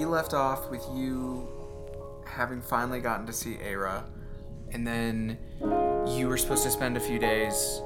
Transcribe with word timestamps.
we 0.00 0.06
left 0.06 0.32
off 0.32 0.70
with 0.70 0.82
you 0.94 1.46
having 2.24 2.62
finally 2.62 3.00
gotten 3.00 3.26
to 3.26 3.34
see 3.34 3.56
Aira, 3.56 4.02
and 4.72 4.86
then 4.86 5.36
you 6.06 6.26
were 6.26 6.38
supposed 6.38 6.62
to 6.62 6.70
spend 6.70 6.96
a 6.96 7.00
few 7.00 7.18
days 7.18 7.82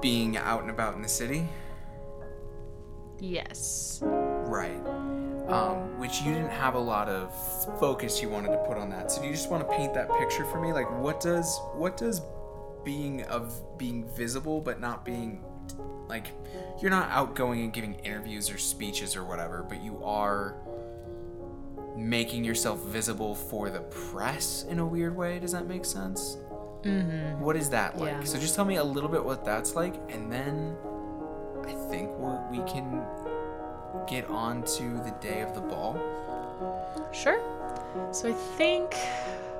being 0.00 0.36
out 0.36 0.60
and 0.60 0.70
about 0.70 0.94
in 0.94 1.02
the 1.02 1.08
city. 1.08 1.48
Yes. 3.18 3.98
Right. 4.04 4.80
Um, 5.48 5.98
which 5.98 6.20
you 6.20 6.34
didn't 6.34 6.50
have 6.50 6.76
a 6.76 6.78
lot 6.78 7.08
of 7.08 7.34
focus 7.80 8.22
you 8.22 8.28
wanted 8.28 8.52
to 8.52 8.58
put 8.58 8.76
on 8.76 8.88
that. 8.90 9.10
So 9.10 9.20
do 9.20 9.26
you 9.26 9.32
just 9.32 9.50
want 9.50 9.68
to 9.68 9.76
paint 9.76 9.92
that 9.94 10.08
picture 10.20 10.44
for 10.44 10.60
me? 10.60 10.72
Like 10.72 10.88
what 11.00 11.18
does 11.18 11.58
what 11.74 11.96
does 11.96 12.20
being 12.84 13.24
of 13.24 13.76
being 13.76 14.08
visible 14.14 14.60
but 14.60 14.80
not 14.80 15.04
being 15.04 15.44
like 16.08 16.28
you're 16.80 16.92
not 16.92 17.10
outgoing 17.10 17.62
and 17.62 17.72
giving 17.72 17.94
interviews 17.96 18.50
or 18.50 18.58
speeches 18.58 19.16
or 19.16 19.24
whatever, 19.24 19.64
but 19.68 19.82
you 19.82 20.00
are 20.04 20.56
making 21.96 22.44
yourself 22.44 22.80
visible 22.84 23.34
for 23.34 23.70
the 23.70 23.80
press 23.80 24.64
in 24.68 24.78
a 24.78 24.86
weird 24.86 25.16
way. 25.16 25.38
Does 25.38 25.52
that 25.52 25.66
make 25.66 25.84
sense? 25.84 26.38
Mm-hmm. 26.82 27.40
What 27.40 27.56
is 27.56 27.70
that 27.70 27.98
like? 27.98 28.12
Yeah. 28.12 28.24
So 28.24 28.38
just 28.38 28.54
tell 28.54 28.64
me 28.64 28.76
a 28.76 28.84
little 28.84 29.08
bit 29.08 29.24
what 29.24 29.44
that's 29.44 29.74
like, 29.74 29.94
and 30.08 30.30
then 30.30 30.76
I 31.64 31.72
think 31.90 32.10
we're, 32.12 32.38
we 32.50 32.58
can 32.70 33.02
get 34.06 34.28
on 34.28 34.62
to 34.62 34.82
the 34.82 35.14
day 35.20 35.40
of 35.40 35.54
the 35.54 35.60
ball. 35.60 35.98
Sure. 37.12 37.40
So 38.12 38.28
I 38.28 38.32
think 38.56 38.94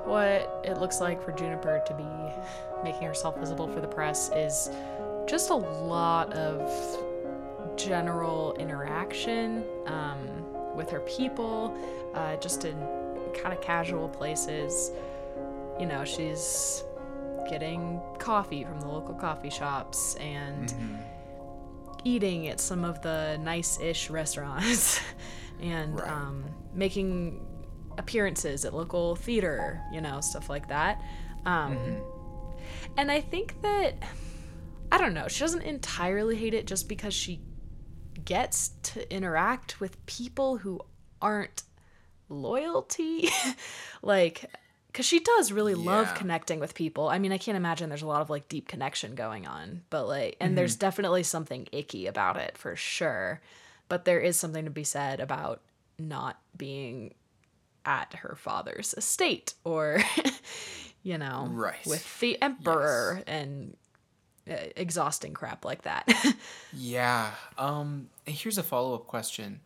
what 0.05 0.61
it 0.63 0.77
looks 0.79 1.01
like 1.01 1.21
for 1.21 1.31
Juniper 1.31 1.81
to 1.85 1.93
be 1.93 2.83
making 2.83 3.07
herself 3.07 3.37
visible 3.37 3.67
for 3.67 3.81
the 3.81 3.87
press 3.87 4.29
is 4.33 4.69
just 5.27 5.49
a 5.49 5.55
lot 5.55 6.31
of 6.33 6.71
general 7.75 8.55
interaction 8.57 9.63
um, 9.85 10.45
with 10.77 10.89
her 10.91 11.01
people, 11.01 11.75
uh, 12.13 12.37
just 12.37 12.63
in 12.63 12.77
kind 13.41 13.53
of 13.53 13.59
casual 13.61 14.07
places. 14.07 14.91
You 15.79 15.85
know, 15.87 16.05
she's 16.05 16.83
getting 17.49 17.99
coffee 18.19 18.63
from 18.63 18.79
the 18.81 18.87
local 18.87 19.15
coffee 19.15 19.49
shops 19.49 20.15
and 20.15 20.73
eating 22.03 22.47
at 22.47 22.59
some 22.59 22.83
of 22.83 23.01
the 23.01 23.37
nice-ish 23.41 24.09
restaurants 24.09 24.99
and 25.61 25.99
Right. 25.99 26.09
um, 26.09 26.43
making 26.73 27.45
appearances 27.97 28.63
at 28.63 28.73
local 28.75 29.15
theater 29.15 29.81
you 29.91 29.99
know 30.01 30.21
stuff 30.21 30.49
like 30.51 30.67
that 30.67 31.01
um, 31.47 31.75
and 32.95 33.11
i 33.11 33.19
think 33.19 33.59
that 33.63 33.95
i 34.91 34.97
don't 34.99 35.15
know 35.15 35.27
she 35.27 35.39
doesn't 35.39 35.63
entirely 35.63 36.35
hate 36.35 36.53
it 36.53 36.67
just 36.67 36.87
because 36.87 37.13
she 37.13 37.41
gets 38.25 38.69
to 38.83 39.13
interact 39.13 39.79
with 39.79 40.03
people 40.05 40.57
who 40.57 40.81
aren't 41.21 41.63
loyalty. 42.29 43.29
Like 44.03 44.45
because 44.87 45.05
she 45.05 45.19
does 45.19 45.51
really 45.51 45.75
love 45.75 46.13
connecting 46.15 46.59
with 46.59 46.73
people. 46.75 47.07
I 47.09 47.19
mean 47.19 47.31
i 47.31 47.37
can't 47.37 47.57
imagine 47.57 47.89
there's 47.89 48.03
a 48.03 48.07
lot 48.07 48.21
of 48.21 48.29
like 48.29 48.47
deep 48.47 48.67
connection 48.67 49.15
going 49.15 49.45
on 49.47 49.81
but 49.89 50.07
like 50.07 50.37
and 50.39 50.57
there's 50.57 50.75
definitely 50.75 51.23
something 51.23 51.67
icky 51.71 52.05
about 52.07 52.37
it 52.37 52.57
for 52.57 52.75
sure. 52.75 53.41
But 53.89 54.05
there 54.05 54.19
is 54.19 54.37
something 54.37 54.65
to 54.65 54.71
be 54.71 54.83
said 54.83 55.19
about 55.19 55.61
not 55.97 56.39
being 56.55 57.13
at 57.85 58.13
her 58.15 58.35
father's 58.37 58.93
estate 58.95 59.53
or 59.63 60.01
you 61.03 61.17
know 61.17 61.47
Right. 61.51 61.85
with 61.85 62.19
the 62.19 62.41
emperor 62.41 63.21
and 63.27 63.73
uh, 63.73 63.86
exhausting 64.75 65.33
crap 65.33 65.65
like 65.65 65.83
that 65.83 66.07
Yeah. 66.73 67.31
Um. 67.57 68.09
Here's 68.25 68.57
a 68.57 68.63
follow 68.63 68.95
up 68.95 69.07
question. 69.07 69.61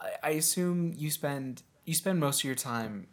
I, 0.00 0.10
I 0.22 0.30
assume 0.30 0.92
you 0.96 1.10
spend 1.10 1.62
you 1.84 1.94
spend 1.94 2.20
most 2.20 2.40
of 2.40 2.44
your 2.44 2.54
time 2.54 3.06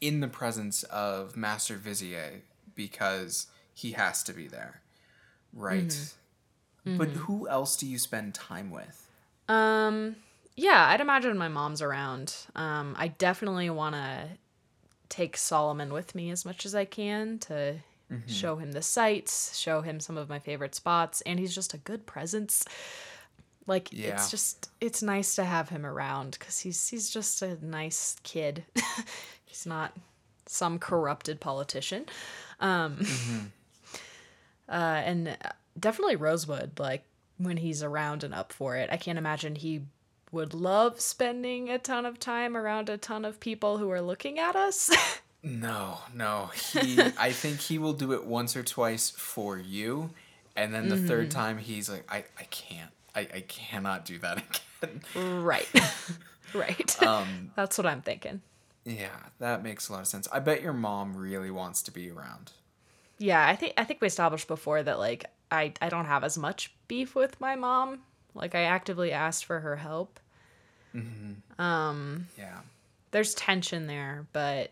in 0.00 0.20
the 0.20 0.28
presence 0.28 0.82
of 0.84 1.36
Master 1.36 1.76
Vizier 1.76 2.42
because 2.74 3.46
he 3.74 3.92
has 3.92 4.22
to 4.24 4.32
be 4.32 4.46
there, 4.46 4.80
right? 5.52 6.14
But 6.84 7.08
who 7.08 7.48
else 7.48 7.76
do 7.76 7.84
you 7.84 7.98
spend 7.98 8.32
time 8.32 8.70
with? 8.70 9.10
Um, 9.48 10.14
yeah, 10.54 10.86
I'd 10.88 11.00
imagine 11.00 11.36
my 11.36 11.48
mom's 11.48 11.82
around. 11.82 12.34
Um, 12.54 12.94
I 12.96 13.08
definitely 13.08 13.70
want 13.70 13.96
to 13.96 14.28
take 15.08 15.36
Solomon 15.36 15.92
with 15.92 16.14
me 16.14 16.30
as 16.30 16.44
much 16.44 16.64
as 16.64 16.76
I 16.76 16.84
can 16.84 17.38
to 17.40 17.76
show 18.26 18.56
him 18.56 18.72
the 18.72 18.82
sights, 18.82 19.58
show 19.58 19.80
him 19.80 19.98
some 20.00 20.16
of 20.16 20.28
my 20.28 20.38
favorite 20.38 20.74
spots, 20.74 21.20
and 21.22 21.38
he's 21.38 21.54
just 21.54 21.74
a 21.74 21.78
good 21.78 22.06
presence. 22.06 22.64
Like 23.66 23.88
Yeah. 23.92 24.14
it's 24.14 24.30
just 24.30 24.70
it's 24.80 25.02
nice 25.02 25.34
to 25.36 25.44
have 25.44 25.68
him 25.70 25.84
around 25.84 26.38
cuz 26.38 26.60
he's 26.60 26.88
he's 26.88 27.10
just 27.10 27.42
a 27.42 27.58
nice 27.64 28.16
kid. 28.22 28.64
he's 29.44 29.66
not 29.66 29.92
some 30.46 30.78
corrupted 30.78 31.40
politician. 31.40 32.06
Um 32.60 33.04
uh 34.68 34.72
and 35.04 35.36
definitely 35.78 36.16
Rosewood 36.16 36.78
like 36.78 37.04
when 37.38 37.56
he's 37.56 37.82
around 37.82 38.22
and 38.24 38.32
up 38.32 38.52
for 38.52 38.76
it. 38.76 38.88
I 38.92 38.96
can't 38.96 39.18
imagine 39.18 39.56
he 39.56 39.82
would 40.32 40.54
love 40.54 41.00
spending 41.00 41.68
a 41.70 41.78
ton 41.78 42.06
of 42.06 42.18
time 42.18 42.56
around 42.56 42.88
a 42.88 42.96
ton 42.96 43.24
of 43.24 43.40
people 43.40 43.78
who 43.78 43.90
are 43.90 44.00
looking 44.00 44.38
at 44.38 44.54
us. 44.56 44.90
No, 45.46 45.98
no. 46.12 46.50
He 46.72 47.00
I 47.18 47.30
think 47.30 47.60
he 47.60 47.78
will 47.78 47.92
do 47.92 48.12
it 48.12 48.24
once 48.26 48.56
or 48.56 48.62
twice 48.64 49.10
for 49.10 49.56
you, 49.56 50.10
and 50.56 50.74
then 50.74 50.88
the 50.88 50.96
third 50.96 51.30
time 51.30 51.58
he's 51.58 51.88
like, 51.88 52.04
I, 52.10 52.24
I 52.38 52.42
can't. 52.50 52.90
I, 53.14 53.20
I 53.32 53.40
cannot 53.46 54.04
do 54.04 54.18
that 54.18 54.38
again. 54.82 55.00
right. 55.14 55.68
right. 56.52 57.02
Um 57.02 57.52
That's 57.54 57.78
what 57.78 57.86
I'm 57.86 58.02
thinking. 58.02 58.42
yeah, 58.84 59.16
that 59.38 59.62
makes 59.62 59.88
a 59.88 59.92
lot 59.92 60.00
of 60.02 60.06
sense. 60.08 60.28
I 60.32 60.40
bet 60.40 60.62
your 60.62 60.72
mom 60.74 61.16
really 61.16 61.50
wants 61.50 61.80
to 61.82 61.90
be 61.90 62.10
around. 62.10 62.52
Yeah, 63.18 63.46
I 63.46 63.56
think 63.56 63.72
I 63.78 63.84
think 63.84 64.00
we 64.00 64.06
established 64.08 64.48
before 64.48 64.82
that 64.82 64.98
like 64.98 65.26
I 65.50 65.72
I 65.80 65.88
don't 65.88 66.04
have 66.06 66.24
as 66.24 66.36
much 66.36 66.74
beef 66.88 67.14
with 67.14 67.40
my 67.40 67.54
mom. 67.56 68.00
Like 68.34 68.54
I 68.54 68.62
actively 68.62 69.12
asked 69.12 69.44
for 69.44 69.60
her 69.60 69.76
help. 69.76 70.18
Um 71.58 72.26
Yeah. 72.38 72.60
there's 73.12 73.34
tension 73.34 73.86
there, 73.86 74.26
but 74.32 74.70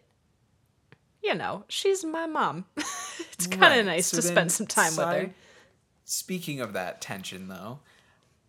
you 1.25 1.35
know, 1.35 1.65
she's 1.69 2.05
my 2.05 2.27
mom. 2.27 2.67
it's 2.77 3.47
kind 3.47 3.65
of 3.73 3.87
Right, 3.87 3.87
nice 3.87 4.07
so 4.09 4.17
to 4.17 4.23
spend 4.23 4.53
some 4.53 4.67
time 4.67 4.97
with 4.97 5.07
her. 5.07 5.31
Speaking 6.05 6.61
of 6.61 6.75
that 6.75 7.01
tension, 7.01 7.49
though, 7.49 7.81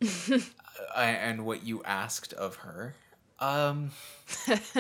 uh, 0.32 1.00
and 1.00 1.46
what 1.46 1.64
you 1.66 1.82
asked 1.84 2.34
of 2.34 2.58
her, 2.58 2.96
um, 3.40 3.92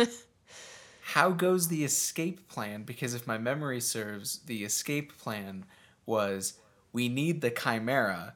how 1.01 1.31
goes 1.31 1.69
the 1.69 1.83
escape 1.85 2.49
plan? 2.49 2.83
Because 2.83 3.13
if 3.13 3.25
my 3.25 3.37
memory 3.37 3.79
serves, 3.79 4.39
the 4.39 4.63
escape 4.65 5.17
plan 5.17 5.65
was 6.05 6.53
we 6.91 7.07
need 7.07 7.41
the 7.41 7.49
chimera, 7.49 8.33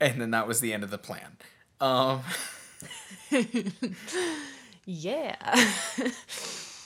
and 0.00 0.20
then 0.20 0.32
that 0.32 0.48
was 0.48 0.60
the 0.60 0.72
end 0.72 0.82
of 0.82 0.90
the 0.90 0.98
plan. 0.98 1.36
Um, 1.80 2.22
Yeah. 4.84 5.36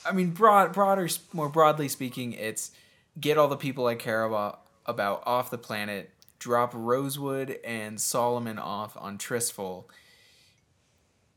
I 0.07 0.13
mean, 0.13 0.31
broad, 0.31 0.73
broader, 0.73 1.09
more 1.33 1.49
broadly 1.49 1.89
speaking, 1.89 2.33
it's 2.33 2.71
get 3.19 3.39
all 3.39 3.49
the 3.49 3.57
people 3.57 3.87
I 3.87 3.95
care 3.95 4.25
about 4.25 4.63
about 4.85 5.23
off 5.27 5.51
the 5.51 5.59
planet, 5.59 6.11
drop 6.39 6.73
Rosewood 6.75 7.59
and 7.65 8.01
Solomon 8.01 8.59
off 8.59 8.97
on 9.01 9.19
Tristful, 9.19 9.89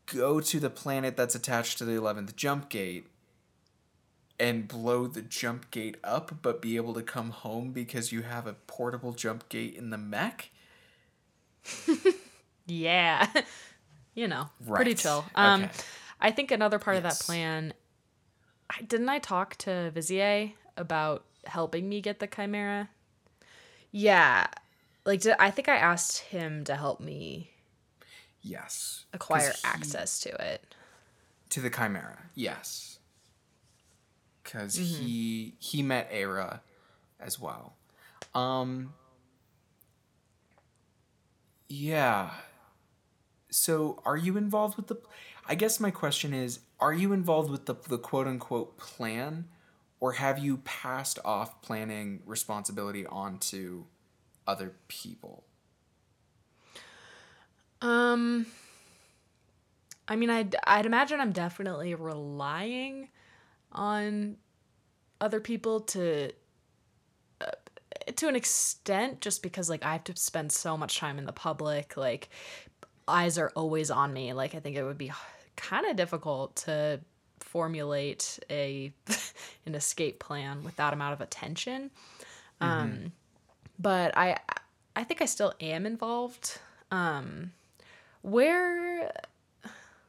go 0.05 0.39
to 0.39 0.59
the 0.59 0.69
planet 0.69 1.17
that's 1.17 1.35
attached 1.35 1.77
to 1.79 1.85
the 1.85 1.93
eleventh 1.93 2.35
jump 2.35 2.69
gate, 2.69 3.07
and 4.39 4.67
blow 4.67 5.07
the 5.07 5.21
jump 5.21 5.69
gate 5.71 5.97
up, 6.03 6.41
but 6.41 6.61
be 6.61 6.75
able 6.77 6.93
to 6.93 7.01
come 7.01 7.31
home 7.31 7.71
because 7.71 8.11
you 8.11 8.21
have 8.21 8.47
a 8.47 8.53
portable 8.53 9.13
jump 9.13 9.49
gate 9.49 9.75
in 9.75 9.89
the 9.89 9.97
mech. 9.97 10.51
yeah. 12.65 13.27
you 14.15 14.27
know, 14.27 14.49
pretty 14.67 14.95
chill. 14.95 15.25
Um 15.35 15.63
okay. 15.63 15.71
I 16.21 16.31
think 16.31 16.51
another 16.51 16.79
part 16.79 16.97
of 16.97 17.03
that 17.03 17.19
plan 17.19 17.73
didn't 18.87 19.09
I 19.09 19.19
talk 19.19 19.55
to 19.57 19.91
Vizier 19.91 20.51
about 20.77 21.25
helping 21.45 21.89
me 21.89 22.01
get 22.01 22.19
the 22.19 22.27
chimera? 22.27 22.89
Yeah. 23.91 24.47
Like 25.05 25.21
did, 25.21 25.35
I 25.39 25.51
think 25.51 25.67
I 25.67 25.75
asked 25.77 26.19
him 26.19 26.63
to 26.65 26.75
help 26.75 26.99
me 26.99 27.51
yes 28.41 29.05
acquire 29.13 29.51
he- 29.51 29.67
access 29.67 30.19
to 30.21 30.29
it. 30.41 30.75
to 31.49 31.59
the 31.59 31.69
chimera 31.69 32.19
yes 32.35 32.99
because 34.43 34.75
he 34.75 35.55
he 35.59 35.83
met 35.83 36.07
Era 36.09 36.61
as 37.19 37.37
well 37.37 37.73
um 38.33 38.93
yeah 41.67 42.29
so 43.51 44.01
are 44.05 44.15
you 44.15 44.37
involved 44.37 44.77
with 44.77 44.87
the 44.87 44.95
i 45.47 45.53
guess 45.55 45.79
my 45.81 45.91
question 45.91 46.33
is 46.33 46.59
are 46.79 46.93
you 46.93 47.13
involved 47.13 47.49
with 47.49 47.65
the, 47.65 47.75
the 47.87 47.97
quote 47.97 48.27
unquote 48.27 48.77
plan 48.77 49.47
or 49.99 50.13
have 50.13 50.39
you 50.39 50.57
passed 50.57 51.19
off 51.25 51.61
planning 51.61 52.21
responsibility 52.25 53.05
onto 53.05 53.85
other 54.47 54.73
people? 54.87 55.43
Um 57.81 58.45
I 60.09 60.15
mean, 60.15 60.31
I'd, 60.31 60.55
I'd 60.65 60.87
imagine 60.87 61.21
I'm 61.21 61.31
definitely 61.31 61.93
relying 61.93 63.09
on 63.71 64.37
other 65.21 65.39
people 65.39 65.81
to 65.81 66.31
uh, 67.41 67.51
to 68.15 68.27
an 68.27 68.35
extent 68.35 69.21
just 69.21 69.43
because 69.43 69.69
like 69.69 69.85
I 69.85 69.91
have 69.91 70.03
to 70.05 70.15
spend 70.15 70.51
so 70.51 70.75
much 70.75 70.97
time 70.97 71.19
in 71.19 71.25
the 71.25 71.33
public 71.33 71.95
like 71.95 72.29
eyes 73.07 73.37
are 73.37 73.51
always 73.55 73.91
on 73.91 74.13
me 74.13 74.33
like 74.33 74.55
I 74.55 74.59
think 74.59 74.77
it 74.77 74.83
would 74.83 74.97
be 74.97 75.11
kind 75.59 75.85
of 75.85 75.95
difficult 75.95 76.55
to 76.55 76.99
formulate 77.39 78.39
a 78.49 78.91
an 79.65 79.75
escape 79.75 80.19
plan 80.19 80.63
with 80.63 80.75
that 80.77 80.93
amount 80.93 81.13
of 81.13 81.21
attention. 81.21 81.91
Um 82.61 83.11
but 83.77 84.17
I 84.17 84.37
I 84.95 85.03
think 85.03 85.21
I 85.21 85.25
still 85.25 85.53
am 85.59 85.85
involved. 85.85 86.59
Um 86.91 87.51
where 88.21 89.11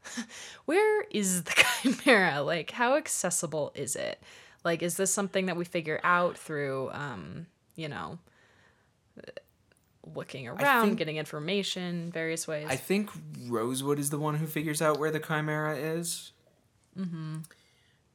where 0.65 1.03
is 1.11 1.45
the 1.45 1.65
chimera? 1.83 2.43
Like 2.43 2.71
how 2.71 2.97
accessible 2.97 3.73
is 3.75 3.97
it? 3.97 4.23
Like 4.65 4.83
is 4.83 4.97
this 4.97 5.13
something 5.13 5.47
that 5.47 5.57
we 5.57 5.65
figure 5.65 6.01
out 6.05 6.37
through 6.39 6.91
um 6.93 7.47
you 7.77 7.89
know 7.89 8.19
looking 10.15 10.49
around 10.49 10.87
think- 10.87 10.99
getting 10.99 11.17
information 11.17 12.11
various 12.13 12.47
ways 12.49 12.67
I 12.69 12.77
think 12.77 13.11
Rosewood 13.47 13.99
is 13.99 14.11
the 14.11 14.19
one 14.19 14.37
who 14.37 14.47
figures 14.47 14.81
out 14.83 14.99
where 14.99 15.11
the 15.11 15.21
Chimera 15.21 15.77
is. 15.77 16.33
Mm-hmm. 16.99 17.39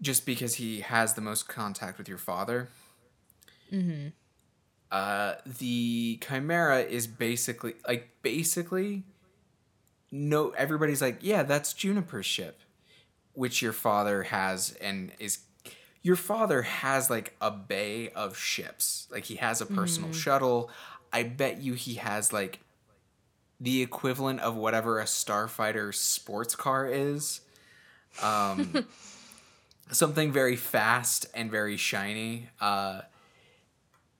Just 0.02 0.26
because 0.26 0.56
he 0.56 0.82
has 0.82 1.14
the 1.14 1.22
most 1.22 1.48
contact 1.48 1.98
with 1.98 2.10
your 2.10 2.18
father. 2.18 2.70
Mm-hmm. 3.72 4.10
Uh, 4.92 5.36
the 5.46 6.20
Chimera 6.26 6.82
is 6.82 7.08
basically 7.08 7.76
like 7.88 8.10
basically. 8.22 9.04
No, 10.12 10.52
everybody's 10.52 11.02
like, 11.02 11.18
yeah, 11.22 11.44
that's 11.44 11.74
Juniper's 11.74 12.26
ship, 12.26 12.62
which 13.34 13.62
your 13.62 13.74
father 13.74 14.24
has 14.24 14.76
and 14.80 15.12
is. 15.20 15.40
Your 16.02 16.16
father 16.16 16.62
has 16.62 17.10
like 17.10 17.36
a 17.42 17.50
bay 17.50 18.10
of 18.10 18.38
ships. 18.38 19.08
Like 19.12 19.24
he 19.26 19.36
has 19.38 19.60
a 19.60 19.66
personal 19.66 20.14
shuttle. 20.14 20.70
I 21.16 21.24
bet 21.24 21.62
you 21.62 21.74
he 21.76 21.96
has 21.96 22.34
like 22.34 22.60
the 23.60 23.82
equivalent 23.82 24.42
of 24.42 24.56
whatever 24.56 25.00
a 25.00 25.06
starfighter 25.06 25.96
sports 25.96 26.56
car 26.58 26.88
is. 26.88 27.40
Um, 28.22 28.86
something 29.92 30.32
very 30.32 30.56
fast 30.56 31.28
and 31.34 31.50
very 31.50 31.78
shiny 31.78 32.50
uh, 32.60 33.02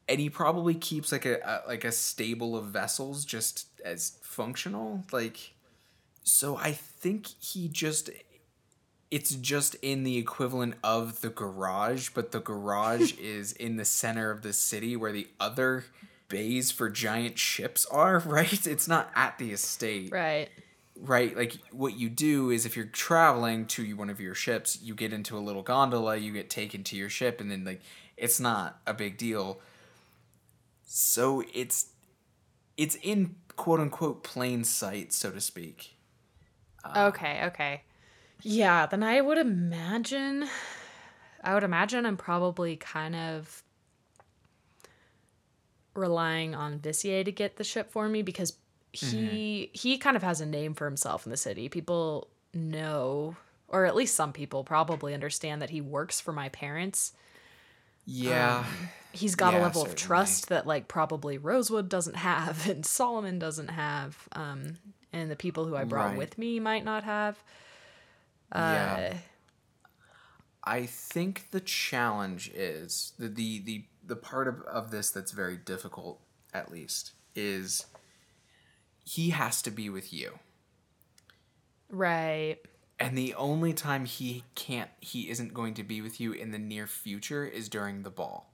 and 0.08 0.20
he 0.20 0.30
probably 0.30 0.76
keeps 0.76 1.12
like 1.12 1.26
a, 1.26 1.40
a 1.44 1.68
like 1.68 1.84
a 1.84 1.92
stable 1.92 2.56
of 2.56 2.66
vessels 2.66 3.26
just 3.26 3.68
as 3.84 4.18
functional 4.22 5.04
like 5.12 5.54
so 6.24 6.56
i 6.58 6.72
think 6.72 7.28
he 7.40 7.68
just 7.68 8.10
it's 9.10 9.36
just 9.36 9.76
in 9.82 10.04
the 10.04 10.18
equivalent 10.18 10.76
of 10.84 11.22
the 11.22 11.30
garage 11.30 12.10
but 12.10 12.32
the 12.32 12.40
garage 12.40 13.14
is 13.20 13.54
in 13.54 13.78
the 13.78 13.86
center 13.86 14.30
of 14.30 14.44
the 14.44 14.54
city 14.54 14.96
where 14.96 15.12
the 15.12 15.28
other 15.40 15.86
bays 16.28 16.72
for 16.72 16.90
giant 16.90 17.38
ships 17.38 17.86
are 17.88 18.20
right? 18.26 18.66
It's 18.66 18.88
not 18.88 19.10
at 19.16 19.38
the 19.38 19.52
estate. 19.52 20.12
Right. 20.12 20.50
Right? 20.98 21.36
Like 21.36 21.58
what 21.72 21.98
you 21.98 22.10
do 22.10 22.52
is 22.52 22.66
if 22.66 22.76
you're 22.76 22.86
traveling 22.86 23.66
to 23.68 23.96
one 23.96 24.10
of 24.10 24.22
your 24.22 24.36
ships 24.36 24.80
you 24.82 24.96
get 24.96 25.12
into 25.12 25.38
a 25.38 25.40
little 25.40 25.64
gondola 25.64 26.16
you 26.16 26.32
get 26.32 26.50
taken 26.50 26.84
to 26.86 26.96
your 26.96 27.10
ship 27.10 27.42
and 27.42 27.52
then 27.52 27.66
like 27.66 27.82
it's 28.18 28.40
not 28.40 28.80
a 28.88 28.94
big 28.94 29.18
deal. 29.18 29.60
So 30.86 31.44
it's 31.54 31.88
it's 32.78 32.96
in 33.02 33.36
quote 33.56 33.80
unquote 33.80 34.24
plain 34.24 34.64
sight 34.64 35.12
so 35.12 35.32
to 35.32 35.42
speak. 35.42 35.96
Uh, 36.84 37.08
okay, 37.08 37.42
okay. 37.46 37.82
Yeah, 38.42 38.86
then 38.86 39.04
I 39.04 39.22
would 39.22 39.38
imagine 39.38 40.48
I 41.44 41.54
would 41.54 41.64
imagine 41.64 42.06
I'm 42.06 42.18
probably 42.18 42.76
kind 42.76 43.16
of 43.16 43.64
relying 45.96 46.54
on 46.56 46.80
Vizier 46.80 47.24
to 47.24 47.32
get 47.32 47.58
the 47.58 47.64
ship 47.64 47.92
for 47.92 48.08
me 48.10 48.22
because 48.22 48.58
he 48.94 49.70
he 49.74 49.98
kind 49.98 50.16
of 50.16 50.24
has 50.24 50.40
a 50.42 50.46
name 50.46 50.74
for 50.74 50.86
himself 50.86 51.26
in 51.26 51.30
the 51.32 51.38
city. 51.38 51.68
People 51.70 52.28
know 52.54 53.36
or 53.68 53.86
at 53.86 53.96
least 53.96 54.16
some 54.16 54.32
people 54.32 54.64
probably 54.64 55.14
understand 55.14 55.62
that 55.62 55.72
he 55.72 55.82
works 55.82 56.22
for 56.22 56.32
my 56.32 56.50
parents. 56.50 57.14
yeah 58.06 58.64
He's 59.12 59.36
got 59.36 59.54
a 59.54 59.58
Yeah, 59.58 59.64
level 59.64 59.82
of 59.82 59.96
trust 59.96 60.50
that 60.50 60.68
like 60.68 60.88
probably 60.88 61.38
Rosewood 61.38 61.90
doesn't 61.90 62.18
have 62.18 62.68
and 62.70 62.86
Solomon 62.86 63.40
doesn't 63.40 63.70
have 63.70 64.28
um 64.34 64.78
and 65.14 65.32
the 65.32 65.36
people 65.36 65.66
who 65.66 65.76
I 65.76 65.84
brought 65.86 66.10
Right. 66.12 66.18
with 66.18 66.38
me 66.38 66.60
might 66.60 66.84
not 66.86 67.04
have. 67.06 67.42
yeah 68.54 68.96
Uh, 69.12 69.16
I 70.64 70.86
think 70.86 71.52
the 71.52 71.60
challenge 71.62 72.52
is 72.54 73.14
the 73.20 73.28
the 73.28 73.60
the, 73.60 73.86
the 74.06 74.16
part 74.16 74.48
of, 74.48 74.62
of 74.62 74.92
this 74.92 75.10
that's 75.12 75.32
very 75.32 75.58
difficult, 75.58 76.20
at 76.54 76.72
least, 76.72 77.14
is 77.36 77.86
he 79.04 79.30
has 79.30 79.62
to 79.62 79.72
be 79.72 79.90
with 79.90 80.12
you. 80.12 80.40
Right. 81.90 82.58
And 83.00 83.18
the 83.18 83.34
only 83.36 83.74
time 83.74 84.06
he 84.06 84.44
can't 84.56 84.90
he 85.00 85.30
isn't 85.30 85.54
going 85.54 85.74
to 85.76 85.84
be 85.84 86.02
with 86.02 86.20
you 86.20 86.32
in 86.32 86.52
the 86.52 86.58
near 86.58 86.88
future 86.88 87.46
is 87.46 87.70
during 87.70 88.04
the 88.04 88.10
ball. 88.10 88.52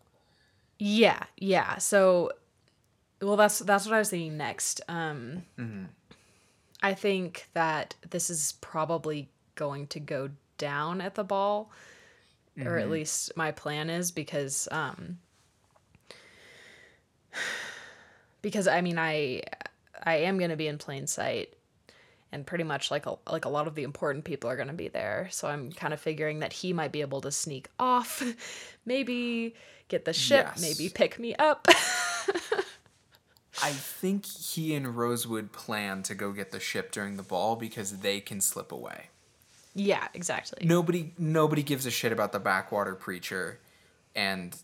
Yeah, 0.79 1.23
yeah. 1.37 1.77
So 1.77 2.31
well 3.21 3.35
that's 3.35 3.59
that's 3.59 3.85
what 3.85 3.95
I 3.95 3.99
was 3.99 4.09
thinking 4.09 4.37
next. 4.37 4.81
Um 4.87 5.43
I 6.81 6.93
think 6.95 7.47
that 7.53 7.95
this 8.09 8.29
is 8.29 8.55
probably 8.61 9.29
going 9.55 9.87
to 9.87 9.99
go 9.99 10.31
down 10.57 11.01
at 11.01 11.15
the 11.15 11.23
ball. 11.23 11.71
Or 12.63 12.77
at 12.77 12.91
least 12.91 13.35
my 13.35 13.51
plan 13.51 13.89
is 13.89 14.11
because 14.11 14.67
um 14.71 15.19
because 18.41 18.67
I 18.67 18.81
mean 18.81 18.97
I 18.97 19.41
I 20.03 20.15
am 20.17 20.37
going 20.37 20.49
to 20.51 20.55
be 20.57 20.67
in 20.67 20.77
plain 20.77 21.05
sight 21.07 21.53
and 22.31 22.45
pretty 22.45 22.63
much 22.63 22.89
like 22.91 23.05
a, 23.05 23.15
like 23.29 23.45
a 23.45 23.49
lot 23.49 23.67
of 23.67 23.75
the 23.75 23.83
important 23.83 24.23
people 24.23 24.49
are 24.49 24.55
going 24.55 24.69
to 24.69 24.73
be 24.73 24.87
there. 24.87 25.27
So 25.31 25.47
I'm 25.49 25.71
kind 25.71 25.93
of 25.93 25.99
figuring 25.99 26.39
that 26.39 26.53
he 26.53 26.71
might 26.73 26.91
be 26.93 27.01
able 27.01 27.19
to 27.21 27.31
sneak 27.31 27.67
off, 27.77 28.23
maybe 28.85 29.53
get 29.89 30.05
the 30.05 30.13
ship, 30.13 30.47
Yes. 30.55 30.61
maybe 30.61 30.89
pick 30.89 31.19
me 31.19 31.35
up. 31.35 31.67
I 33.63 33.71
think 33.71 34.25
he 34.25 34.73
and 34.75 34.95
Rosewood 34.97 35.51
plan 35.51 36.03
to 36.03 36.15
go 36.15 36.31
get 36.31 36.51
the 36.51 36.59
ship 36.59 36.91
during 36.91 37.17
the 37.17 37.23
ball 37.23 37.55
because 37.55 37.97
they 37.99 38.19
can 38.21 38.41
slip 38.41 38.71
away. 38.71 39.07
yeah, 39.75 40.07
exactly. 40.13 40.65
Nobody 40.65 41.13
nobody 41.17 41.61
gives 41.63 41.85
a 41.85 41.91
shit 41.91 42.11
about 42.11 42.31
the 42.31 42.39
backwater 42.39 42.95
preacher 42.95 43.59
and 44.15 44.55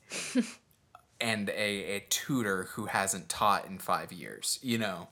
and 1.19 1.49
a, 1.49 1.97
a 1.97 1.99
tutor 2.09 2.63
who 2.73 2.85
hasn't 2.85 3.29
taught 3.29 3.65
in 3.65 3.79
five 3.79 4.11
years, 4.11 4.59
you 4.61 4.77
know. 4.77 5.09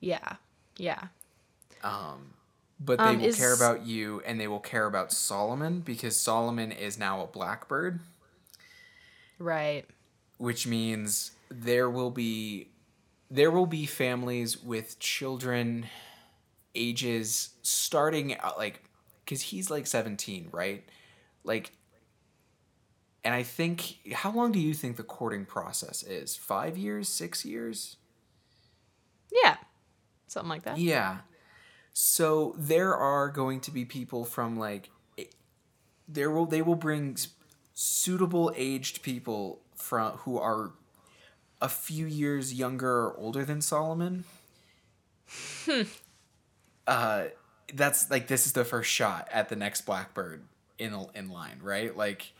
Yeah. 0.00 0.36
Yeah. 0.76 1.08
But 2.80 3.04
they 3.04 3.04
Um, 3.04 3.20
will 3.20 3.32
care 3.32 3.52
about 3.54 3.86
you 3.86 4.20
and 4.26 4.40
they 4.40 4.48
will 4.48 4.60
care 4.60 4.86
about 4.86 5.12
Solomon 5.12 5.80
because 5.80 6.16
Solomon 6.16 6.72
is 6.72 6.98
now 6.98 7.22
a 7.22 7.26
blackbird, 7.26 8.00
Right. 9.38 9.86
which 10.38 10.66
means 10.66 11.32
there 11.50 11.90
will 11.90 12.10
be 12.10 12.68
there 13.30 13.50
will 13.50 13.66
be 13.66 13.86
families 13.86 14.58
with 14.62 14.98
children 14.98 15.86
ages 16.74 17.50
starting 17.62 18.36
like 18.58 18.82
cuz 19.26 19.40
he's 19.42 19.70
like 19.70 19.86
17, 19.86 20.48
right? 20.52 20.84
Like 21.44 21.72
and 23.24 23.34
I 23.34 23.42
think 23.42 24.12
how 24.12 24.32
long 24.32 24.52
do 24.52 24.58
you 24.58 24.74
think 24.74 24.96
the 24.96 25.02
courting 25.02 25.44
process 25.44 26.02
is? 26.02 26.36
5 26.36 26.76
years, 26.76 27.08
6 27.08 27.44
years? 27.44 27.96
Yeah. 29.30 29.56
Something 30.26 30.48
like 30.50 30.62
that. 30.64 30.78
Yeah. 30.78 31.18
So 31.92 32.54
there 32.58 32.94
are 32.94 33.28
going 33.28 33.60
to 33.60 33.70
be 33.70 33.84
people 33.84 34.24
from 34.24 34.58
like 34.58 34.90
it- 35.16 35.34
there 36.08 36.30
will 36.30 36.46
they 36.46 36.62
will 36.62 36.74
bring 36.74 37.16
suitable 37.74 38.52
aged 38.56 39.02
people 39.02 39.60
from 39.76 40.12
who 40.18 40.38
are 40.38 40.72
a 41.60 41.68
few 41.68 42.06
years 42.06 42.52
younger 42.54 43.06
or 43.06 43.16
older 43.16 43.44
than 43.44 43.60
Solomon. 43.60 44.24
uh 46.86 47.24
that's 47.74 48.10
like 48.10 48.26
this 48.26 48.46
is 48.46 48.52
the 48.52 48.64
first 48.64 48.90
shot 48.90 49.28
at 49.30 49.48
the 49.48 49.56
next 49.56 49.82
blackbird 49.82 50.42
in 50.78 51.06
in 51.14 51.30
line, 51.30 51.58
right? 51.62 51.96
Like 51.96 52.32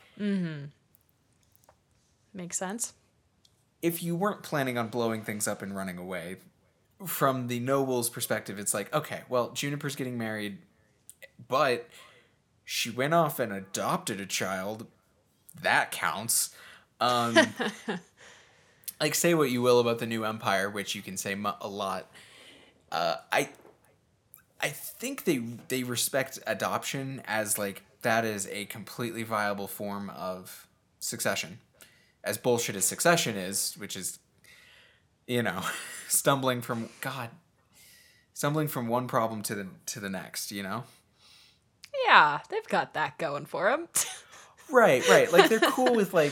Makes 2.33 2.57
sense. 2.57 2.93
if 3.81 4.01
you 4.01 4.15
weren't 4.15 4.43
planning 4.43 4.77
on 4.77 4.87
blowing 4.87 5.21
things 5.23 5.47
up 5.47 5.61
and 5.61 5.75
running 5.75 5.97
away, 5.97 6.37
from 7.05 7.47
the 7.47 7.59
noble's 7.59 8.09
perspective, 8.09 8.57
it's 8.57 8.73
like, 8.73 8.93
okay, 8.93 9.21
well, 9.27 9.51
Juniper's 9.51 9.95
getting 9.95 10.17
married, 10.17 10.57
but 11.49 11.89
she 12.63 12.89
went 12.89 13.13
off 13.13 13.39
and 13.39 13.51
adopted 13.51 14.21
a 14.21 14.25
child. 14.25 14.87
That 15.61 15.91
counts. 15.91 16.55
Um, 17.01 17.37
like, 19.01 19.15
say 19.15 19.33
what 19.33 19.51
you 19.51 19.61
will 19.61 19.79
about 19.79 19.99
the 19.99 20.05
new 20.07 20.23
empire, 20.23 20.69
which 20.69 20.95
you 20.95 21.01
can 21.01 21.17
say 21.17 21.35
mu- 21.35 21.51
a 21.59 21.67
lot. 21.67 22.09
Uh, 22.89 23.15
I, 23.33 23.49
I 24.61 24.69
think 24.69 25.25
they 25.25 25.39
they 25.67 25.83
respect 25.83 26.39
adoption 26.47 27.21
as 27.25 27.57
like 27.57 27.83
that 28.03 28.25
is 28.25 28.47
a 28.51 28.65
completely 28.65 29.23
viable 29.23 29.67
form 29.67 30.09
of 30.09 30.67
succession. 30.99 31.59
As 32.23 32.37
bullshit 32.37 32.75
as 32.75 32.85
succession 32.85 33.35
is, 33.35 33.73
which 33.77 33.95
is 33.95 34.19
you 35.27 35.41
know, 35.41 35.63
stumbling 36.07 36.61
from 36.61 36.89
god 37.01 37.29
stumbling 38.33 38.67
from 38.67 38.87
one 38.87 39.07
problem 39.07 39.41
to 39.43 39.55
the 39.55 39.67
to 39.85 39.99
the 39.99 40.09
next, 40.09 40.51
you 40.51 40.63
know? 40.63 40.83
Yeah, 42.05 42.39
they've 42.49 42.67
got 42.67 42.93
that 42.95 43.17
going 43.17 43.45
for 43.45 43.69
them. 43.69 43.87
Right, 44.69 45.07
right. 45.09 45.31
Like 45.31 45.49
they're 45.49 45.59
cool 45.59 45.93
with 45.93 46.13
like 46.13 46.31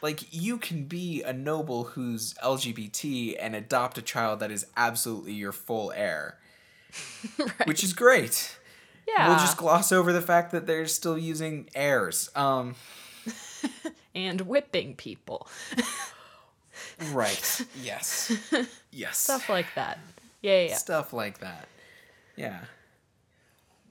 like 0.00 0.32
you 0.32 0.56
can 0.56 0.84
be 0.84 1.22
a 1.24 1.32
noble 1.32 1.84
who's 1.84 2.32
LGBT 2.34 3.36
and 3.38 3.56
adopt 3.56 3.98
a 3.98 4.02
child 4.02 4.38
that 4.40 4.52
is 4.52 4.66
absolutely 4.76 5.32
your 5.32 5.52
full 5.52 5.92
heir. 5.92 6.38
right. 7.38 7.66
Which 7.66 7.82
is 7.82 7.92
great. 7.92 8.56
Yeah. 9.06 9.28
We'll 9.28 9.38
just 9.38 9.56
gloss 9.56 9.92
over 9.92 10.12
the 10.12 10.22
fact 10.22 10.52
that 10.52 10.66
they're 10.66 10.86
still 10.86 11.18
using 11.18 11.68
heirs. 11.74 12.30
Um 12.34 12.74
and 14.14 14.42
whipping 14.42 14.94
people. 14.94 15.48
right. 17.12 17.66
Yes. 17.82 18.32
Yes. 18.90 19.18
Stuff 19.18 19.48
like 19.48 19.66
that. 19.74 19.98
Yeah, 20.42 20.62
yeah. 20.62 20.74
Stuff 20.76 21.12
like 21.12 21.38
that. 21.38 21.68
Yeah. 22.36 22.60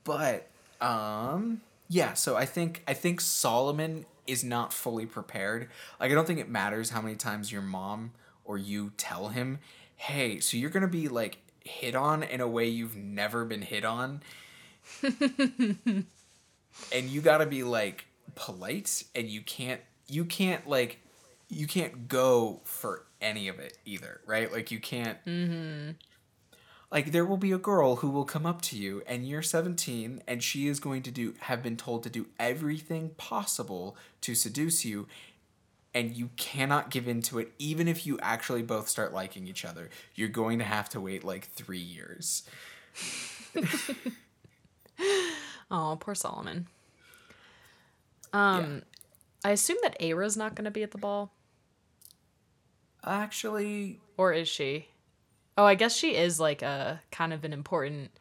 But 0.04 0.50
um 0.82 1.62
yeah, 1.90 2.14
so 2.14 2.36
I 2.36 2.46
think 2.46 2.84
I 2.88 2.94
think 2.94 3.22
Solomon 3.22 4.06
is 4.26 4.44
not 4.44 4.74
fully 4.74 5.06
prepared. 5.06 5.70
Like 6.00 6.12
I 6.12 6.16
don't 6.16 6.26
think 6.26 6.40
it 6.40 6.50
matters 6.50 6.90
how 6.90 7.02
many 7.02 7.16
times 7.16 7.52
your 7.52 7.62
mom 7.62 8.12
or 8.46 8.58
you 8.58 8.92
tell 8.98 9.30
him, 9.30 9.60
"Hey, 9.96 10.40
so 10.40 10.58
you're 10.58 10.70
going 10.70 10.82
to 10.82 10.88
be 10.88 11.08
like 11.08 11.38
hit 11.64 11.96
on 11.96 12.24
in 12.24 12.42
a 12.42 12.48
way 12.48 12.68
you've 12.68 12.96
never 12.96 13.46
been 13.46 13.62
hit 13.62 13.86
on." 13.86 14.22
and 15.04 16.06
you 17.10 17.22
got 17.22 17.40
to 17.40 17.46
be 17.46 17.64
like 17.64 18.06
polite 18.36 19.04
and 19.16 19.28
you 19.28 19.42
can't 19.42 19.82
you 20.08 20.26
can't 20.26 20.68
like 20.68 21.00
you 21.50 21.68
can't 21.68 22.08
go 22.08 22.62
for 22.64 23.06
any 23.22 23.48
of 23.48 23.60
it 23.60 23.78
either, 23.86 24.22
right? 24.26 24.52
Like 24.52 24.72
you 24.72 24.80
can't 24.80 25.24
Mm-hmm. 25.26 25.92
Like 26.92 27.12
there 27.12 27.26
will 27.26 27.38
be 27.38 27.52
a 27.52 27.58
girl 27.58 27.98
who 27.98 28.10
will 28.10 28.26
come 28.26 28.46
up 28.46 28.62
to 28.64 28.78
you 28.78 29.02
and 29.08 29.28
you're 29.28 29.42
17 29.42 30.22
and 30.28 30.44
she 30.44 30.68
is 30.68 30.80
going 30.80 31.02
to 31.04 31.12
do 31.12 31.34
have 31.40 31.64
been 31.64 31.76
told 31.76 32.04
to 32.04 32.10
do 32.10 32.28
everything 32.40 33.10
possible 33.18 33.98
to 34.22 34.36
seduce 34.36 34.86
you 34.86 35.08
and 35.96 36.16
you 36.16 36.30
cannot 36.38 36.92
give 36.92 37.08
in 37.08 37.22
to 37.24 37.40
it 37.40 37.52
even 37.58 37.88
if 37.88 38.06
you 38.06 38.20
actually 38.22 38.62
both 38.62 38.88
start 38.88 39.12
liking 39.12 39.48
each 39.48 39.66
other. 39.66 39.90
You're 40.14 40.30
going 40.30 40.60
to 40.60 40.66
have 40.66 40.88
to 40.90 41.02
wait 41.02 41.24
like 41.24 41.46
three 41.48 41.80
years 41.80 42.44
oh 45.72 45.98
poor 46.00 46.16
solomon 46.16 46.68
um 48.32 48.76
yeah. 49.44 49.50
i 49.50 49.52
assume 49.52 49.78
that 49.84 49.96
Aira's 50.00 50.38
not 50.38 50.56
going 50.56 50.66
to 50.66 50.72
be 50.72 50.84
at 50.84 50.92
the 50.92 50.98
ball 50.98 51.32
actually 53.04 54.00
or 54.18 54.34
is 54.34 54.48
she 54.48 54.88
Oh, 55.58 55.66
I 55.66 55.76
guess 55.76 55.96
she 55.96 56.16
is 56.16 56.40
like 56.40 56.62
a 56.62 57.02
kind 57.12 57.32
of 57.34 57.44
an 57.44 57.54
important 57.54 58.12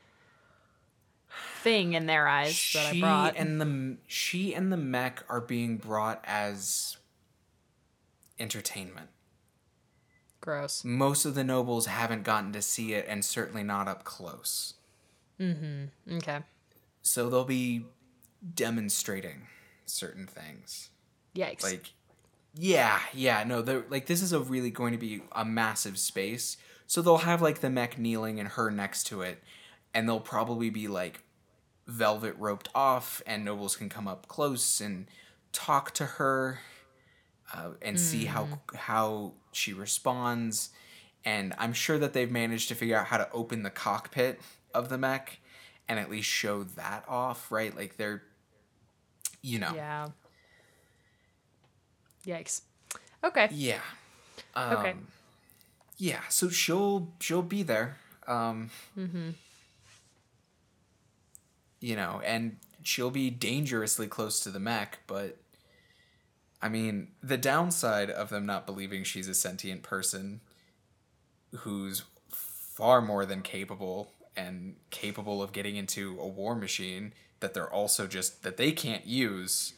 thing 1.62 1.94
in 1.94 2.06
their 2.06 2.28
eyes 2.28 2.54
she 2.54 2.78
that 2.78 2.94
I 2.94 3.00
brought. 3.00 3.36
and 3.36 3.60
the 3.60 3.96
she 4.06 4.54
and 4.54 4.70
the 4.70 4.76
mech 4.76 5.24
are 5.28 5.40
being 5.40 5.78
brought 5.78 6.22
as 6.24 6.98
entertainment. 8.38 9.08
Gross. 10.40 10.84
Most 10.84 11.24
of 11.24 11.34
the 11.34 11.44
nobles 11.44 11.86
haven't 11.86 12.24
gotten 12.24 12.52
to 12.52 12.60
see 12.60 12.92
it, 12.94 13.06
and 13.08 13.24
certainly 13.24 13.62
not 13.62 13.88
up 13.88 14.04
close. 14.04 14.74
Mm-hmm. 15.40 16.16
Okay. 16.16 16.40
So 17.02 17.28
they'll 17.28 17.44
be 17.44 17.84
demonstrating 18.54 19.48
certain 19.86 20.26
things. 20.26 20.90
Yikes. 21.34 21.62
Like, 21.62 21.92
yeah, 22.54 23.00
yeah, 23.14 23.44
no, 23.44 23.62
they're 23.62 23.84
like 23.88 24.06
this 24.06 24.22
is 24.22 24.32
a 24.32 24.40
really 24.40 24.70
going 24.70 24.92
to 24.92 24.98
be 24.98 25.22
a 25.32 25.44
massive 25.44 25.98
space 25.98 26.56
so 26.92 27.00
they'll 27.00 27.16
have 27.16 27.40
like 27.40 27.60
the 27.60 27.70
mech 27.70 27.98
kneeling 27.98 28.38
and 28.38 28.50
her 28.50 28.70
next 28.70 29.04
to 29.04 29.22
it, 29.22 29.42
and 29.94 30.06
they'll 30.06 30.20
probably 30.20 30.68
be 30.68 30.88
like 30.88 31.22
velvet 31.86 32.36
roped 32.38 32.68
off, 32.74 33.22
and 33.26 33.46
nobles 33.46 33.76
can 33.76 33.88
come 33.88 34.06
up 34.06 34.28
close 34.28 34.78
and 34.78 35.06
talk 35.52 35.92
to 35.94 36.04
her 36.04 36.58
uh, 37.54 37.70
and 37.80 37.96
mm. 37.96 37.98
see 37.98 38.26
how 38.26 38.44
mm. 38.44 38.76
how 38.76 39.32
she 39.52 39.72
responds. 39.72 40.68
And 41.24 41.54
I'm 41.56 41.72
sure 41.72 41.98
that 41.98 42.12
they've 42.12 42.30
managed 42.30 42.68
to 42.68 42.74
figure 42.74 42.98
out 42.98 43.06
how 43.06 43.16
to 43.16 43.32
open 43.32 43.62
the 43.62 43.70
cockpit 43.70 44.38
of 44.74 44.90
the 44.90 44.98
mech 44.98 45.38
and 45.88 45.98
at 45.98 46.10
least 46.10 46.28
show 46.28 46.64
that 46.64 47.04
off, 47.08 47.50
right? 47.50 47.76
Like 47.76 47.96
they're, 47.96 48.22
you 49.42 49.58
know. 49.58 49.72
Yeah. 49.74 50.08
Yikes. 52.26 52.62
Okay. 53.24 53.48
Yeah. 53.52 53.80
Um, 54.54 54.76
okay 54.76 54.94
yeah, 56.02 56.22
so 56.28 56.48
she'll 56.48 57.12
she'll 57.20 57.42
be 57.42 57.62
there. 57.62 57.96
Um, 58.26 58.70
mm-hmm. 58.98 59.30
You 61.78 61.94
know, 61.94 62.20
and 62.24 62.56
she'll 62.82 63.12
be 63.12 63.30
dangerously 63.30 64.08
close 64.08 64.40
to 64.40 64.50
the 64.50 64.58
mech, 64.58 64.98
but 65.06 65.36
I 66.60 66.68
mean, 66.68 67.12
the 67.22 67.36
downside 67.36 68.10
of 68.10 68.30
them 68.30 68.44
not 68.46 68.66
believing 68.66 69.04
she's 69.04 69.28
a 69.28 69.34
sentient 69.34 69.84
person 69.84 70.40
who's 71.58 72.02
far 72.30 73.00
more 73.00 73.24
than 73.24 73.42
capable 73.42 74.10
and 74.36 74.76
capable 74.90 75.42
of 75.42 75.52
getting 75.52 75.76
into 75.76 76.18
a 76.20 76.26
war 76.26 76.54
machine 76.54 77.12
that 77.40 77.54
they're 77.54 77.72
also 77.72 78.06
just 78.06 78.42
that 78.42 78.56
they 78.56 78.72
can't 78.72 79.06
use 79.06 79.74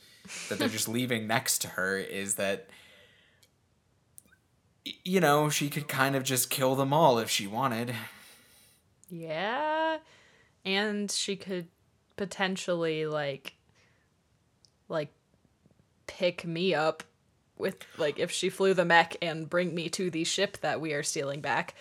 that 0.49 0.59
they're 0.59 0.69
just 0.69 0.89
leaving 0.99 1.27
next 1.27 1.59
to 1.59 1.69
her 1.69 1.97
is 1.99 2.37
that 2.37 2.69
you 5.05 5.21
know, 5.21 5.49
she 5.49 5.71
could 5.71 5.89
kind 5.89 6.15
of 6.15 6.25
just 6.25 6.51
kill 6.51 6.75
them 6.75 6.93
all 6.93 7.19
if 7.19 7.31
she 7.31 7.47
wanted. 7.47 7.95
Yeah. 9.11 9.99
And 10.65 11.11
she 11.11 11.37
could 11.37 11.69
potentially 12.17 13.07
like 13.07 13.55
like 14.89 15.13
pick 16.07 16.45
me 16.45 16.75
up 16.75 17.03
with 17.57 17.85
like 17.99 18.19
if 18.19 18.31
she 18.31 18.51
flew 18.51 18.75
the 18.75 18.85
mech 18.85 19.17
and 19.23 19.49
bring 19.49 19.75
me 19.75 19.89
to 19.89 20.11
the 20.11 20.25
ship 20.25 20.59
that 20.61 20.81
we 20.81 20.93
are 20.93 21.03
stealing 21.03 21.41
back. 21.41 21.75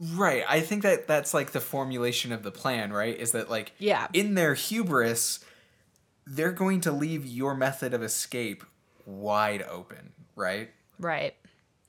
Right. 0.00 0.44
I 0.48 0.60
think 0.60 0.82
that 0.82 1.08
that's 1.08 1.34
like 1.34 1.50
the 1.50 1.60
formulation 1.60 2.32
of 2.32 2.42
the 2.42 2.52
plan, 2.52 2.92
right? 2.92 3.16
Is 3.16 3.32
that 3.32 3.50
like 3.50 3.72
yeah. 3.78 4.08
in 4.12 4.34
their 4.34 4.54
hubris 4.54 5.44
they're 6.30 6.52
going 6.52 6.82
to 6.82 6.92
leave 6.92 7.24
your 7.24 7.54
method 7.54 7.94
of 7.94 8.02
escape 8.02 8.62
wide 9.06 9.62
open, 9.62 10.12
right? 10.36 10.70
Right 10.98 11.34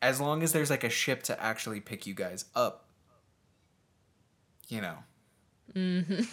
as 0.02 0.22
long 0.22 0.44
as 0.44 0.52
there's 0.52 0.70
like 0.70 0.84
a 0.84 0.90
ship 0.90 1.24
to 1.24 1.42
actually 1.42 1.80
pick 1.80 2.08
you 2.08 2.14
guys 2.14 2.46
up, 2.56 2.86
you 4.68 4.82
know. 4.82 4.98
Mm-hmm. 5.76 6.24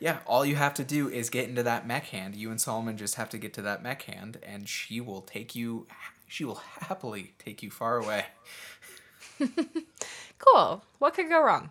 yeah, 0.00 0.18
all 0.26 0.44
you 0.44 0.56
have 0.56 0.74
to 0.74 0.84
do 0.84 1.08
is 1.08 1.30
get 1.30 1.48
into 1.48 1.62
that 1.62 1.86
mech 1.86 2.06
hand. 2.06 2.34
You 2.34 2.50
and 2.50 2.60
Solomon 2.60 2.96
just 2.96 3.14
have 3.16 3.30
to 3.30 3.38
get 3.38 3.54
to 3.54 3.62
that 3.62 3.82
mech 3.82 4.02
hand, 4.02 4.38
and 4.42 4.68
she 4.68 5.00
will 5.00 5.22
take 5.22 5.54
you. 5.54 5.86
She 6.26 6.44
will 6.44 6.60
happily 6.80 7.34
take 7.38 7.62
you 7.62 7.70
far 7.70 7.98
away. 7.98 8.26
cool. 10.38 10.82
What 10.98 11.14
could 11.14 11.28
go 11.28 11.42
wrong? 11.42 11.70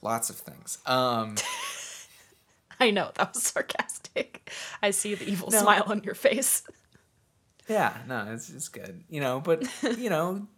Lots 0.00 0.30
of 0.30 0.36
things. 0.36 0.78
Um. 0.86 1.36
I 2.80 2.90
know 2.90 3.12
that 3.14 3.34
was 3.34 3.44
sarcastic. 3.44 4.50
I 4.82 4.90
see 4.90 5.14
the 5.14 5.28
evil 5.28 5.50
no. 5.50 5.60
smile 5.60 5.84
on 5.86 6.02
your 6.02 6.16
face. 6.16 6.64
Yeah, 7.68 7.96
no, 8.08 8.26
it's 8.32 8.50
it's 8.50 8.68
good. 8.68 9.04
You 9.08 9.20
know, 9.20 9.40
but 9.40 9.64
you 9.98 10.10
know, 10.10 10.48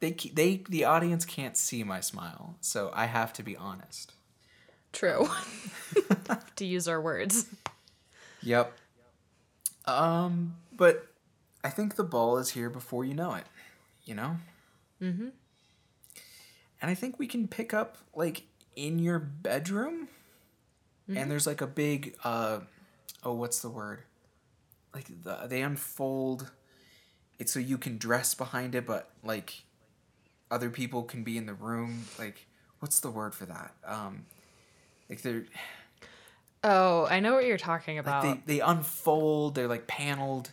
they 0.00 0.12
they 0.12 0.62
the 0.68 0.84
audience 0.84 1.24
can't 1.24 1.56
see 1.56 1.82
my 1.84 2.00
smile, 2.00 2.56
so 2.60 2.90
I 2.94 3.06
have 3.06 3.32
to 3.34 3.42
be 3.42 3.56
honest. 3.56 4.12
True. 4.92 5.28
to 6.56 6.64
use 6.64 6.86
our 6.86 7.00
words. 7.00 7.46
Yep. 8.42 8.72
Um, 9.86 10.56
but 10.72 11.08
I 11.64 11.70
think 11.70 11.96
the 11.96 12.04
ball 12.04 12.38
is 12.38 12.50
here 12.50 12.70
before 12.70 13.04
you 13.04 13.14
know 13.14 13.34
it. 13.34 13.44
You 14.04 14.14
know. 14.14 14.36
Mm-hmm. 15.04 15.28
And 16.80 16.90
I 16.90 16.94
think 16.94 17.18
we 17.18 17.26
can 17.26 17.48
pick 17.48 17.72
up 17.72 17.98
like 18.14 18.42
in 18.76 18.98
your 18.98 19.18
bedroom, 19.18 20.08
mm-hmm. 21.08 21.16
and 21.16 21.30
there's 21.30 21.46
like 21.46 21.60
a 21.60 21.66
big 21.66 22.16
uh, 22.24 22.60
oh, 23.22 23.34
what's 23.34 23.60
the 23.60 23.70
word? 23.70 24.02
like 24.94 25.06
the, 25.22 25.46
they 25.46 25.62
unfold. 25.62 26.50
It 27.38 27.48
so 27.48 27.58
you 27.58 27.78
can 27.78 27.98
dress 27.98 28.34
behind 28.34 28.76
it 28.76 28.86
but 28.86 29.10
like 29.24 29.64
other 30.50 30.70
people 30.70 31.02
can 31.02 31.24
be 31.24 31.36
in 31.36 31.46
the 31.46 31.54
room. 31.54 32.04
Like 32.18 32.46
what's 32.78 33.00
the 33.00 33.10
word 33.10 33.34
for 33.34 33.46
that? 33.46 33.74
Um 33.84 34.26
like 35.10 35.20
they're 35.20 35.44
oh 36.62 37.04
i 37.10 37.20
know 37.20 37.34
what 37.34 37.44
you're 37.44 37.58
talking 37.58 37.98
about 37.98 38.24
like 38.24 38.46
they, 38.46 38.54
they 38.54 38.60
unfold. 38.60 39.56
They're 39.56 39.68
like 39.68 39.86
paneled. 39.86 40.52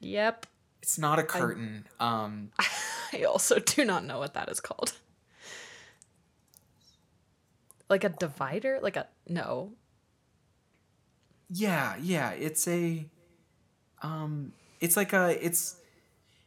Yep. 0.00 0.46
It's 0.82 0.98
not 0.98 1.18
a 1.18 1.22
curtain. 1.22 1.86
I, 1.98 2.24
um 2.24 2.50
i 3.12 3.22
also 3.22 3.58
do 3.74 3.84
not 3.84 4.04
know 4.04 4.18
what 4.18 4.34
that 4.34 4.48
is 4.48 4.60
called 4.60 4.92
Like 7.88 8.04
a 8.04 8.10
divider? 8.10 8.80
Like 8.82 8.96
a 8.96 9.06
no. 9.28 9.72
Yeah, 11.48 11.96
yeah. 11.96 12.30
It's 12.32 12.68
a, 12.68 13.06
um, 14.02 14.52
it's 14.80 14.94
like 14.94 15.14
a 15.14 15.42
it's, 15.42 15.76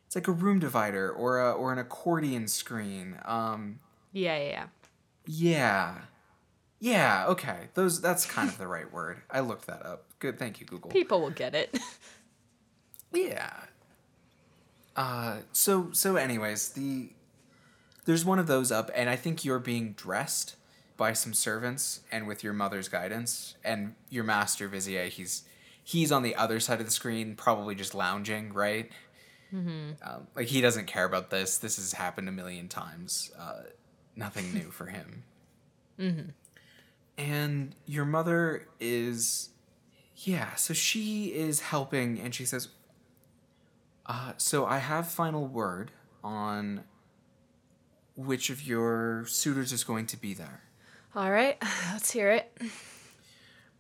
it's 0.06 0.15
like 0.15 0.27
a 0.27 0.32
room 0.32 0.60
divider 0.60 1.12
or 1.12 1.39
a 1.39 1.51
or 1.51 1.74
an 1.74 1.80
accordion 1.80 2.48
screen. 2.48 3.18
Um, 3.25 3.80
Yeah, 4.12 4.38
yeah, 4.38 4.50
yeah. 4.50 4.65
yeah, 5.25 5.98
yeah. 6.80 7.25
Okay, 7.30 7.70
those 7.74 8.01
that's 8.01 8.25
kind 8.25 8.48
of 8.48 8.60
the 8.60 8.68
right 8.68 8.91
word. 8.94 9.22
I 9.32 9.39
looked 9.39 9.65
that 9.65 9.84
up. 9.84 10.06
Good, 10.20 10.38
thank 10.38 10.60
you, 10.60 10.68
Google. 10.68 10.91
People 10.91 11.22
will 11.22 11.32
get 11.32 11.56
it. 11.56 11.75
Yeah. 13.13 13.51
Uh, 15.01 15.38
so 15.51 15.89
so 15.93 16.15
anyways, 16.15 16.70
the 16.70 17.10
there's 18.05 18.24
one 18.24 18.38
of 18.38 18.46
those 18.46 18.72
up, 18.72 18.91
and 18.93 19.10
I 19.10 19.15
think 19.15 19.43
you're 19.43 19.58
being 19.58 19.93
dressed 19.93 20.55
by 20.96 21.13
some 21.13 21.34
servants, 21.34 22.01
and 22.12 22.27
with 22.27 22.43
your 22.43 22.53
mother's 22.53 22.88
guidance, 22.88 23.55
and 23.63 23.96
your 24.12 24.24
master 24.24 24.67
Vizier, 24.67 25.05
he's 25.05 25.41
he's 25.84 26.12
on 26.12 26.22
the 26.22 26.36
other 26.36 26.60
side 26.60 26.79
of 26.79 26.86
the 26.86 26.91
screen, 26.91 27.36
probably 27.36 27.74
just 27.74 27.96
lounging, 27.96 28.53
right? 28.53 28.91
Mm-hmm. 29.51 30.08
Um, 30.08 30.27
like 30.36 30.46
he 30.46 30.62
doesn't 30.62 30.86
care 30.86 31.05
about 31.05 31.31
this. 31.31 31.58
This 31.58 31.77
has 31.77 31.93
happened 31.93 32.29
a 32.29 32.31
million 32.31 32.67
times. 32.67 33.31
Uh, 33.39 33.63
nothing 34.15 34.53
new 34.53 34.70
for 34.70 34.86
him. 34.86 35.24
Mm-hmm. 36.00 36.29
And 37.17 37.75
your 37.88 38.05
mother 38.05 38.67
is, 38.79 39.50
yeah. 40.15 40.53
So 40.55 40.75
she 40.75 41.34
is 41.34 41.62
helping, 41.62 42.20
and 42.20 42.36
she 42.36 42.46
says, 42.46 42.67
uh, 44.05 44.34
so 44.38 44.65
I 44.65 44.79
have 44.79 45.08
final 45.08 45.48
word 45.48 45.91
on 46.24 46.84
which 48.15 48.50
of 48.50 48.62
your 48.65 49.25
suitors 49.27 49.72
is 49.72 49.84
going 49.84 50.05
to 50.08 50.17
be 50.17 50.34
there. 50.34 50.62
All 51.15 51.31
right, 51.31 51.58
let's 51.91 52.12
hear 52.12 52.31
it. 52.31 52.51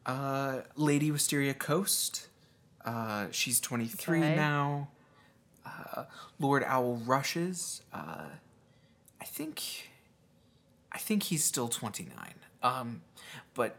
Uh, 0.05 0.61
Lady 0.75 1.11
Wisteria 1.11 1.53
Coast. 1.53 2.27
Uh, 2.83 3.27
she's 3.31 3.59
23 3.59 4.19
Okay. 4.19 4.35
now. 4.35 4.89
Uh, 5.65 6.05
Lord 6.39 6.63
Owl 6.65 6.95
Rushes. 6.95 7.83
Uh, 7.93 8.25
I 9.21 9.25
think, 9.25 9.89
I 10.91 10.97
think 10.97 11.23
he's 11.23 11.43
still 11.43 11.67
29. 11.67 12.33
Um, 12.63 13.01
but 13.53 13.77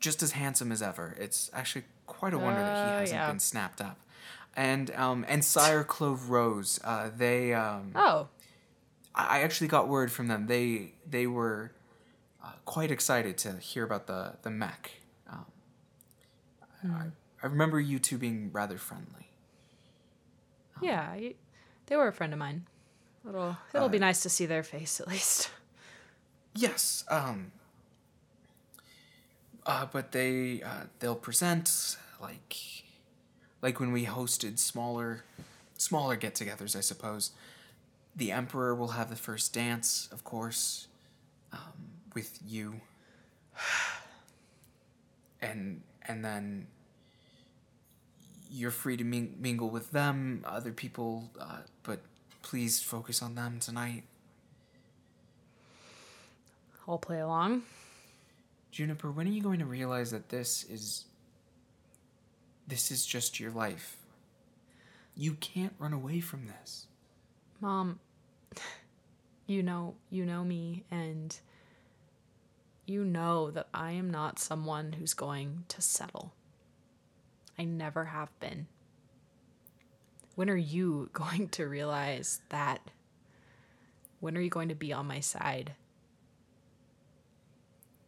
just 0.00 0.22
as 0.22 0.32
handsome 0.32 0.72
as 0.72 0.82
ever. 0.82 1.14
It's 1.18 1.50
actually 1.54 1.84
quite 2.06 2.34
a 2.34 2.38
wonder 2.38 2.60
that 2.60 2.76
he 2.86 2.92
Uh, 2.92 2.98
hasn't 3.00 3.16
yeah. 3.20 3.30
been 3.30 3.38
snapped 3.38 3.80
up. 3.80 3.98
And 4.56 4.90
um, 4.94 5.24
and 5.28 5.44
Sire 5.44 5.82
Clove 5.84 6.30
Rose. 6.30 6.78
Uh, 6.84 7.10
they 7.16 7.52
um, 7.54 7.90
Oh, 7.94 8.28
I 9.14 9.38
I 9.38 9.42
actually 9.42 9.66
got 9.68 9.88
word 9.88 10.12
from 10.12 10.28
them. 10.28 10.46
They 10.46 10.92
they 11.08 11.26
were 11.26 11.72
uh, 12.42 12.52
quite 12.64 12.90
excited 12.92 13.36
to 13.38 13.58
hear 13.58 13.82
about 13.84 14.06
the 14.06 14.34
the 14.42 14.50
mech. 14.50 14.92
Um, 15.28 15.46
I, 16.84 17.06
I 17.42 17.46
remember 17.48 17.80
you 17.80 17.98
two 17.98 18.16
being 18.18 18.50
rather 18.52 18.78
friendly. 18.78 19.28
yeah. 20.80 21.14
y- 21.16 21.34
They 21.86 21.96
were 21.96 22.06
a 22.08 22.12
friend 22.12 22.32
of 22.32 22.38
mine. 22.38 22.66
It'll 23.28 23.56
it'll 23.74 23.88
be 23.88 23.98
nice 23.98 24.22
to 24.22 24.28
see 24.28 24.46
their 24.46 24.62
face 24.62 25.00
at 25.00 25.08
least. 25.08 25.50
Yes. 26.54 27.04
Um. 27.10 27.50
Uh, 29.66 29.86
but 29.90 30.12
they 30.12 30.62
uh, 30.62 30.84
they'll 31.00 31.16
present 31.16 31.96
like 32.20 32.83
like 33.64 33.80
when 33.80 33.92
we 33.92 34.04
hosted 34.04 34.58
smaller 34.58 35.24
smaller 35.78 36.16
get-togethers, 36.16 36.76
I 36.76 36.80
suppose. 36.80 37.32
The 38.14 38.30
emperor 38.30 38.74
will 38.74 38.88
have 38.88 39.08
the 39.08 39.16
first 39.16 39.52
dance, 39.54 40.08
of 40.12 40.22
course, 40.22 40.86
um, 41.52 41.72
with 42.14 42.38
you, 42.46 42.82
and 45.40 45.80
and 46.06 46.22
then 46.22 46.66
you're 48.50 48.70
free 48.70 48.98
to 48.98 49.02
ming- 49.02 49.36
mingle 49.40 49.70
with 49.70 49.90
them, 49.90 50.44
other 50.46 50.70
people, 50.70 51.30
uh, 51.40 51.60
but 51.82 52.00
please 52.42 52.82
focus 52.82 53.22
on 53.22 53.34
them 53.34 53.58
tonight. 53.58 54.04
I'll 56.86 56.98
play 56.98 57.20
along. 57.20 57.62
Juniper, 58.70 59.10
when 59.10 59.26
are 59.26 59.30
you 59.30 59.42
going 59.42 59.58
to 59.60 59.64
realize 59.64 60.10
that 60.10 60.28
this 60.28 60.64
is 60.64 61.06
this 62.66 62.90
is 62.90 63.04
just 63.04 63.40
your 63.40 63.50
life? 63.50 63.96
You 65.16 65.34
can't 65.34 65.74
run 65.78 65.92
away 65.92 66.20
from 66.20 66.46
this. 66.46 66.86
Mom, 67.60 68.00
you 69.46 69.62
know, 69.62 69.94
you 70.10 70.24
know 70.26 70.44
me 70.44 70.84
and 70.90 71.38
you 72.86 73.04
know 73.04 73.50
that 73.50 73.68
I 73.72 73.92
am 73.92 74.10
not 74.10 74.38
someone 74.38 74.92
who's 74.92 75.14
going 75.14 75.64
to 75.68 75.80
settle. 75.80 76.32
I 77.58 77.64
never 77.64 78.06
have 78.06 78.38
been. 78.40 78.66
When 80.34 80.50
are 80.50 80.56
you 80.56 81.10
going 81.12 81.48
to 81.50 81.66
realize 81.66 82.40
that? 82.48 82.80
When 84.20 84.36
are 84.36 84.40
you 84.40 84.50
going 84.50 84.68
to 84.68 84.74
be 84.74 84.92
on 84.92 85.06
my 85.06 85.20
side? 85.20 85.74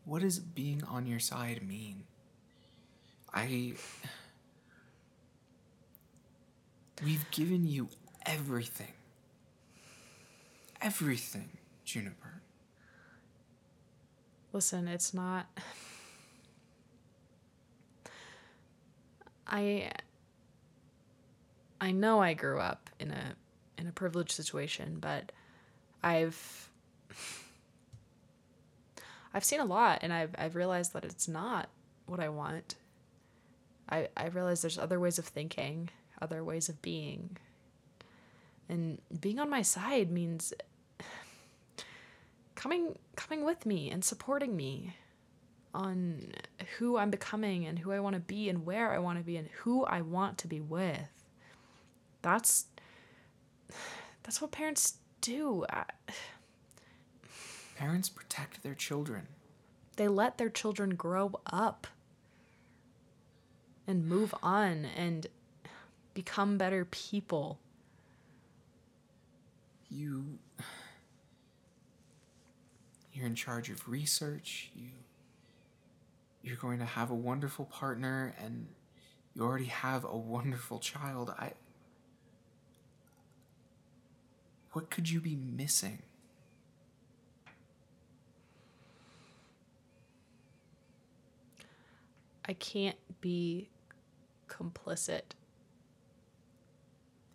What 0.04 0.22
does 0.22 0.38
being 0.38 0.82
on 0.84 1.06
your 1.06 1.18
side 1.18 1.66
mean? 1.66 2.04
I 3.34 3.74
We've 7.04 7.30
given 7.30 7.66
you 7.66 7.88
everything. 8.24 8.92
Everything, 10.80 11.50
Juniper. 11.84 12.42
Listen, 14.52 14.88
it's 14.88 15.12
not 15.12 15.46
I 19.46 19.90
I 21.80 21.92
know 21.92 22.20
I 22.20 22.34
grew 22.34 22.58
up 22.58 22.90
in 22.98 23.10
a 23.10 23.34
in 23.78 23.86
a 23.86 23.92
privileged 23.92 24.32
situation, 24.32 24.98
but 25.00 25.32
I've 26.02 26.70
I've 29.32 29.44
seen 29.44 29.60
a 29.60 29.64
lot 29.64 30.00
and 30.02 30.12
I've 30.12 30.34
I've 30.38 30.56
realized 30.56 30.92
that 30.94 31.04
it's 31.04 31.28
not 31.28 31.68
what 32.06 32.20
I 32.20 32.28
want. 32.28 32.76
I 33.88 34.08
I 34.16 34.26
realize 34.26 34.62
there's 34.62 34.78
other 34.78 34.98
ways 34.98 35.18
of 35.18 35.26
thinking, 35.26 35.90
other 36.20 36.42
ways 36.44 36.68
of 36.68 36.80
being. 36.82 37.36
And 38.68 39.00
being 39.20 39.38
on 39.38 39.48
my 39.50 39.62
side 39.62 40.10
means 40.10 40.52
coming 42.54 42.98
coming 43.16 43.44
with 43.44 43.66
me 43.66 43.90
and 43.90 44.04
supporting 44.04 44.56
me 44.56 44.96
on 45.74 46.32
who 46.78 46.96
I'm 46.96 47.10
becoming 47.10 47.66
and 47.66 47.78
who 47.78 47.92
I 47.92 48.00
want 48.00 48.14
to 48.14 48.20
be 48.20 48.48
and 48.48 48.64
where 48.64 48.92
I 48.92 48.98
want 48.98 49.18
to 49.18 49.24
be 49.24 49.36
and 49.36 49.48
who 49.58 49.84
I 49.84 50.00
want 50.00 50.38
to 50.38 50.48
be 50.48 50.60
with. 50.60 51.24
That's 52.22 52.66
that's 54.22 54.40
what 54.40 54.50
parents 54.50 54.94
do. 55.20 55.64
I, 55.70 55.84
Parents 57.76 58.08
protect 58.08 58.62
their 58.62 58.74
children. 58.74 59.26
they 59.96 60.08
let 60.08 60.38
their 60.38 60.48
children 60.48 60.94
grow 60.94 61.32
up 61.46 61.86
and 63.86 64.06
move 64.08 64.34
on 64.42 64.86
and 64.96 65.26
become 66.16 66.56
better 66.56 66.86
people. 66.86 67.60
You 69.90 70.38
you're 73.12 73.26
in 73.26 73.34
charge 73.34 73.68
of 73.68 73.86
research. 73.86 74.70
You 74.74 74.88
you're 76.42 76.56
going 76.56 76.78
to 76.78 76.86
have 76.86 77.10
a 77.10 77.14
wonderful 77.14 77.66
partner 77.66 78.34
and 78.42 78.66
you 79.34 79.42
already 79.42 79.66
have 79.66 80.04
a 80.04 80.16
wonderful 80.16 80.78
child. 80.78 81.34
I 81.38 81.52
What 84.72 84.88
could 84.88 85.10
you 85.10 85.20
be 85.20 85.36
missing? 85.36 85.98
I 92.48 92.54
can't 92.54 92.96
be 93.20 93.68
complicit 94.48 95.34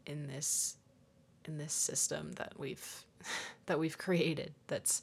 in 0.06 0.28
this 0.28 0.78
in 1.46 1.58
this 1.58 1.74
system 1.74 2.32
that 2.34 2.54
we've 2.58 3.06
that 3.66 3.80
we've 3.80 3.98
created 3.98 4.54
that's 4.68 5.02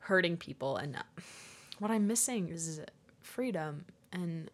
hurting 0.00 0.36
people 0.36 0.76
and 0.76 0.96
what 1.78 1.90
I'm 1.90 2.06
missing 2.06 2.48
is 2.48 2.80
freedom 3.20 3.84
and 4.12 4.50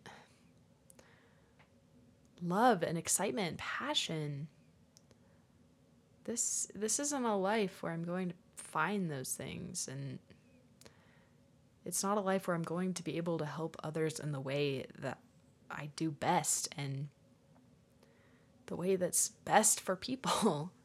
love 2.43 2.83
and 2.83 2.97
excitement 2.97 3.49
and 3.49 3.59
passion. 3.59 4.49
This 6.25 6.69
this 6.75 6.99
isn't 7.01 7.25
a 7.25 7.37
life 7.37 7.83
where 7.83 7.93
I'm 7.93 8.05
going 8.05 8.31
to 8.31 8.35
find 8.57 9.11
those 9.11 9.33
things 9.33 9.89
and 9.91 10.19
it's 11.85 12.03
not 12.03 12.19
a 12.19 12.21
life 12.21 12.49
where 12.49 12.57
I'm 12.57 12.63
going 12.63 12.95
to 12.95 13.05
be 13.05 13.17
able 13.17 13.39
to 13.39 13.47
help 13.47 13.77
others 13.83 14.19
in 14.19 14.33
the 14.33 14.41
way 14.41 14.87
that 14.99 15.19
I 15.71 15.91
do 15.97 16.11
best 16.11 16.69
and 16.77 17.09
the 18.67 18.77
way 18.77 18.97
that's 18.97 19.31
best 19.45 19.81
for 19.81 19.97
people. 19.97 20.71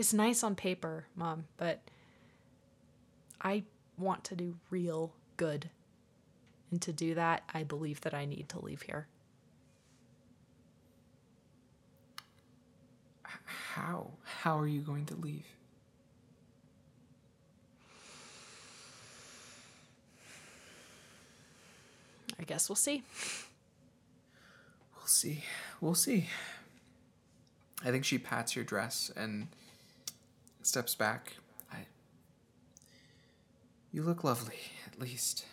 It's 0.00 0.14
nice 0.14 0.42
on 0.42 0.54
paper, 0.54 1.04
mom, 1.14 1.44
but 1.58 1.82
I 3.38 3.64
want 3.98 4.24
to 4.24 4.34
do 4.34 4.56
real 4.70 5.12
good. 5.36 5.68
And 6.70 6.80
to 6.80 6.90
do 6.90 7.14
that, 7.16 7.42
I 7.52 7.64
believe 7.64 8.00
that 8.00 8.14
I 8.14 8.24
need 8.24 8.48
to 8.48 8.64
leave 8.64 8.80
here. 8.80 9.08
How? 13.74 14.12
How 14.24 14.58
are 14.58 14.66
you 14.66 14.80
going 14.80 15.04
to 15.06 15.16
leave? 15.16 15.44
I 22.38 22.44
guess 22.44 22.70
we'll 22.70 22.76
see. 22.76 23.02
We'll 25.10 25.16
see. 25.16 25.42
We'll 25.80 25.94
see. 25.96 26.26
I 27.84 27.90
think 27.90 28.04
she 28.04 28.16
pats 28.16 28.54
your 28.54 28.64
dress 28.64 29.10
and 29.16 29.48
steps 30.62 30.94
back. 30.94 31.32
I. 31.72 31.78
You 33.90 34.04
look 34.04 34.22
lovely, 34.22 34.54
at 34.86 35.00
least. 35.00 35.46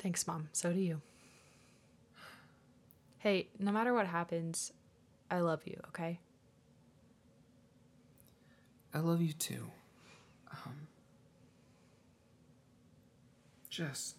Thanks, 0.00 0.26
Mom. 0.26 0.48
So 0.50 0.72
do 0.72 0.80
you. 0.80 1.00
Hey, 3.18 3.46
no 3.60 3.70
matter 3.70 3.94
what 3.94 4.08
happens, 4.08 4.72
I 5.30 5.38
love 5.38 5.60
you, 5.66 5.80
okay? 5.90 6.18
I 8.92 8.98
love 8.98 9.22
you 9.22 9.34
too. 9.34 9.70
Um, 10.50 10.88
just. 13.68 14.16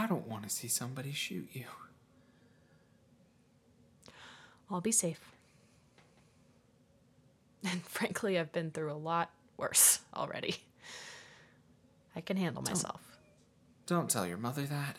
I 0.00 0.06
don't 0.06 0.26
want 0.26 0.44
to 0.44 0.48
see 0.48 0.66
somebody 0.66 1.12
shoot 1.12 1.46
you. 1.52 1.66
I'll 4.70 4.80
be 4.80 4.92
safe. 4.92 5.20
And 7.70 7.82
frankly, 7.82 8.38
I've 8.38 8.50
been 8.50 8.70
through 8.70 8.92
a 8.92 8.94
lot 8.94 9.30
worse 9.58 10.00
already. 10.16 10.56
I 12.16 12.22
can 12.22 12.38
handle 12.38 12.62
myself. 12.62 13.02
Don't 13.84 14.08
tell 14.08 14.26
your 14.26 14.38
mother 14.38 14.62
that. 14.62 14.96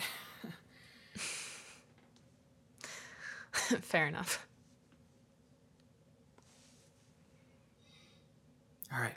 Fair 3.82 4.06
enough. 4.06 4.46
All 8.94 9.00
right. 9.00 9.16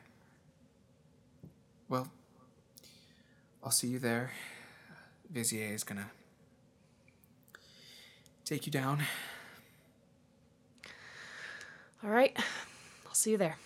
Well, 1.91 2.09
I'll 3.63 3.71
see 3.71 3.89
you 3.89 3.99
there. 3.99 4.31
Vizier 5.35 5.75
is 5.75 5.83
gonna 5.83 6.13
take 8.45 8.67
you 8.67 8.73
down. 8.73 9.03
All 12.05 12.11
right. 12.11 12.37
I'll 13.05 13.15
see 13.15 13.33
you 13.33 13.37
there. 13.37 13.57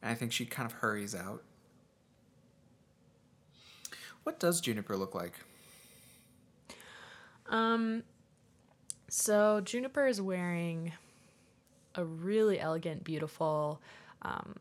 And 0.00 0.10
I 0.10 0.14
think 0.14 0.32
she 0.32 0.46
kind 0.46 0.64
of 0.64 0.78
hurries 0.78 1.14
out. 1.14 1.42
What 4.22 4.40
does 4.40 4.62
Juniper 4.62 4.96
look 4.96 5.14
like? 5.14 5.34
Um 7.50 8.04
so 9.08 9.60
Juniper 9.60 10.06
is 10.06 10.18
wearing 10.18 10.94
a 11.94 12.06
really 12.06 12.58
elegant, 12.58 13.04
beautiful, 13.04 13.82
um, 14.22 14.54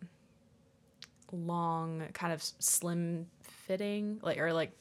long, 1.36 2.04
kind 2.14 2.34
of 2.34 2.42
slim 2.42 3.28
fitting, 3.42 4.20
like 4.22 4.38
or 4.40 4.54
like 4.54 4.72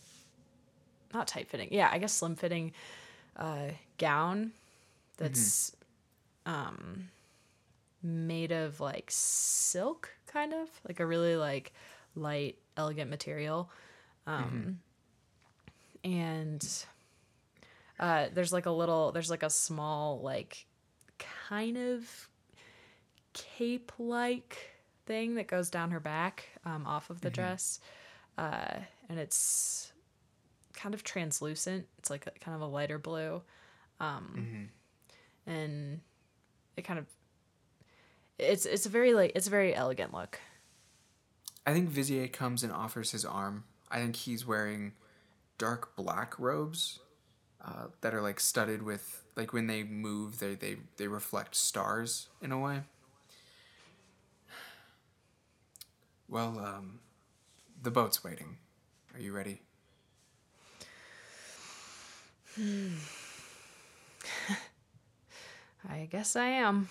not 1.13 1.27
tight 1.29 1.49
fitting. 1.49 1.69
Yeah, 1.71 1.89
I 1.93 1.99
guess 1.99 2.13
slim 2.13 2.37
fitting 2.37 2.73
uh, 3.37 3.69
gown 3.99 4.53
that's 5.17 5.75
um, 6.47 7.09
made 8.03 8.53
of 8.53 8.81
like 8.81 9.07
silk, 9.09 10.11
kind 10.27 10.53
of 10.53 10.69
like 10.87 11.01
a 11.01 11.07
really 11.07 11.37
like 11.37 11.73
light, 12.15 12.59
elegant 12.77 13.11
material. 13.11 13.71
Um, 14.27 14.81
And 16.05 16.85
uh, 17.99 18.27
there's 18.35 18.53
like 18.53 18.67
a 18.67 18.71
little, 18.71 19.11
there's 19.13 19.31
like 19.31 19.43
a 19.43 19.49
small, 19.49 20.21
like 20.21 20.67
kind 21.49 21.79
of 21.79 22.29
cape 23.33 23.91
like 23.99 24.74
thing 25.07 25.35
that 25.37 25.47
goes 25.47 25.71
down 25.71 25.91
her 25.91 26.01
back 26.01 26.49
um, 26.65 26.87
off 26.87 27.11
of 27.11 27.21
the 27.21 27.31
dress. 27.31 27.81
Uh, 28.39 28.75
and 29.09 29.19
it's 29.19 29.93
kind 30.75 30.95
of 30.95 31.05
translucent. 31.05 31.87
It's 31.99 32.11
like 32.11 32.27
a, 32.27 32.31
kind 32.41 32.55
of 32.55 32.61
a 32.61 32.67
lighter 32.67 32.99
blue. 32.99 33.43
Um, 34.01 34.69
And 35.47 36.01
it 36.77 36.83
kind 36.83 36.99
of, 36.99 37.07
it's, 38.39 38.67
it's 38.67 38.87
a 38.87 38.89
very 38.89 39.15
like, 39.15 39.33
it's 39.35 39.47
a 39.47 39.51
very 39.51 39.75
elegant 39.75 40.13
look. 40.13 40.41
I 41.67 41.73
think 41.73 41.89
Vizier 41.89 42.29
comes 42.29 42.63
and 42.63 42.73
offers 42.73 43.13
his 43.13 43.25
arm. 43.25 43.65
I 43.91 44.01
think 44.01 44.17
he's 44.17 44.47
wearing 44.47 44.93
dark 45.59 45.97
black 45.97 46.39
robes 46.39 46.99
uh, 47.65 47.87
that 48.01 48.15
are 48.15 48.21
like 48.21 48.41
studded 48.41 48.83
with 48.83 49.23
like 49.37 49.53
when 49.53 49.67
they 49.67 49.83
move, 49.83 50.39
they 50.39 50.55
they 50.55 50.77
they 50.97 51.09
reflect 51.09 51.55
stars 51.55 52.29
in 52.43 52.53
a 52.53 52.59
way. 52.59 52.83
Well, 56.29 56.59
um, 56.59 57.01
the 57.83 57.91
boat's 57.91 58.25
waiting. 58.25 58.59
Are 59.15 59.21
you 59.21 59.33
ready? 59.33 59.61
I 65.89 66.09
guess 66.11 66.37
I 66.37 66.47
am. 66.47 66.89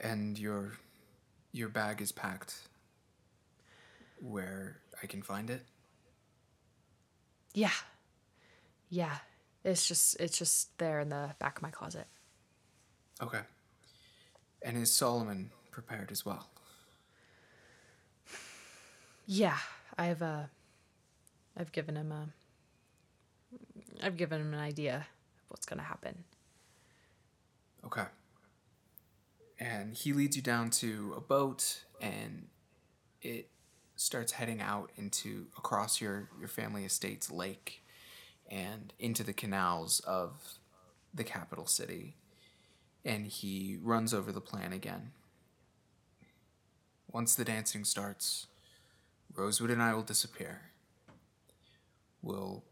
And 0.00 0.38
your 0.38 0.72
your 1.52 1.68
bag 1.68 2.00
is 2.00 2.12
packed 2.12 2.68
where 4.20 4.78
I 5.02 5.06
can 5.06 5.22
find 5.22 5.50
it. 5.50 5.64
Yeah. 7.54 7.72
Yeah. 8.88 9.16
It's 9.64 9.86
just 9.86 10.20
it's 10.20 10.38
just 10.38 10.76
there 10.78 11.00
in 11.00 11.08
the 11.08 11.34
back 11.38 11.56
of 11.56 11.62
my 11.62 11.70
closet. 11.70 12.06
Okay. 13.20 13.40
And 14.62 14.76
is 14.76 14.92
Solomon 14.92 15.50
prepared 15.70 16.12
as 16.12 16.24
well? 16.24 16.48
Yeah. 19.30 19.58
I've 19.98 20.22
uh 20.22 20.44
I've 21.54 21.70
given 21.70 21.96
him 21.96 22.12
a 22.12 22.28
I've 24.02 24.16
given 24.16 24.40
him 24.40 24.54
an 24.54 24.60
idea 24.60 24.96
of 24.96 25.42
what's 25.48 25.66
gonna 25.66 25.82
happen. 25.82 26.24
Okay. 27.84 28.06
And 29.60 29.94
he 29.94 30.14
leads 30.14 30.34
you 30.34 30.42
down 30.42 30.70
to 30.70 31.14
a 31.16 31.20
boat 31.20 31.84
and 32.00 32.46
it 33.20 33.50
starts 33.96 34.32
heading 34.32 34.62
out 34.62 34.92
into 34.96 35.46
across 35.58 36.00
your, 36.00 36.30
your 36.38 36.48
family 36.48 36.84
estate's 36.84 37.30
lake 37.30 37.84
and 38.50 38.94
into 38.98 39.22
the 39.22 39.32
canals 39.34 40.00
of 40.00 40.58
the 41.12 41.24
capital 41.24 41.66
city. 41.66 42.16
And 43.04 43.26
he 43.26 43.78
runs 43.82 44.14
over 44.14 44.32
the 44.32 44.40
plan 44.40 44.72
again. 44.72 45.10
Once 47.10 47.34
the 47.34 47.44
dancing 47.44 47.84
starts, 47.84 48.46
Rosewood 49.38 49.70
and 49.70 49.80
I 49.80 49.94
will 49.94 50.02
disappear. 50.02 50.62
We'll 52.22 52.64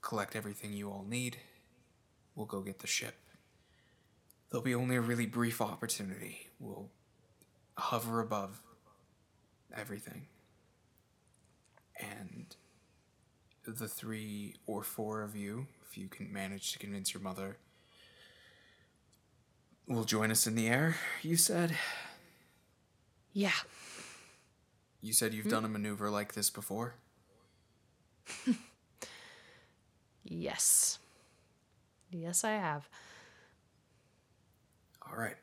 collect 0.00 0.34
everything 0.34 0.72
you 0.72 0.90
all 0.90 1.04
need. 1.06 1.36
We'll 2.34 2.46
go 2.46 2.62
get 2.62 2.78
the 2.78 2.86
ship. 2.86 3.14
There'll 4.50 4.64
be 4.64 4.74
only 4.74 4.96
a 4.96 5.02
really 5.02 5.26
brief 5.26 5.60
opportunity. 5.60 6.48
We'll 6.58 6.88
hover 7.76 8.20
above 8.20 8.62
everything. 9.76 10.28
And 12.00 12.56
the 13.66 13.88
three 13.88 14.56
or 14.66 14.82
four 14.82 15.22
of 15.22 15.36
you, 15.36 15.66
if 15.88 15.98
you 15.98 16.08
can 16.08 16.32
manage 16.32 16.72
to 16.72 16.78
convince 16.78 17.12
your 17.12 17.22
mother, 17.22 17.58
will 19.86 20.04
join 20.04 20.30
us 20.30 20.46
in 20.46 20.54
the 20.54 20.68
air, 20.68 20.96
you 21.22 21.36
said? 21.36 21.76
Yeah. 23.32 23.52
You 25.04 25.12
said 25.12 25.34
you've 25.34 25.50
done 25.50 25.66
a 25.66 25.68
maneuver 25.68 26.08
like 26.08 26.32
this 26.32 26.48
before? 26.48 26.94
Yes. 30.24 30.98
Yes, 32.10 32.42
I 32.42 32.52
have. 32.52 32.88
All 35.06 35.18
right. 35.18 35.36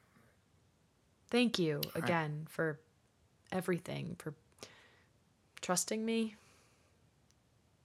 Thank 1.30 1.60
you 1.60 1.80
again 1.94 2.48
for 2.50 2.80
everything, 3.52 4.16
for 4.18 4.34
trusting 5.62 6.04
me. 6.04 6.36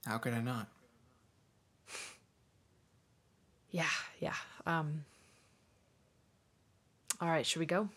How 0.07 0.17
could 0.17 0.33
I 0.33 0.41
not? 0.41 0.67
Yeah, 3.69 3.85
yeah. 4.19 4.33
Um 4.65 5.03
All 7.21 7.27
right, 7.29 7.45
should 7.45 7.59
we 7.59 7.65
go? 7.67 7.89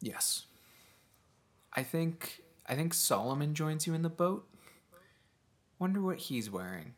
Yes. 0.00 0.46
I 1.74 1.82
think 1.82 2.42
I 2.66 2.74
think 2.74 2.94
Solomon 2.94 3.54
joins 3.54 3.86
you 3.86 3.94
in 3.94 4.02
the 4.02 4.10
boat. 4.10 4.48
Wonder 5.78 6.00
what 6.00 6.18
he's 6.18 6.50
wearing. 6.50 6.94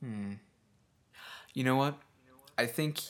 Hmm. 0.00 0.34
You 1.54 1.64
know 1.64 1.76
what? 1.76 1.98
I 2.56 2.66
think 2.66 3.00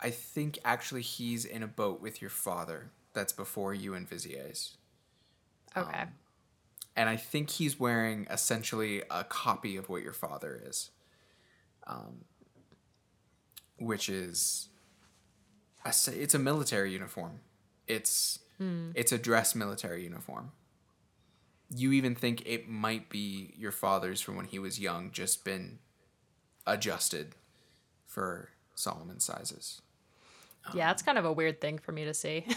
I 0.00 0.10
think 0.10 0.58
actually 0.64 1.02
he's 1.02 1.44
in 1.44 1.62
a 1.62 1.66
boat 1.66 2.00
with 2.00 2.20
your 2.20 2.30
father. 2.30 2.90
That's 3.12 3.32
before 3.32 3.72
you 3.72 3.94
and 3.94 4.08
Vizier's. 4.08 4.76
Okay. 5.76 6.00
Um, 6.00 6.08
and 6.94 7.08
I 7.08 7.16
think 7.16 7.50
he's 7.50 7.78
wearing 7.78 8.26
essentially 8.30 9.02
a 9.10 9.24
copy 9.24 9.76
of 9.76 9.88
what 9.88 10.02
your 10.02 10.14
father 10.14 10.60
is, 10.66 10.90
um, 11.86 12.24
which 13.78 14.08
is 14.08 14.68
a, 15.84 15.90
it's 16.22 16.34
a 16.34 16.38
military 16.38 16.92
uniform. 16.92 17.40
It's 17.86 18.40
it's 18.58 19.12
a 19.12 19.18
dress 19.18 19.54
military 19.54 20.02
uniform. 20.04 20.52
You 21.68 21.92
even 21.92 22.14
think 22.14 22.42
it 22.46 22.68
might 22.68 23.08
be 23.10 23.52
your 23.58 23.72
father's 23.72 24.20
from 24.20 24.36
when 24.36 24.46
he 24.46 24.58
was 24.58 24.78
young, 24.80 25.10
just 25.10 25.44
been 25.44 25.78
adjusted 26.66 27.34
for 28.06 28.50
Solomon 28.74 29.20
sizes. 29.20 29.82
yeah, 30.74 30.90
it's 30.90 31.02
kind 31.02 31.18
of 31.18 31.24
a 31.24 31.32
weird 31.32 31.60
thing 31.60 31.78
for 31.78 31.92
me 31.92 32.04
to 32.04 32.14
see. 32.14 32.46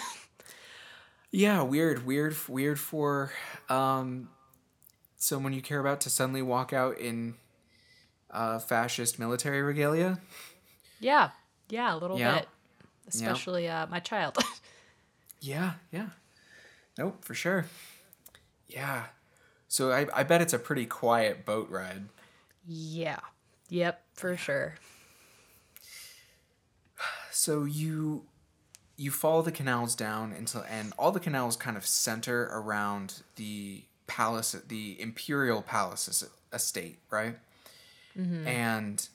Yeah, 1.32 1.62
weird, 1.62 2.08
weird, 2.08 2.36
weird 2.48 2.80
for 2.80 3.32
um, 3.70 4.30
someone 5.18 5.54
you 5.54 5.62
care 5.62 5.80
about 5.80 6.02
to 6.02 6.10
suddenly 6.10 6.42
walk 6.42 6.74
out 6.74 6.98
in 6.98 7.36
uh, 8.32 8.58
fascist 8.58 9.20
military 9.20 9.62
regalia. 9.62 10.20
yeah. 11.00 11.30
Yeah, 11.70 11.94
a 11.94 11.98
little 11.98 12.18
Yeah. 12.18 12.40
bit. 12.40 12.48
Especially 13.10 13.68
uh, 13.68 13.86
my 13.88 14.00
child. 14.00 14.38
Yeah, 15.42 15.74
yeah. 15.92 16.10
Nope, 16.98 17.24
for 17.24 17.34
sure. 17.34 17.66
Yeah. 18.68 19.06
So 19.68 19.92
I, 19.92 20.08
I 20.14 20.24
bet 20.24 20.42
it's 20.42 20.54
a 20.54 20.60
pretty 20.60 20.86
quiet 20.86 21.46
boat 21.46 21.70
ride. 21.70 22.10
yeah. 22.68 23.20
Yep, 23.72 24.02
for 24.16 24.36
sure. 24.36 24.76
So 27.32 27.64
you 27.64 28.24
you 28.98 29.12
follow 29.12 29.42
the 29.42 29.52
canals 29.52 29.96
down 29.96 30.34
until 30.34 30.66
and 30.70 30.92
all 30.98 31.12
the 31.12 31.20
canals 31.20 31.56
kind 31.56 31.78
of 31.78 31.86
center 31.86 32.50
around 32.52 33.22
the 33.38 33.84
palace 34.08 34.54
the 34.68 35.00
imperial 35.00 35.62
palace 35.62 36.24
estate 36.52 36.98
right 37.10 37.38
and 38.48 39.08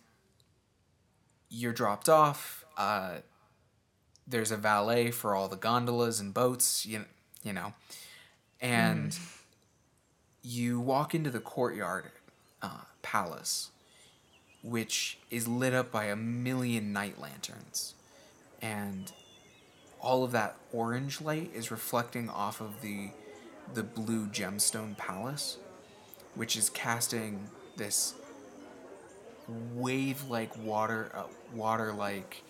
you're 1.51 1.73
dropped 1.73 2.09
off 2.09 2.65
uh, 2.79 3.17
there's 4.27 4.51
a 4.51 4.57
valet 4.57 5.11
for 5.11 5.35
all 5.35 5.49
the 5.49 5.57
gondolas 5.57 6.21
and 6.21 6.33
boats 6.33 6.87
you, 6.87 7.05
you 7.43 7.53
know 7.53 7.75
and 8.61 9.19
you 10.43 10.81
walk 10.81 11.15
into 11.15 11.31
the 11.31 11.41
courtyard 11.41 12.11
uh, 12.63 12.83
palace 13.03 13.71
which 14.65 15.19
is 15.31 15.47
lit 15.47 15.75
up 15.75 15.93
by 15.93 16.07
a 16.07 16.17
million 16.17 16.91
night 16.93 17.21
lanterns. 17.21 17.95
And 18.63 19.13
all 20.01 20.25
of 20.25 20.33
that 20.33 20.57
orange 20.73 21.21
light 21.21 21.51
is 21.55 21.71
reflecting 21.71 22.29
off 22.29 22.61
of 22.61 22.81
the 22.81 23.11
the 23.73 23.83
blue 23.83 24.27
gemstone 24.27 24.95
palace 24.99 25.57
which 26.35 26.55
is 26.55 26.69
casting 26.69 27.49
this 27.79 28.13
wave 29.75 30.23
like 30.29 30.55
water 30.59 31.11
uh, 31.15 31.23
water 31.55 31.91
like 31.91 32.43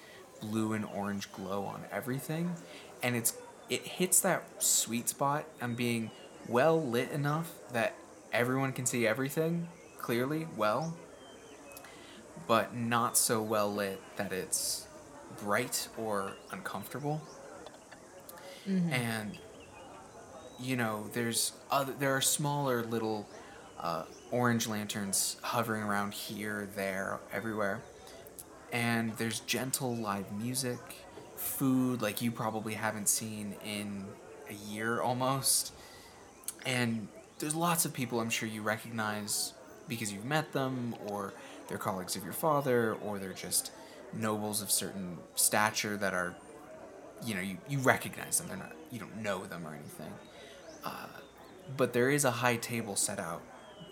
blue 0.50 0.72
and 0.72 0.84
orange 0.84 1.30
glow 1.32 1.64
on 1.64 1.84
everything 1.92 2.54
and 3.02 3.16
it's 3.16 3.36
it 3.68 3.82
hits 3.82 4.20
that 4.20 4.44
sweet 4.62 5.08
spot 5.08 5.44
and 5.60 5.76
being 5.76 6.10
well 6.48 6.80
lit 6.80 7.10
enough 7.10 7.52
that 7.72 7.94
everyone 8.32 8.72
can 8.72 8.84
see 8.86 9.06
everything 9.06 9.68
clearly 9.98 10.46
well 10.56 10.94
but 12.46 12.74
not 12.74 13.16
so 13.16 13.40
well 13.42 13.72
lit 13.72 14.00
that 14.16 14.32
it's 14.32 14.86
bright 15.42 15.88
or 15.96 16.32
uncomfortable. 16.50 17.20
And 18.90 19.38
you 20.60 20.76
know 20.76 21.06
there's 21.12 21.52
other 21.70 21.92
there 21.98 22.14
are 22.14 22.20
smaller 22.20 22.82
little 22.82 23.28
uh, 23.80 24.04
orange 24.30 24.66
lanterns 24.66 25.36
hovering 25.42 25.82
around 25.82 26.14
here 26.14 26.68
there 26.76 27.18
everywhere 27.32 27.82
and 28.74 29.16
there's 29.16 29.40
gentle 29.40 29.96
live 29.96 30.30
music 30.32 30.78
food 31.36 32.02
like 32.02 32.20
you 32.20 32.30
probably 32.30 32.74
haven't 32.74 33.08
seen 33.08 33.54
in 33.64 34.04
a 34.50 34.54
year 34.70 35.00
almost. 35.00 35.72
And 36.66 37.08
there's 37.38 37.54
lots 37.54 37.84
of 37.84 37.92
people 37.92 38.20
i'm 38.20 38.30
sure 38.30 38.48
you 38.48 38.62
recognize 38.62 39.54
because 39.88 40.12
you've 40.12 40.24
met 40.24 40.52
them 40.52 40.94
or 41.06 41.34
they're 41.68 41.78
colleagues 41.78 42.16
of 42.16 42.24
your 42.24 42.32
father 42.32 42.94
or 43.02 43.18
they're 43.18 43.32
just 43.32 43.72
nobles 44.12 44.62
of 44.62 44.70
certain 44.70 45.18
stature 45.34 45.96
that 45.96 46.14
are 46.14 46.34
you 47.24 47.34
know 47.34 47.40
you, 47.40 47.58
you 47.68 47.78
recognize 47.78 48.38
them. 48.38 48.48
They're 48.48 48.56
not 48.56 48.72
you 48.90 48.98
don't 48.98 49.16
know 49.22 49.44
them 49.44 49.66
or 49.66 49.74
anything. 49.74 50.12
Uh, 50.84 51.06
but 51.76 51.92
there 51.92 52.10
is 52.10 52.24
a 52.24 52.30
high 52.30 52.56
table 52.56 52.96
set 52.96 53.18
out 53.18 53.42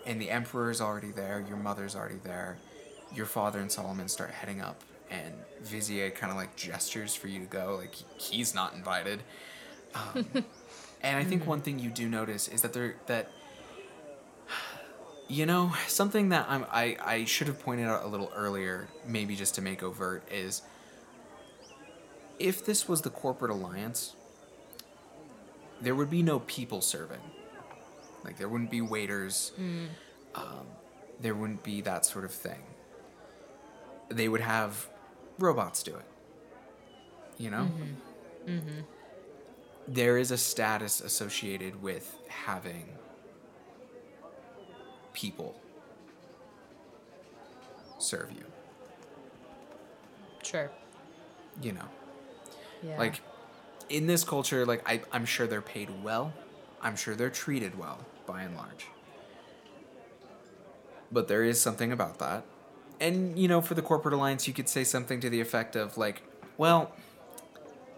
and 0.05 0.21
the 0.21 0.29
emperor's 0.29 0.79
already 0.79 1.11
there 1.11 1.43
your 1.47 1.57
mother's 1.57 1.95
already 1.95 2.19
there 2.23 2.57
your 3.13 3.25
father 3.25 3.59
and 3.59 3.71
solomon 3.71 4.07
start 4.07 4.31
heading 4.31 4.61
up 4.61 4.81
and 5.09 5.33
vizier 5.61 6.09
kind 6.09 6.31
of 6.31 6.37
like 6.37 6.55
gestures 6.55 7.15
for 7.15 7.27
you 7.27 7.39
to 7.39 7.45
go 7.45 7.77
like 7.79 7.93
he's 8.17 8.53
not 8.55 8.73
invited 8.73 9.21
um, 9.95 10.25
and 11.01 11.17
i 11.17 11.23
think 11.23 11.45
one 11.45 11.61
thing 11.61 11.79
you 11.79 11.89
do 11.89 12.09
notice 12.09 12.47
is 12.47 12.61
that 12.61 12.73
there 12.73 12.95
that 13.07 13.29
you 15.27 15.45
know 15.45 15.71
something 15.87 16.29
that 16.29 16.45
I'm, 16.49 16.65
I, 16.71 16.97
I 17.03 17.25
should 17.25 17.47
have 17.47 17.59
pointed 17.59 17.87
out 17.87 18.03
a 18.03 18.07
little 18.07 18.31
earlier 18.35 18.87
maybe 19.07 19.35
just 19.35 19.55
to 19.55 19.61
make 19.61 19.81
overt 19.81 20.23
is 20.31 20.61
if 22.39 22.65
this 22.65 22.87
was 22.87 23.01
the 23.01 23.09
corporate 23.09 23.51
alliance, 23.51 24.15
there 25.81 25.95
would 25.95 26.09
be 26.09 26.21
no 26.21 26.39
people 26.39 26.81
serving. 26.81 27.21
Like 28.23 28.37
there 28.37 28.49
wouldn't 28.49 28.71
be 28.71 28.81
waiters. 28.81 29.51
Um, 30.35 30.65
there 31.21 31.35
wouldn't 31.35 31.63
be 31.63 31.81
that 31.81 32.05
sort 32.05 32.25
of 32.25 32.31
thing. 32.31 32.59
They 34.15 34.29
would 34.29 34.41
have 34.41 34.87
robots 35.39 35.83
do 35.83 35.95
it. 35.95 36.05
You 37.37 37.49
know. 37.49 37.69
Mm-hmm. 38.47 38.51
Mm-hmm. 38.51 38.79
There 39.87 40.17
is 40.17 40.31
a 40.31 40.37
status 40.37 41.01
associated 41.01 41.81
with 41.81 42.15
having 42.29 42.85
people 45.13 45.55
serve 47.97 48.31
you. 48.31 48.45
Sure. 50.43 50.71
You 51.61 51.73
know. 51.73 51.89
Yeah. 52.81 52.97
Like 52.97 53.21
in 53.89 54.07
this 54.07 54.23
culture, 54.23 54.65
like 54.65 54.87
I, 54.87 55.01
I'm 55.11 55.25
sure 55.25 55.47
they're 55.47 55.61
paid 55.61 55.89
well. 56.03 56.33
I'm 56.81 56.95
sure 56.95 57.15
they're 57.15 57.29
treated 57.29 57.77
well 57.77 57.99
by 58.25 58.43
and 58.43 58.55
large. 58.55 58.87
But 61.11 61.27
there 61.27 61.43
is 61.43 61.61
something 61.61 61.91
about 61.91 62.19
that. 62.19 62.43
And 63.03 63.37
you 63.37 63.47
know, 63.47 63.61
for 63.61 63.73
the 63.73 63.81
corporate 63.81 64.13
alliance, 64.13 64.47
you 64.47 64.53
could 64.53 64.69
say 64.69 64.83
something 64.83 65.19
to 65.19 65.29
the 65.29 65.41
effect 65.41 65.75
of 65.75 65.97
like, 65.97 66.23
well, 66.57 66.91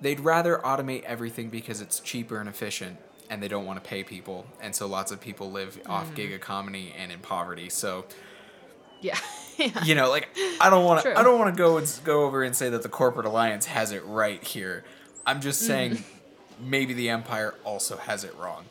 they'd 0.01 0.19
rather 0.19 0.57
automate 0.57 1.03
everything 1.03 1.49
because 1.49 1.79
it's 1.79 1.99
cheaper 1.99 2.39
and 2.39 2.49
efficient 2.49 2.97
and 3.29 3.41
they 3.41 3.47
don't 3.47 3.65
want 3.65 3.83
to 3.83 3.87
pay 3.87 4.03
people. 4.03 4.45
And 4.61 4.75
so 4.75 4.87
lots 4.87 5.11
of 5.11 5.21
people 5.21 5.51
live 5.51 5.79
off 5.87 6.13
gig 6.15 6.31
economy 6.31 6.93
and 6.97 7.11
in 7.11 7.19
poverty. 7.19 7.69
So 7.69 8.05
yeah. 9.01 9.17
yeah. 9.57 9.83
you 9.83 9.95
know, 9.95 10.09
like 10.09 10.27
I 10.59 10.69
don't 10.69 10.85
want 10.85 11.03
to. 11.03 11.17
I 11.17 11.23
don't 11.23 11.39
want 11.39 11.55
to 11.55 11.57
go 11.57 11.77
and 11.77 11.99
go 12.03 12.25
over 12.25 12.43
and 12.43 12.55
say 12.55 12.69
that 12.69 12.81
the 12.81 12.89
corporate 12.89 13.25
alliance 13.25 13.65
has 13.65 13.91
it 13.91 14.03
right 14.05 14.43
here. 14.43 14.83
I'm 15.25 15.41
just 15.41 15.61
saying, 15.61 16.03
maybe 16.59 16.93
the 16.93 17.09
empire 17.09 17.55
also 17.63 17.97
has 17.97 18.23
it 18.23 18.35
wrong. 18.35 18.65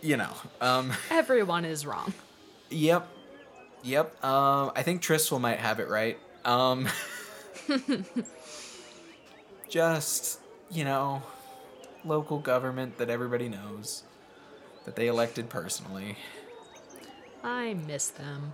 You 0.00 0.18
know. 0.18 0.32
Um. 0.60 0.92
Everyone 1.10 1.64
is 1.64 1.84
wrong. 1.86 2.12
Yep. 2.70 3.08
Yep. 3.88 4.24
Um. 4.24 4.72
I 4.76 4.82
think 4.82 5.02
Tristwell 5.02 5.40
might 5.40 5.58
have 5.58 5.80
it 5.80 5.88
right. 5.88 6.18
Um. 6.44 6.88
just 9.68 10.40
you 10.70 10.84
know, 10.84 11.22
local 12.04 12.38
government 12.38 12.98
that 12.98 13.08
everybody 13.08 13.48
knows 13.48 14.02
that 14.84 14.96
they 14.96 15.06
elected 15.06 15.48
personally. 15.48 16.16
I 17.42 17.74
miss 17.74 18.08
them. 18.08 18.52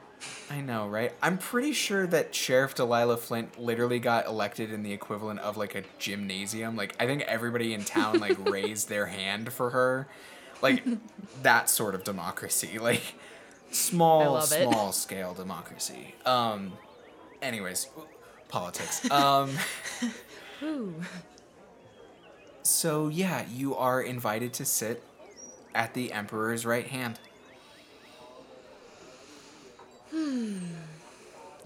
I 0.51 0.61
know, 0.61 0.89
right? 0.89 1.13
I'm 1.23 1.39
pretty 1.39 1.73
sure 1.73 2.07
that 2.07 2.35
Sheriff 2.35 2.75
Delilah 2.75 3.17
Flint 3.17 3.59
literally 3.59 3.99
got 3.99 4.27
elected 4.27 4.73
in 4.73 4.83
the 4.83 4.93
equivalent 4.93 5.41
of 5.41 5.57
like 5.57 5.75
a 5.75 5.83
gymnasium. 5.99 6.77
Like 6.77 6.95
I 7.01 7.07
think 7.07 7.23
everybody 7.23 7.75
in 7.75 7.83
town 7.85 8.21
like 8.21 8.39
raised 8.51 8.89
their 8.89 9.07
hand 9.07 9.53
for 9.53 9.71
her. 9.71 10.07
Like 10.63 10.85
that 11.43 11.69
sort 11.69 11.95
of 11.95 12.05
democracy. 12.05 12.79
Like 12.79 13.15
small 13.75 14.35
love 14.35 14.53
it. 14.53 14.69
small 14.71 14.93
scale 14.93 15.35
democracy. 15.35 16.15
Um 16.25 16.73
anyways, 17.43 17.89
politics. 18.49 19.09
Um 19.11 19.51
so 22.63 23.09
yeah, 23.09 23.45
you 23.53 23.75
are 23.77 24.01
invited 24.01 24.53
to 24.55 24.65
sit 24.65 25.03
at 25.75 25.95
the 25.95 26.13
emperor's 26.13 26.65
right 26.65 26.87
hand. 26.87 27.19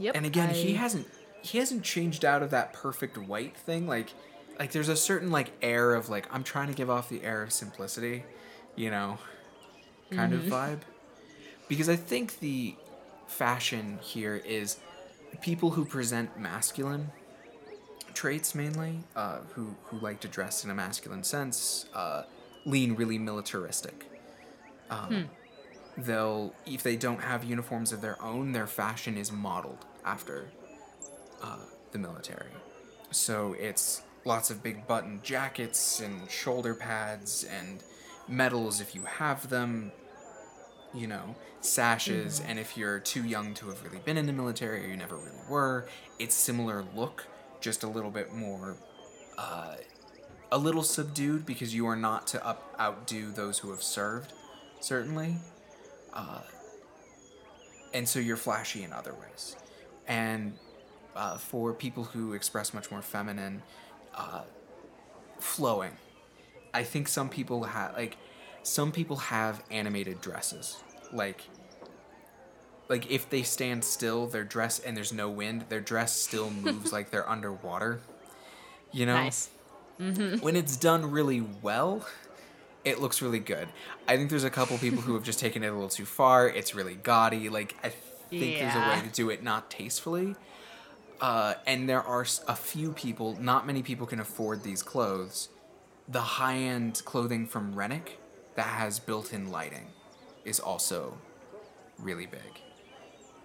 Yep. 0.00 0.14
And 0.14 0.26
again, 0.26 0.54
he 0.54 0.74
hasn't 0.74 1.08
he 1.42 1.58
hasn't 1.58 1.82
changed 1.82 2.24
out 2.24 2.42
of 2.42 2.50
that 2.50 2.72
perfect 2.72 3.18
white 3.18 3.56
thing. 3.56 3.86
Like 3.86 4.12
like 4.58 4.72
there's 4.72 4.88
a 4.88 4.96
certain 4.96 5.30
like 5.30 5.50
air 5.62 5.94
of 5.94 6.08
like 6.08 6.32
I'm 6.32 6.44
trying 6.44 6.68
to 6.68 6.74
give 6.74 6.90
off 6.90 7.08
the 7.08 7.22
air 7.22 7.42
of 7.42 7.52
simplicity, 7.52 8.24
you 8.76 8.90
know, 8.90 9.18
kind 10.10 10.32
of 10.32 10.42
vibe. 10.42 10.80
Because 11.68 11.88
I 11.88 11.96
think 11.96 12.40
the 12.40 12.74
fashion 13.26 13.98
here 14.02 14.37
is 14.37 14.78
people 15.42 15.70
who 15.70 15.85
present 15.85 16.38
masculine 16.38 17.11
traits 18.14 18.54
mainly, 18.54 19.00
uh, 19.14 19.38
who 19.54 19.76
who 19.85 19.98
like 20.00 20.20
to 20.20 20.28
dress 20.28 20.64
in 20.64 20.70
a 20.70 20.74
masculine 20.74 21.22
sense, 21.22 21.87
uh, 21.94 22.22
lean 22.64 22.94
really 22.94 23.18
militaristic. 23.18 24.07
Um, 24.90 25.31
They'll 25.96 26.54
if 26.64 26.83
they 26.85 26.96
don't 26.96 27.20
have 27.20 27.42
uniforms 27.44 27.92
of 27.92 28.00
their 28.00 28.20
own, 28.22 28.52
their 28.52 28.68
fashion 28.68 29.16
is 29.16 29.33
modeled 29.33 29.85
after 30.04 30.48
uh, 31.42 31.59
the 31.90 31.98
military. 31.98 32.52
So 33.11 33.54
it's 33.59 34.02
lots 34.24 34.50
of 34.50 34.62
big 34.62 34.87
button 34.87 35.20
jackets 35.24 36.00
and 36.00 36.31
shoulder 36.31 36.74
pads 36.74 37.44
and 37.44 37.83
medals 38.28 38.81
if 38.81 38.94
you 38.94 39.02
have 39.02 39.48
them, 39.48 39.90
you 40.94 41.07
know, 41.07 41.35
sashes. 41.61 42.40
And 42.46 42.59
if 42.59 42.77
you're 42.77 42.98
too 42.98 43.24
young 43.24 43.55
to 43.55 43.66
have 43.68 43.83
really 43.85 43.98
been 43.98 44.16
in 44.16 44.27
the 44.27 44.33
military 44.33 44.85
or 44.85 44.88
you 44.88 44.96
never 44.96 45.16
really 45.16 45.31
were, 45.48 45.87
it's 46.18 46.35
similar 46.35 46.85
look, 46.94 47.27
just 47.61 47.83
a 47.83 47.88
little 47.88 48.11
bit 48.11 48.33
more, 48.33 48.77
uh, 49.37 49.74
a 50.51 50.59
little 50.59 50.83
subdued 50.83 51.44
because 51.44 51.74
you 51.74 51.87
are 51.87 51.96
not 51.96 52.27
to 52.29 52.46
up, 52.46 52.74
outdo 52.81 53.31
those 53.31 53.59
who 53.59 53.70
have 53.70 53.83
served, 53.83 54.33
certainly. 54.81 55.37
Uh, 56.12 56.40
and 57.92 58.09
so 58.09 58.18
you're 58.18 58.37
flashy 58.37 58.83
in 58.83 58.92
other 58.92 59.14
ways. 59.14 59.57
And 60.07 60.55
uh, 61.14 61.37
for 61.37 61.72
people 61.72 62.05
who 62.05 62.33
express 62.33 62.72
much 62.72 62.90
more 62.90 63.03
feminine, 63.03 63.62
uh, 64.14 64.42
flowing. 65.38 65.92
I 66.74 66.83
think 66.83 67.09
some 67.09 67.29
people 67.29 67.64
have 67.64 67.94
like 67.94 68.16
some 68.68 68.92
people 68.92 69.16
have 69.16 69.62
animated 69.70 70.20
dresses. 70.20 70.83
Like 71.12 71.42
like 72.88 73.11
if 73.11 73.28
they 73.28 73.42
stand 73.42 73.85
still, 73.85 74.26
their 74.26 74.44
dress 74.44 74.78
and 74.78 74.96
there's 74.96 75.12
no 75.12 75.28
wind, 75.28 75.66
their 75.68 75.81
dress 75.81 76.12
still 76.12 76.50
moves 76.62 76.92
like 76.92 77.11
they're 77.11 77.28
underwater. 77.28 78.00
You 78.92 79.07
know? 79.07 79.16
Nice. 79.16 79.50
When 79.98 80.54
it's 80.54 80.76
done 80.76 81.11
really 81.11 81.40
well, 81.40 82.07
it 82.85 83.00
looks 83.00 83.20
really 83.20 83.40
good. 83.40 83.66
I 84.07 84.16
think 84.16 84.31
there's 84.31 84.44
a 84.44 84.50
couple 84.50 84.78
people 84.78 85.02
who 85.02 85.14
have 85.14 85.24
just 85.24 85.40
taken 85.40 85.64
it 85.64 85.66
a 85.66 85.72
little 85.72 85.88
too 85.88 86.04
far. 86.04 86.48
It's 86.48 86.72
really 86.74 86.94
gaudy. 86.94 87.48
Like 87.48 87.74
I 87.83 87.88
think 87.88 88.59
there's 88.59 88.76
a 88.76 88.78
way 88.78 89.00
to 89.02 89.09
do 89.12 89.31
it 89.31 89.42
not 89.42 89.70
tastefully. 89.70 90.37
Uh, 91.20 91.54
and 91.66 91.88
there 91.88 92.00
are 92.00 92.24
a 92.46 92.54
few 92.54 92.92
people, 92.92 93.37
not 93.40 93.66
many 93.66 93.83
people 93.83 94.07
can 94.07 94.20
afford 94.20 94.62
these 94.62 94.85
clothes. 94.85 95.48
The 96.07 96.20
high 96.20 96.59
end 96.59 97.02
clothing 97.04 97.44
from 97.46 97.74
Rennick 97.74 98.20
that 98.58 98.66
has 98.66 98.98
built 98.98 99.32
in 99.32 99.52
lighting 99.52 99.86
is 100.44 100.58
also 100.58 101.16
really 101.96 102.26
big. 102.26 102.60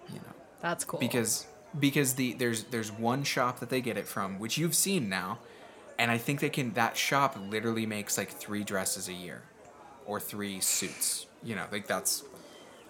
You 0.10 0.16
know 0.16 0.34
That's 0.60 0.84
cool. 0.84 1.00
because 1.00 1.46
because 1.80 2.16
the 2.16 2.34
there's 2.34 2.64
there's 2.66 2.92
one 2.92 3.24
shop 3.24 3.60
that 3.60 3.70
they 3.70 3.80
get 3.80 3.96
it 3.96 4.08
from 4.08 4.40
which 4.40 4.58
you've 4.58 4.76
seen 4.76 5.10
now 5.10 5.40
and 5.98 6.12
i 6.12 6.20
think 6.20 6.40
they 6.40 6.50
can 6.50 6.72
that 6.74 6.96
shop 6.96 7.36
literally 7.50 7.88
makes 7.88 8.16
like 8.16 8.30
three 8.30 8.64
dresses 8.64 9.08
a 9.08 9.14
year 9.14 9.42
or 10.06 10.20
three 10.20 10.60
suits 10.60 11.26
you 11.42 11.56
know 11.56 11.66
like 11.72 11.88
that's 11.88 12.24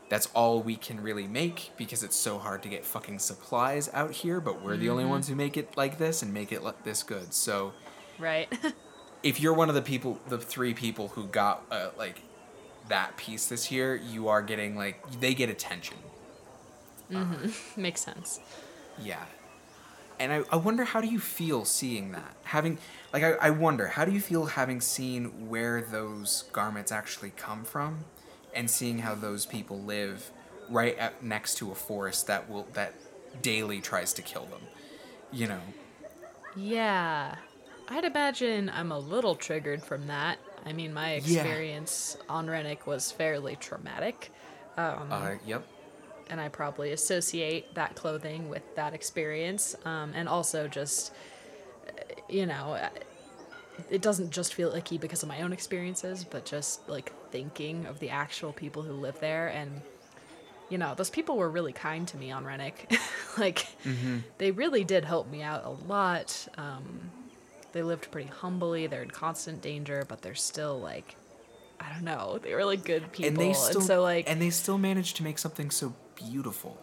that's 0.09 0.25
all 0.33 0.61
we 0.61 0.75
can 0.75 1.01
really 1.01 1.27
make 1.27 1.71
because 1.77 2.03
it's 2.03 2.15
so 2.15 2.37
hard 2.37 2.61
to 2.61 2.67
get 2.67 2.83
fucking 2.83 3.19
supplies 3.19 3.89
out 3.93 4.11
here 4.11 4.41
but 4.41 4.61
we're 4.61 4.75
the 4.75 4.89
only 4.89 5.03
mm-hmm. 5.03 5.11
ones 5.11 5.29
who 5.29 5.35
make 5.35 5.55
it 5.55 5.77
like 5.77 5.97
this 5.97 6.21
and 6.21 6.33
make 6.33 6.51
it 6.51 6.61
this 6.83 7.03
good 7.03 7.33
so 7.33 7.71
right. 8.19 8.51
if 9.23 9.39
you're 9.39 9.53
one 9.53 9.69
of 9.69 9.75
the 9.75 9.81
people 9.81 10.19
the 10.27 10.37
three 10.37 10.73
people 10.73 11.09
who 11.09 11.25
got 11.25 11.63
uh, 11.71 11.89
like 11.97 12.21
that 12.89 13.15
piece 13.17 13.47
this 13.47 13.71
year 13.71 13.95
you 13.95 14.27
are 14.27 14.41
getting 14.41 14.75
like 14.75 15.19
they 15.19 15.33
get 15.33 15.49
attention 15.49 15.97
Makes 17.77 18.01
sense. 18.01 18.39
Yeah. 19.01 19.23
And 20.19 20.31
I, 20.31 20.43
I 20.51 20.55
wonder 20.57 20.83
how 20.83 21.01
do 21.01 21.07
you 21.07 21.19
feel 21.19 21.65
seeing 21.65 22.11
that? 22.11 22.35
Having 22.43 22.77
like 23.11 23.23
I, 23.23 23.31
I 23.33 23.49
wonder, 23.49 23.87
how 23.87 24.05
do 24.05 24.11
you 24.11 24.21
feel 24.21 24.45
having 24.45 24.79
seen 24.79 25.49
where 25.49 25.81
those 25.81 26.45
garments 26.51 26.91
actually 26.91 27.31
come 27.31 27.63
from 27.63 28.05
and 28.53 28.69
seeing 28.69 28.99
how 28.99 29.15
those 29.15 29.45
people 29.45 29.81
live 29.81 30.29
right 30.69 30.97
at, 30.97 31.23
next 31.23 31.55
to 31.55 31.71
a 31.71 31.75
forest 31.75 32.27
that 32.27 32.49
will 32.49 32.67
that 32.73 32.93
daily 33.41 33.81
tries 33.81 34.13
to 34.13 34.21
kill 34.21 34.45
them. 34.45 34.61
You 35.31 35.47
know. 35.47 35.61
Yeah. 36.55 37.35
I'd 37.89 38.05
imagine 38.05 38.69
I'm 38.73 38.91
a 38.91 38.99
little 38.99 39.35
triggered 39.35 39.83
from 39.83 40.07
that. 40.07 40.39
I 40.65 40.73
mean, 40.73 40.93
my 40.93 41.13
Yeah. 41.15 41.17
experience 41.17 42.17
on 42.29 42.49
Rennick 42.49 42.87
was 42.87 43.11
fairly 43.11 43.55
traumatic. 43.57 44.31
Um, 44.77 45.11
Uh 45.11 45.31
yep. 45.45 45.63
and 46.29 46.39
I 46.39 46.47
probably 46.49 46.91
associate 46.93 47.75
that 47.75 47.95
clothing 47.95 48.49
with 48.49 48.63
that 48.75 48.93
experience. 48.93 49.75
Um, 49.85 50.13
and 50.15 50.27
also 50.29 50.67
just, 50.67 51.11
you 52.29 52.45
know, 52.45 52.79
it 53.89 54.01
doesn't 54.01 54.31
just 54.31 54.53
feel 54.53 54.73
icky 54.73 54.97
because 54.97 55.21
of 55.21 55.29
my 55.29 55.41
own 55.41 55.51
experiences, 55.51 56.23
but 56.23 56.45
just 56.45 56.87
like 56.87 57.11
thinking 57.31 57.85
of 57.87 57.99
the 57.99 58.09
actual 58.09 58.53
people 58.53 58.81
who 58.83 58.93
live 58.93 59.19
there. 59.19 59.49
And, 59.49 59.81
you 60.69 60.77
know, 60.77 60.95
those 60.95 61.09
people 61.09 61.37
were 61.37 61.49
really 61.49 61.73
kind 61.73 62.07
to 62.07 62.17
me 62.17 62.31
on 62.31 62.45
Rennick. 62.45 62.91
like, 63.37 63.67
they 64.37 64.51
really 64.51 64.83
did 64.85 65.03
help 65.03 65.29
me 65.29 65.41
out 65.43 65.65
a 65.65 65.69
lot. 65.87 66.47
Um, 66.57 67.11
they 67.73 67.83
lived 67.83 68.09
pretty 68.11 68.29
humbly, 68.29 68.87
they're 68.87 69.03
in 69.03 69.11
constant 69.11 69.61
danger, 69.61 70.05
but 70.07 70.21
they're 70.21 70.35
still 70.35 70.79
like, 70.79 71.15
I 71.79 71.91
don't 71.93 72.03
know, 72.03 72.39
they 72.41 72.53
were 72.53 72.65
like 72.65 72.85
good 72.85 73.11
people. 73.11 73.27
And 73.27 73.37
they 73.37 73.53
still 73.53 73.81
so, 73.81 74.01
like, 74.01 74.29
and 74.29 74.41
they 74.41 74.49
still 74.49 74.77
managed 74.77 75.17
to 75.17 75.23
make 75.23 75.37
something 75.37 75.69
so 75.69 75.93
beautiful. 76.15 76.77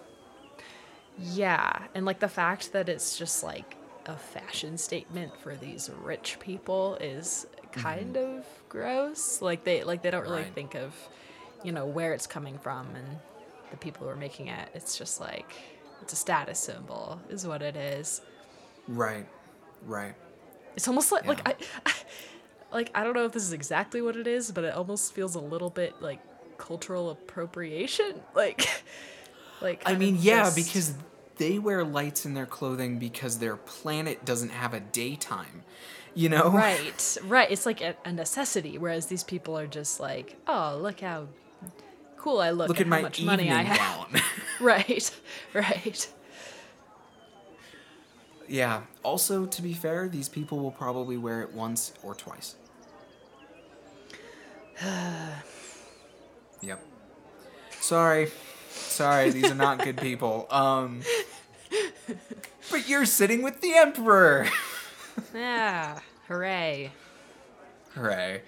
Yeah, 1.18 1.84
and 1.94 2.04
like 2.04 2.20
the 2.20 2.28
fact 2.28 2.72
that 2.72 2.88
it's 2.88 3.16
just 3.18 3.42
like 3.42 3.76
a 4.06 4.16
fashion 4.16 4.78
statement 4.78 5.36
for 5.40 5.54
these 5.54 5.90
rich 6.02 6.38
people 6.40 6.96
is 7.00 7.46
mm-hmm. 7.56 7.80
kind 7.80 8.16
of 8.16 8.44
gross. 8.68 9.40
Like 9.42 9.64
they 9.64 9.84
like 9.84 10.02
they 10.02 10.10
don't 10.10 10.22
really 10.22 10.42
Right. 10.42 10.54
think 10.54 10.74
of, 10.74 10.94
you 11.62 11.72
know, 11.72 11.86
where 11.86 12.12
it's 12.12 12.26
coming 12.26 12.58
from 12.58 12.88
and 12.94 13.18
the 13.70 13.76
people 13.76 14.06
who 14.06 14.12
are 14.12 14.16
making 14.16 14.48
it. 14.48 14.68
It's 14.74 14.98
just 14.98 15.20
like 15.20 15.54
it's 16.02 16.12
a 16.12 16.16
status 16.16 16.58
symbol 16.58 17.20
is 17.28 17.46
what 17.46 17.62
it 17.62 17.76
is. 17.76 18.22
Right. 18.88 19.26
Right. 19.86 20.14
It's 20.76 20.88
almost 20.88 21.12
like 21.12 21.26
like 21.26 21.42
Yeah. 21.46 21.54
I, 21.86 21.92
like 22.72 22.90
I 22.94 23.02
don't 23.04 23.14
know 23.14 23.24
if 23.24 23.32
this 23.32 23.42
is 23.42 23.52
exactly 23.52 24.00
what 24.02 24.16
it 24.16 24.26
is, 24.26 24.52
but 24.52 24.64
it 24.64 24.74
almost 24.74 25.12
feels 25.14 25.34
a 25.34 25.40
little 25.40 25.70
bit 25.70 26.00
like 26.00 26.20
cultural 26.58 27.10
appropriation. 27.10 28.20
Like 28.34 28.68
like 29.60 29.82
I 29.86 29.94
mean, 29.94 30.16
yeah, 30.20 30.44
just- 30.44 30.56
because 30.56 30.94
they 31.36 31.58
wear 31.58 31.84
lights 31.84 32.24
in 32.26 32.34
their 32.34 32.46
clothing 32.46 32.98
because 32.98 33.38
their 33.38 33.56
planet 33.56 34.24
doesn't 34.24 34.50
have 34.50 34.74
a 34.74 34.80
daytime. 34.80 35.62
You 36.14 36.28
know? 36.28 36.50
Right, 36.50 37.16
right. 37.24 37.50
It's 37.50 37.64
like 37.66 37.80
a, 37.80 37.94
a 38.04 38.12
necessity, 38.12 38.78
whereas 38.78 39.06
these 39.06 39.22
people 39.22 39.56
are 39.56 39.66
just 39.68 40.00
like, 40.00 40.36
oh, 40.48 40.76
look 40.80 41.00
how 41.00 41.28
cool 42.16 42.40
I 42.40 42.50
look, 42.50 42.68
Look 42.68 42.80
at 42.80 42.86
how 42.86 42.90
my 42.90 43.02
much 43.02 43.22
money 43.22 43.50
I 43.50 43.62
have. 43.62 44.06
Right, 44.60 45.10
right. 45.54 46.08
Yeah. 48.50 48.82
Also, 49.02 49.46
to 49.46 49.62
be 49.62 49.72
fair, 49.72 50.08
these 50.08 50.28
people 50.28 50.58
will 50.58 50.70
probably 50.72 51.16
wear 51.16 51.40
it 51.40 51.52
once 51.52 51.92
or 52.02 52.14
twice. 52.14 52.56
yep. 56.60 56.84
Sorry. 57.80 58.30
Sorry, 58.70 59.30
these 59.30 59.50
are 59.50 59.54
not 59.54 59.78
good 59.82 59.96
people. 59.98 60.46
Um 60.50 61.02
But 62.70 62.88
you're 62.88 63.06
sitting 63.06 63.42
with 63.42 63.60
the 63.60 63.74
emperor. 63.76 64.46
Yeah, 65.34 65.98
hooray. 66.28 66.92
Hooray. 67.94 68.42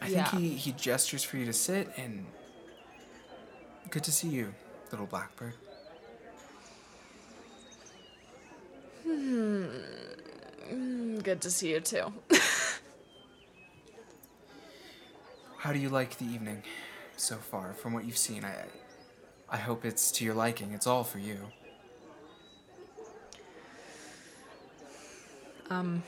I 0.00 0.06
Yeah. 0.08 0.24
think 0.24 0.42
he, 0.42 0.48
he 0.56 0.72
gestures 0.72 1.22
for 1.22 1.36
you 1.36 1.44
to 1.46 1.52
sit 1.52 1.92
and 1.96 2.26
good 3.90 4.02
to 4.04 4.10
see 4.12 4.28
you, 4.28 4.52
little 4.90 5.06
blackbird. 5.06 5.54
Mm, 9.06 9.70
Good 11.22 11.40
to 11.42 11.50
see 11.50 11.70
you 11.72 11.80
too. 11.80 12.12
How 15.58 15.72
do 15.72 15.78
you 15.78 15.88
like 15.88 16.18
the 16.18 16.24
evening 16.26 16.62
so 17.16 17.36
far 17.36 17.72
from 17.74 17.92
what 17.92 18.04
you've 18.04 18.18
seen? 18.18 18.44
I 18.44 18.66
I 19.48 19.56
hope 19.56 19.84
it's 19.84 20.10
to 20.12 20.24
your 20.24 20.34
liking. 20.34 20.72
It's 20.72 20.86
all 20.86 21.04
for 21.04 21.18
you. 21.18 21.38
Um, 25.70 26.02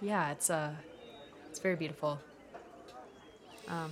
yeah, 0.00 0.30
it's 0.30 0.50
uh, 0.50 0.72
it's 1.50 1.58
very 1.58 1.76
beautiful. 1.76 2.18
Um, 3.68 3.90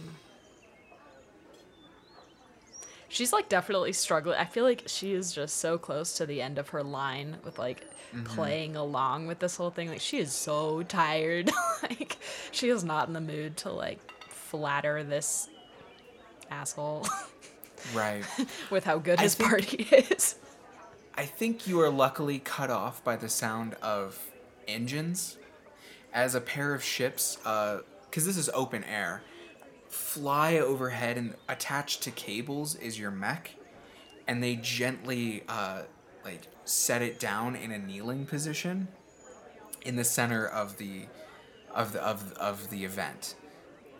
she's 3.10 3.32
like 3.32 3.50
definitely 3.50 3.92
struggling. 3.92 4.38
I 4.38 4.46
feel 4.46 4.64
like 4.64 4.84
she 4.86 5.12
is 5.12 5.32
just 5.32 5.58
so 5.58 5.76
close 5.76 6.14
to 6.14 6.24
the 6.24 6.40
end 6.40 6.58
of 6.58 6.70
her 6.70 6.82
line 6.82 7.36
with 7.44 7.58
like 7.58 7.84
mm-hmm. 8.14 8.24
playing 8.24 8.76
along 8.76 9.26
with 9.26 9.40
this 9.40 9.56
whole 9.56 9.70
thing. 9.70 9.88
Like 9.90 10.00
she 10.00 10.18
is 10.18 10.32
so 10.32 10.82
tired. 10.84 11.50
like 11.82 12.16
she 12.52 12.70
is 12.70 12.82
not 12.82 13.08
in 13.08 13.12
the 13.12 13.20
mood 13.20 13.58
to 13.58 13.70
like 13.70 13.98
flatter 14.28 15.04
this 15.04 15.50
asshole 16.50 17.06
Right. 17.94 18.24
with 18.70 18.84
how 18.84 18.98
good 18.98 19.18
I 19.18 19.22
his 19.22 19.34
think- 19.34 19.50
party 19.50 19.82
is. 20.14 20.36
I 21.14 21.26
think 21.26 21.66
you 21.66 21.80
are 21.80 21.90
luckily 21.90 22.38
cut 22.38 22.70
off 22.70 23.04
by 23.04 23.16
the 23.16 23.28
sound 23.28 23.74
of 23.82 24.30
engines 24.66 25.36
as 26.14 26.34
a 26.34 26.40
pair 26.40 26.72
of 26.72 26.82
ships, 26.82 27.36
uh, 27.44 27.80
because 28.08 28.24
this 28.24 28.36
is 28.36 28.48
open 28.54 28.84
air, 28.84 29.22
fly 29.90 30.56
overhead 30.56 31.18
and 31.18 31.34
attached 31.48 32.02
to 32.04 32.10
cables 32.10 32.74
is 32.76 32.98
your 32.98 33.10
mech, 33.10 33.56
and 34.26 34.42
they 34.42 34.56
gently 34.56 35.42
uh, 35.48 35.82
like 36.24 36.46
set 36.64 37.02
it 37.02 37.18
down 37.20 37.54
in 37.54 37.70
a 37.70 37.78
kneeling 37.78 38.24
position 38.24 38.88
in 39.82 39.96
the 39.96 40.04
center 40.04 40.46
of 40.46 40.78
the 40.78 41.02
of 41.74 41.92
the 41.92 42.02
of, 42.02 42.32
of 42.34 42.70
the 42.70 42.84
event. 42.84 43.34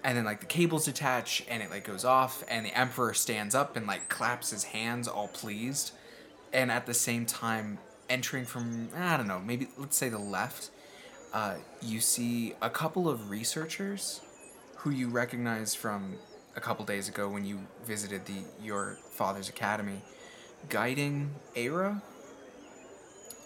And 0.03 0.17
then 0.17 0.25
like 0.25 0.41
the 0.41 0.47
cables 0.47 0.87
detach 0.87 1.45
and 1.47 1.63
it 1.63 1.69
like 1.69 1.85
goes 1.85 2.07
off 2.07 2.43
and 2.49 2.65
the 2.65 2.77
emperor 2.77 3.13
stands 3.13 3.55
up 3.55 3.77
and 3.77 3.87
like 3.87 4.09
claps 4.09 4.51
his 4.51 4.65
hands 4.65 5.07
all 5.07 5.29
pleased. 5.29 5.93
And 6.53 6.73
at 6.73 6.87
the 6.87 6.95
same 6.95 7.27
time 7.27 7.79
entering 8.11 8.45
from 8.45 8.89
i 8.97 9.17
don't 9.17 9.29
know 9.29 9.39
maybe 9.39 9.69
let's 9.79 9.97
say 9.97 10.09
the 10.09 10.19
left 10.19 10.71
uh, 11.33 11.55
you 11.81 12.01
see 12.01 12.55
a 12.61 12.69
couple 12.69 13.09
of 13.09 13.31
researchers 13.31 14.21
who 14.81 14.91
you 14.91 15.09
recognize 15.09 15.75
from 15.75 16.17
a 16.57 16.61
couple 16.61 16.85
days 16.85 17.09
ago 17.09 17.29
when 17.29 17.45
you 17.45 17.61
visited 17.85 18.25
the 18.27 18.43
your 18.63 18.99
father's 19.13 19.49
academy 19.49 20.01
guiding 20.69 21.31
Aira 21.55 22.01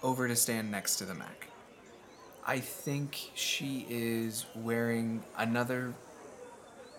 over 0.02 0.28
to 0.28 0.36
stand 0.36 0.70
next 0.70 0.96
to 0.96 1.04
the 1.04 1.14
mech. 1.14 1.48
I 2.46 2.60
think 2.60 3.30
she 3.34 3.86
is 3.88 4.44
wearing 4.54 5.24
another 5.36 5.94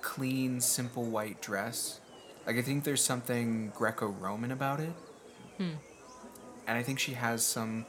clean, 0.01 0.59
simple 0.59 1.03
white 1.03 1.41
dress. 1.41 1.99
Like, 2.47 2.57
I 2.57 2.61
think 2.61 2.83
there's 2.83 3.03
something 3.03 3.71
Greco 3.75 4.07
Roman 4.07 4.51
about 4.51 4.79
it. 4.79 4.93
Hmm. 5.57 5.73
And 6.67 6.77
I 6.77 6.83
think 6.83 6.99
she 6.99 7.13
has 7.13 7.45
some 7.45 7.85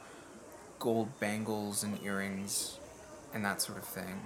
gold 0.77 1.19
bangles 1.19 1.83
and 1.83 2.01
earrings 2.03 2.77
and 3.33 3.43
that 3.43 3.61
sort 3.61 3.79
of 3.79 3.85
thing. 3.85 4.21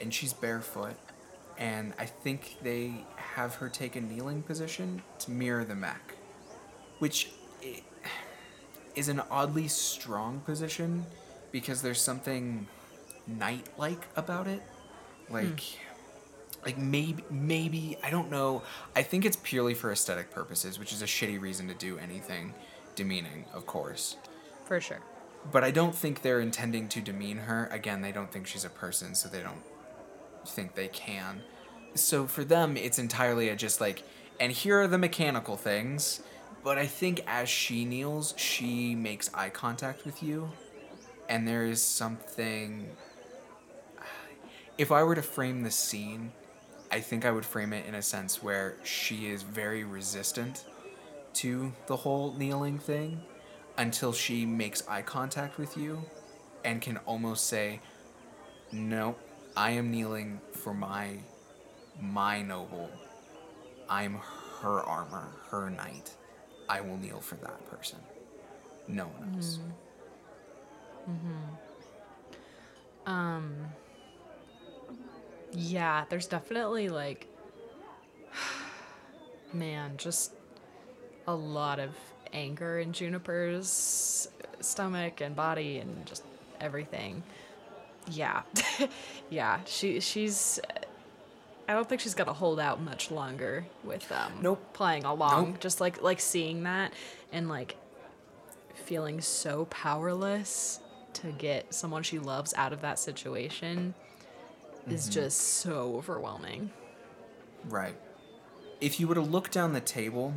And 0.00 0.12
she's 0.12 0.32
barefoot. 0.32 0.96
And 1.58 1.94
I 1.98 2.04
think 2.06 2.56
they 2.62 3.04
have 3.16 3.54
her 3.56 3.68
take 3.68 3.96
a 3.96 4.00
kneeling 4.00 4.42
position 4.42 5.02
to 5.20 5.30
mirror 5.30 5.64
the 5.64 5.74
mech. 5.74 6.14
Which 6.98 7.30
is 8.94 9.08
an 9.08 9.22
oddly 9.30 9.68
strong 9.68 10.40
position 10.40 11.04
because 11.52 11.82
there's 11.82 12.00
something 12.00 12.66
knight 13.26 13.66
like 13.78 14.06
about 14.16 14.46
it. 14.46 14.62
Like 15.30 15.62
like 16.64 16.78
maybe 16.78 17.24
maybe 17.30 17.98
I 18.02 18.10
don't 18.10 18.30
know. 18.30 18.62
I 18.94 19.02
think 19.02 19.24
it's 19.24 19.36
purely 19.42 19.74
for 19.74 19.92
aesthetic 19.92 20.30
purposes, 20.30 20.78
which 20.78 20.92
is 20.92 21.02
a 21.02 21.06
shitty 21.06 21.40
reason 21.40 21.68
to 21.68 21.74
do 21.74 21.98
anything 21.98 22.54
demeaning, 22.94 23.44
of 23.52 23.66
course. 23.66 24.16
For 24.64 24.80
sure. 24.80 25.00
But 25.52 25.62
I 25.62 25.70
don't 25.70 25.94
think 25.94 26.22
they're 26.22 26.40
intending 26.40 26.88
to 26.88 27.00
demean 27.00 27.38
her. 27.38 27.68
Again, 27.70 28.02
they 28.02 28.10
don't 28.10 28.32
think 28.32 28.48
she's 28.48 28.64
a 28.64 28.70
person, 28.70 29.14
so 29.14 29.28
they 29.28 29.42
don't 29.42 29.62
think 30.48 30.74
they 30.74 30.88
can. 30.88 31.42
So 31.94 32.26
for 32.26 32.44
them, 32.44 32.76
it's 32.76 32.98
entirely 32.98 33.48
a 33.48 33.56
just 33.56 33.80
like, 33.80 34.02
and 34.38 34.52
here 34.52 34.80
are 34.80 34.86
the 34.86 34.98
mechanical 34.98 35.56
things. 35.56 36.22
But 36.62 36.78
I 36.78 36.86
think 36.86 37.22
as 37.26 37.48
she 37.48 37.84
kneels, 37.84 38.34
she 38.36 38.94
makes 38.94 39.32
eye 39.32 39.50
contact 39.50 40.04
with 40.04 40.22
you, 40.22 40.50
and 41.28 41.46
there 41.46 41.64
is 41.64 41.80
something. 41.80 42.88
If 44.76 44.90
I 44.90 45.04
were 45.04 45.14
to 45.14 45.22
frame 45.22 45.62
the 45.62 45.70
scene, 45.70 46.32
I 46.90 47.00
think 47.00 47.24
I 47.24 47.30
would 47.30 47.44
frame 47.44 47.72
it 47.72 47.86
in 47.86 47.94
a 47.94 48.02
sense 48.02 48.42
where 48.42 48.76
she 48.82 49.28
is 49.28 49.42
very 49.42 49.84
resistant 49.84 50.64
to 51.34 51.72
the 51.86 51.96
whole 51.96 52.32
kneeling 52.34 52.78
thing 52.78 53.22
until 53.78 54.12
she 54.12 54.44
makes 54.44 54.86
eye 54.88 55.02
contact 55.02 55.58
with 55.58 55.76
you 55.76 56.02
and 56.64 56.82
can 56.82 56.96
almost 56.98 57.46
say, 57.46 57.80
"No, 58.72 59.16
I 59.56 59.70
am 59.70 59.90
kneeling 59.90 60.40
for 60.52 60.74
my 60.74 61.18
my 62.00 62.42
noble. 62.42 62.90
I'm 63.88 64.20
her 64.60 64.80
armor, 64.80 65.28
her 65.50 65.70
knight. 65.70 66.14
I 66.68 66.80
will 66.80 66.96
kneel 66.98 67.20
for 67.20 67.36
that 67.36 67.64
person. 67.70 67.98
No 68.88 69.04
one 69.06 69.34
else." 69.34 69.58
Mm-hmm. 71.08 73.10
Um 73.10 73.54
Yeah, 75.52 76.04
there's 76.08 76.26
definitely 76.26 76.88
like 76.88 77.26
man, 79.52 79.96
just 79.96 80.32
a 81.26 81.34
lot 81.34 81.78
of 81.78 81.90
anger 82.32 82.80
in 82.80 82.92
Juniper's 82.92 84.28
stomach 84.60 85.20
and 85.20 85.34
body 85.34 85.78
and 85.78 86.04
just 86.06 86.22
everything. 86.60 87.22
Yeah. 88.10 88.42
yeah, 89.30 89.60
she 89.66 90.00
she's 90.00 90.60
I 91.68 91.72
don't 91.74 91.88
think 91.88 92.00
she's 92.00 92.14
gonna 92.14 92.32
hold 92.32 92.60
out 92.60 92.80
much 92.80 93.10
longer 93.10 93.66
with 93.84 94.10
um 94.12 94.32
Nope. 94.40 94.72
playing 94.72 95.04
along. 95.04 95.50
Nope. 95.50 95.60
Just 95.60 95.80
like 95.80 96.02
like 96.02 96.20
seeing 96.20 96.62
that 96.64 96.92
and 97.32 97.48
like 97.48 97.76
feeling 98.74 99.20
so 99.20 99.64
powerless 99.66 100.80
to 101.14 101.32
get 101.32 101.72
someone 101.74 102.02
she 102.02 102.18
loves 102.18 102.54
out 102.54 102.72
of 102.72 102.82
that 102.82 102.98
situation 102.98 103.94
is 104.88 105.08
just 105.08 105.38
so 105.38 105.96
overwhelming. 105.96 106.70
Right. 107.68 107.96
If 108.80 109.00
you 109.00 109.08
were 109.08 109.14
to 109.16 109.20
look 109.22 109.50
down 109.50 109.72
the 109.72 109.80
table, 109.80 110.34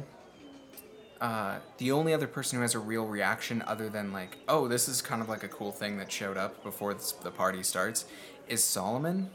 uh, 1.22 1.60
the 1.78 1.92
only 1.92 2.14
other 2.14 2.28
person 2.28 2.58
who 2.58 2.62
has 2.62 2.76
a 2.76 2.80
real 2.80 3.06
reaction 3.06 3.62
other 3.68 3.90
than 3.90 4.14
like, 4.14 4.38
oh, 4.48 4.68
this 4.68 4.88
is 4.88 5.02
kind 5.02 5.22
of 5.22 5.28
like 5.28 5.44
a 5.44 5.48
cool 5.48 5.72
thing 5.72 5.98
that 5.98 6.12
showed 6.12 6.38
up 6.38 6.64
before 6.64 6.94
this, 6.94 7.12
the 7.12 7.32
party 7.32 7.64
starts, 7.64 8.06
is 8.48 8.64
Solomon. 8.64 9.30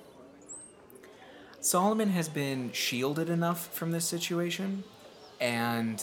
Solomon 1.61 2.11
has 2.11 2.29
been 2.29 2.73
shielded 2.73 3.29
enough 3.29 3.75
from 3.75 3.91
this 3.91 4.05
situation, 4.05 4.85
and 5.41 6.03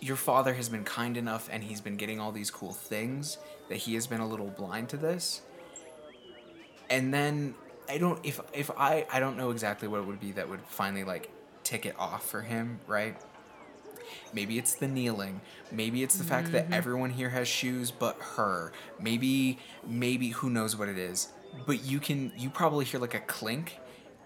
your 0.00 0.16
father 0.16 0.52
has 0.54 0.68
been 0.68 0.84
kind 0.84 1.16
enough 1.16 1.48
and 1.50 1.64
he's 1.64 1.80
been 1.80 1.96
getting 1.96 2.20
all 2.20 2.30
these 2.30 2.50
cool 2.50 2.74
things 2.74 3.38
that 3.70 3.76
he 3.76 3.94
has 3.94 4.06
been 4.06 4.20
a 4.20 4.28
little 4.28 4.48
blind 4.50 4.90
to 4.90 4.98
this. 4.98 5.40
And 6.90 7.12
then 7.12 7.54
I 7.88 7.96
don't 7.96 8.20
if 8.22 8.38
if 8.52 8.70
I 8.76 9.06
I 9.10 9.18
don't 9.18 9.38
know 9.38 9.50
exactly 9.50 9.88
what 9.88 10.00
it 10.00 10.06
would 10.06 10.20
be 10.20 10.32
that 10.32 10.48
would 10.48 10.60
finally 10.66 11.04
like 11.04 11.30
tick 11.62 11.86
it 11.86 11.94
off 11.98 12.28
for 12.28 12.42
him, 12.42 12.80
right? 12.86 13.16
Maybe 14.32 14.58
it's 14.58 14.74
the 14.74 14.88
kneeling. 14.88 15.40
Maybe 15.72 16.02
it's 16.02 16.16
the 16.16 16.24
fact 16.24 16.52
that 16.52 16.72
everyone 16.72 17.10
here 17.10 17.30
has 17.30 17.48
shoes 17.48 17.90
but 17.90 18.16
her. 18.36 18.72
Maybe 19.00 19.58
maybe 19.86 20.28
who 20.30 20.50
knows 20.50 20.76
what 20.76 20.88
it 20.88 20.98
is. 20.98 21.28
But 21.66 21.84
you 21.84 22.00
can 22.00 22.32
you 22.36 22.50
probably 22.50 22.84
hear 22.84 23.00
like 23.00 23.14
a 23.14 23.20
clink 23.20 23.78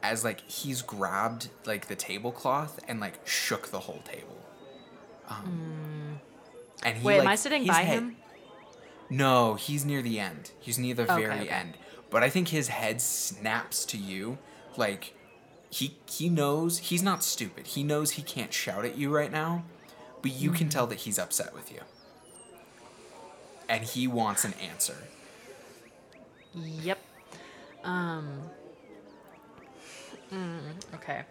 as 0.03 0.25
like 0.25 0.41
he's 0.49 0.81
grabbed 0.83 1.49
like 1.67 1.89
the 1.89 1.97
tablecloth 1.97 2.79
and 2.89 3.01
like 3.01 3.27
shook 3.27 3.69
the 3.69 3.81
whole 3.81 4.01
table. 4.05 4.37
Um, 5.29 6.21
and 6.83 6.97
he, 6.97 7.05
Wait, 7.07 7.21
am 7.21 7.27
I 7.27 7.35
sitting 7.35 7.67
by 7.67 7.75
head- 7.83 7.99
him? 7.99 8.17
no, 9.11 9.55
he's 9.55 9.85
near 9.85 10.03
the 10.03 10.19
end. 10.21 10.51
He's 10.61 10.79
near 10.79 10.95
the 10.95 11.03
Okay, 11.11 11.23
very 11.23 11.41
okay. 11.41 11.49
end. 11.49 11.75
But 12.11 12.23
I 12.23 12.31
think 12.31 12.49
his 12.49 12.69
head 12.69 13.01
snaps 13.01 13.85
to 13.87 13.99
you. 13.99 14.39
Like 14.77 15.15
he 15.71 15.97
he 16.09 16.29
knows 16.31 16.79
he's 16.79 17.03
not 17.03 17.23
stupid. 17.23 17.67
He 17.67 17.83
knows 17.83 18.13
he 18.13 18.23
can't 18.23 18.53
shout 18.55 18.85
at 18.87 18.97
you 18.97 19.15
right 19.15 19.31
now, 19.31 19.65
but 20.23 20.33
you 20.33 20.51
can 20.51 20.69
tell 20.69 20.87
that 20.87 20.97
he's 21.01 21.19
upset 21.19 21.55
with 21.55 21.73
you. 21.73 21.81
And 23.69 23.85
he 23.85 24.07
wants 24.07 24.45
an 24.45 24.55
answer. 24.55 24.97
Yep. 26.55 26.99
Um. 27.85 28.43
Mm, 30.33 30.61
okay. 30.95 31.23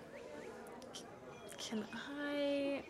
Can 1.58 1.86
I? 1.94 2.84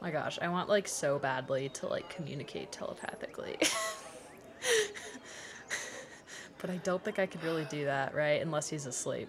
My 0.00 0.10
gosh, 0.10 0.38
I 0.40 0.48
want 0.48 0.68
like 0.68 0.88
so 0.88 1.18
badly 1.18 1.68
to 1.70 1.86
like 1.86 2.08
communicate 2.08 2.72
telepathically. 2.72 3.58
but 6.58 6.70
I 6.70 6.76
don't 6.78 7.02
think 7.04 7.18
I 7.18 7.26
could 7.26 7.42
really 7.42 7.66
do 7.66 7.84
that, 7.84 8.14
right? 8.14 8.40
Unless 8.40 8.68
he's 8.68 8.86
asleep. 8.86 9.28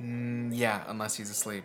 Mm, 0.00 0.50
yeah, 0.52 0.82
unless 0.88 1.14
he's 1.16 1.30
asleep. 1.30 1.64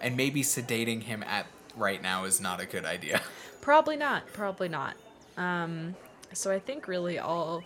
And 0.00 0.16
maybe 0.16 0.42
sedating 0.42 1.02
him 1.02 1.22
at 1.22 1.46
right 1.76 2.02
now 2.02 2.24
is 2.24 2.40
not 2.40 2.60
a 2.60 2.66
good 2.66 2.84
idea. 2.84 3.20
Probably 3.60 3.96
not. 3.96 4.26
Probably 4.32 4.68
not. 4.68 4.96
Um, 5.36 5.94
so 6.32 6.50
I 6.50 6.58
think 6.58 6.88
really 6.88 7.18
all 7.18 7.62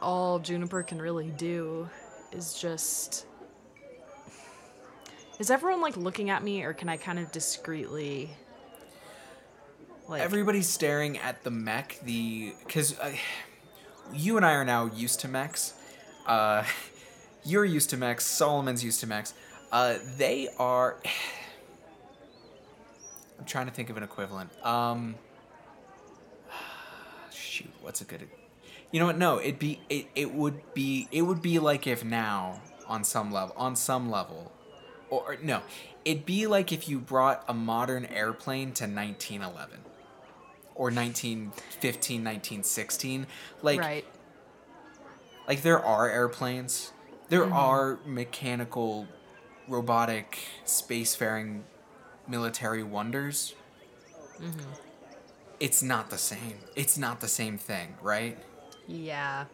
all 0.00 0.38
Juniper 0.38 0.82
can 0.82 1.00
really 1.00 1.30
do 1.30 1.88
is 2.32 2.54
just. 2.54 3.26
Is 5.38 5.50
everyone 5.50 5.80
like 5.80 5.96
looking 5.96 6.30
at 6.30 6.42
me, 6.42 6.62
or 6.64 6.72
can 6.72 6.88
I 6.88 6.96
kind 6.96 7.18
of 7.18 7.32
discreetly? 7.32 8.30
Like, 10.08 10.22
Everybody's 10.22 10.68
staring 10.68 11.18
at 11.18 11.44
the 11.44 11.50
mech. 11.50 11.98
The 12.02 12.52
because 12.64 12.98
uh, 12.98 13.12
you 14.12 14.36
and 14.36 14.44
I 14.44 14.52
are 14.52 14.64
now 14.64 14.86
used 14.86 15.20
to 15.20 15.28
mechs. 15.28 15.74
Uh, 16.26 16.64
you're 17.44 17.64
used 17.64 17.90
to 17.90 17.96
mechs. 17.96 18.24
Solomon's 18.26 18.84
used 18.84 19.00
to 19.00 19.06
mechs. 19.06 19.34
Uh, 19.72 19.96
they 20.16 20.48
are. 20.58 20.96
I'm 23.38 23.46
trying 23.46 23.66
to 23.66 23.72
think 23.72 23.88
of 23.88 23.96
an 23.96 24.02
equivalent. 24.02 24.50
Um, 24.64 25.14
shoot, 27.32 27.70
what's 27.80 28.00
a 28.00 28.04
good? 28.04 28.28
You 28.90 29.00
know 29.00 29.06
what? 29.06 29.16
No, 29.18 29.40
it'd 29.40 29.58
be 29.58 29.80
it, 29.88 30.06
it 30.14 30.34
would 30.34 30.74
be 30.74 31.08
it 31.10 31.22
would 31.22 31.40
be 31.40 31.58
like 31.58 31.86
if 31.86 32.04
now 32.04 32.60
on 32.86 33.04
some 33.04 33.30
level 33.30 33.54
on 33.56 33.76
some 33.76 34.10
level, 34.10 34.52
or, 35.08 35.32
or 35.32 35.36
no, 35.42 35.62
it'd 36.04 36.26
be 36.26 36.46
like 36.46 36.72
if 36.72 36.88
you 36.88 36.98
brought 36.98 37.44
a 37.48 37.54
modern 37.54 38.04
airplane 38.06 38.72
to 38.72 38.84
1911 38.84 39.80
or 40.74 40.86
1915 40.86 42.24
1916 42.24 43.26
like 43.60 43.80
right. 43.80 44.04
like 45.46 45.60
there 45.62 45.78
are 45.78 46.08
airplanes 46.08 46.92
there 47.30 47.42
mm-hmm. 47.42 47.52
are 47.52 47.98
mechanical 48.04 49.06
robotic 49.66 50.38
spacefaring 50.66 51.62
military 52.28 52.82
wonders. 52.82 53.54
Mm-hmm. 54.40 54.70
It's 55.58 55.82
not 55.82 56.10
the 56.10 56.18
same. 56.18 56.58
It's 56.76 56.98
not 56.98 57.20
the 57.20 57.28
same 57.28 57.56
thing, 57.56 57.94
right? 58.02 58.36
Yeah. 58.86 59.46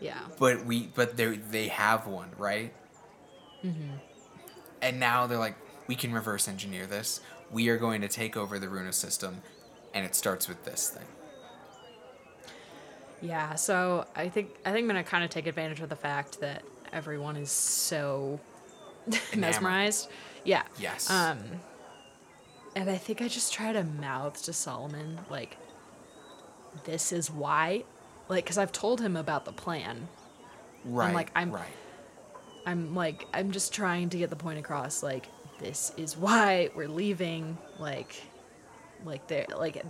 Yeah. 0.00 0.18
But 0.38 0.64
we, 0.64 0.88
but 0.94 1.16
they 1.16 1.36
they 1.36 1.68
have 1.68 2.06
one, 2.06 2.30
right? 2.36 2.74
Mm-hmm. 3.64 3.96
And 4.82 4.98
now 4.98 5.26
they're 5.26 5.38
like, 5.38 5.56
we 5.86 5.94
can 5.94 6.12
reverse 6.12 6.48
engineer 6.48 6.86
this. 6.86 7.20
We 7.50 7.68
are 7.68 7.76
going 7.76 8.00
to 8.00 8.08
take 8.08 8.36
over 8.36 8.58
the 8.58 8.68
Runa 8.68 8.92
system, 8.92 9.42
and 9.92 10.06
it 10.06 10.14
starts 10.14 10.48
with 10.48 10.64
this 10.64 10.88
thing. 10.88 11.06
Yeah. 13.20 13.54
So 13.54 14.06
I 14.16 14.28
think 14.28 14.50
I 14.64 14.72
think 14.72 14.84
I'm 14.84 14.88
gonna 14.88 15.04
kind 15.04 15.24
of 15.24 15.30
take 15.30 15.46
advantage 15.46 15.80
of 15.80 15.88
the 15.88 15.96
fact 15.96 16.40
that 16.40 16.62
everyone 16.92 17.36
is 17.36 17.50
so 17.50 18.40
mesmerized 19.36 20.08
yeah. 20.44 20.62
Yes. 20.78 21.10
Um, 21.10 21.38
and 22.74 22.88
I 22.88 22.96
think 22.96 23.20
I 23.20 23.28
just 23.28 23.52
try 23.52 23.72
to 23.72 23.84
mouth 23.84 24.42
to 24.44 24.52
Solomon 24.52 25.20
like, 25.28 25.56
"This 26.84 27.12
is 27.12 27.30
why," 27.30 27.84
like, 28.28 28.44
because 28.44 28.58
I've 28.58 28.72
told 28.72 29.00
him 29.00 29.16
about 29.16 29.44
the 29.44 29.52
plan. 29.52 30.08
Right. 30.84 31.08
I'm 31.08 31.14
like 31.14 31.30
I'm. 31.34 31.50
Right. 31.50 31.64
I'm 32.66 32.94
like 32.94 33.26
I'm 33.32 33.50
just 33.50 33.72
trying 33.72 34.10
to 34.10 34.18
get 34.18 34.30
the 34.30 34.36
point 34.36 34.58
across. 34.58 35.02
Like, 35.02 35.26
this 35.58 35.92
is 35.96 36.16
why 36.16 36.70
we're 36.74 36.88
leaving. 36.88 37.58
Like, 37.78 38.22
like 39.04 39.26
there, 39.26 39.46
like 39.56 39.82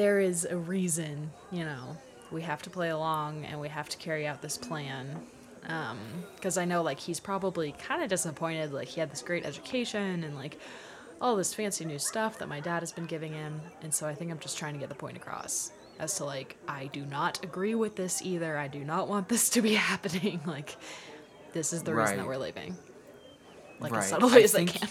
there 0.00 0.18
is 0.18 0.46
a 0.46 0.56
reason. 0.56 1.30
You 1.52 1.64
know, 1.64 1.94
we 2.30 2.40
have 2.40 2.62
to 2.62 2.70
play 2.70 2.88
along 2.88 3.44
and 3.44 3.60
we 3.60 3.68
have 3.68 3.90
to 3.90 3.98
carry 3.98 4.26
out 4.26 4.40
this 4.40 4.56
plan 4.56 5.20
because 5.60 6.56
um, 6.56 6.62
I 6.62 6.64
know 6.64 6.82
like 6.82 6.98
he's 6.98 7.20
probably 7.20 7.72
kind 7.72 8.02
of 8.02 8.08
disappointed. 8.08 8.72
Like 8.72 8.88
he 8.88 8.98
had 8.98 9.10
this 9.10 9.20
great 9.20 9.44
education 9.44 10.24
and 10.24 10.34
like 10.34 10.58
all 11.20 11.36
this 11.36 11.52
fancy 11.52 11.84
new 11.84 11.98
stuff 11.98 12.38
that 12.38 12.48
my 12.48 12.60
dad 12.60 12.80
has 12.80 12.92
been 12.92 13.04
giving 13.04 13.34
him, 13.34 13.60
and 13.82 13.92
so 13.92 14.08
I 14.08 14.14
think 14.14 14.30
I'm 14.30 14.38
just 14.38 14.56
trying 14.56 14.72
to 14.72 14.80
get 14.80 14.88
the 14.88 14.94
point 14.94 15.18
across 15.18 15.70
as 15.98 16.14
to 16.14 16.24
like 16.24 16.56
I 16.66 16.86
do 16.86 17.04
not 17.04 17.44
agree 17.44 17.74
with 17.74 17.94
this 17.94 18.22
either. 18.22 18.56
I 18.56 18.68
do 18.68 18.82
not 18.82 19.06
want 19.06 19.28
this 19.28 19.50
to 19.50 19.60
be 19.60 19.74
happening. 19.90 20.40
like 20.46 20.76
this 21.52 21.74
is 21.74 21.82
the 21.82 21.92
right. 21.92 22.04
reason 22.04 22.16
that 22.16 22.26
we're 22.26 22.38
leaving. 22.38 22.74
Like 23.80 23.92
right. 23.92 24.02
as 24.02 24.08
subtly 24.08 24.40
I 24.40 24.44
as 24.44 24.52
think, 24.52 24.76
I 24.76 24.78
can. 24.78 24.88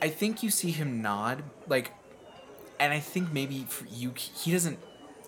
I 0.00 0.08
think 0.10 0.44
you 0.44 0.50
see 0.50 0.70
him 0.70 1.02
nod, 1.02 1.42
like, 1.66 1.90
and 2.78 2.92
I 2.92 3.00
think 3.00 3.32
maybe 3.32 3.66
for 3.68 3.86
you 3.86 4.12
he 4.16 4.52
doesn't 4.52 4.78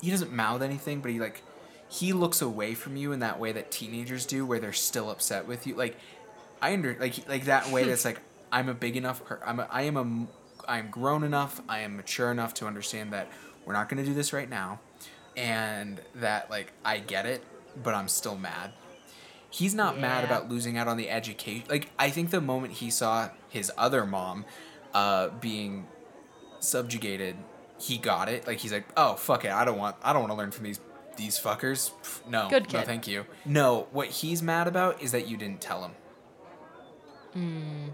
he 0.00 0.10
doesn't 0.10 0.32
mouth 0.32 0.62
anything, 0.62 1.00
but 1.00 1.10
he 1.10 1.20
like 1.20 1.42
he 1.88 2.12
looks 2.12 2.42
away 2.42 2.74
from 2.74 2.96
you 2.96 3.12
in 3.12 3.20
that 3.20 3.38
way 3.38 3.52
that 3.52 3.70
teenagers 3.70 4.26
do, 4.26 4.44
where 4.44 4.58
they're 4.58 4.72
still 4.72 5.10
upset 5.10 5.46
with 5.46 5.66
you. 5.66 5.74
Like 5.74 5.96
I 6.60 6.72
under 6.72 6.96
like 6.98 7.28
like 7.28 7.44
that 7.44 7.70
way 7.70 7.84
that's 7.84 8.04
like 8.04 8.20
I'm 8.52 8.68
a 8.68 8.74
big 8.74 8.96
enough. 8.96 9.24
Per- 9.24 9.40
I'm 9.44 9.60
a, 9.60 9.68
I 9.70 9.82
am 9.82 9.96
a 9.96 10.26
I 10.70 10.78
am 10.78 10.90
grown 10.90 11.24
enough. 11.24 11.60
I 11.68 11.80
am 11.80 11.96
mature 11.96 12.30
enough 12.30 12.54
to 12.54 12.66
understand 12.66 13.12
that 13.12 13.28
we're 13.64 13.72
not 13.72 13.88
going 13.88 14.02
to 14.02 14.08
do 14.08 14.14
this 14.14 14.32
right 14.32 14.48
now, 14.48 14.80
and 15.36 16.00
that 16.16 16.50
like 16.50 16.72
I 16.84 16.98
get 16.98 17.26
it, 17.26 17.42
but 17.82 17.94
I'm 17.94 18.08
still 18.08 18.36
mad. 18.36 18.72
He's 19.50 19.74
not 19.74 19.94
yeah. 19.94 20.02
mad 20.02 20.24
about 20.24 20.50
losing 20.50 20.76
out 20.76 20.88
on 20.88 20.98
the 20.98 21.08
education. 21.08 21.64
Like 21.68 21.88
I 21.98 22.10
think 22.10 22.30
the 22.30 22.40
moment 22.40 22.74
he 22.74 22.90
saw 22.90 23.30
his 23.48 23.72
other 23.78 24.04
mom 24.04 24.44
uh, 24.92 25.28
being 25.40 25.86
subjugated, 26.60 27.36
he 27.78 27.98
got 27.98 28.28
it. 28.28 28.46
Like 28.46 28.58
he's 28.58 28.72
like, 28.72 28.86
oh 28.96 29.14
fuck 29.14 29.44
it, 29.44 29.50
I 29.52 29.64
don't 29.64 29.78
want 29.78 29.96
I 30.02 30.12
don't 30.12 30.22
want 30.22 30.32
to 30.32 30.36
learn 30.38 30.50
from 30.50 30.64
these 30.64 30.80
these 31.16 31.38
fuckers. 31.38 31.90
No, 32.28 32.48
Good 32.48 32.68
kid. 32.68 32.78
no, 32.78 32.82
thank 32.82 33.06
you. 33.08 33.26
No, 33.44 33.88
what 33.90 34.08
he's 34.08 34.42
mad 34.42 34.68
about 34.68 35.02
is 35.02 35.12
that 35.12 35.26
you 35.28 35.36
didn't 35.36 35.60
tell 35.60 35.82
him. 35.84 35.92
Hmm. 37.32 37.88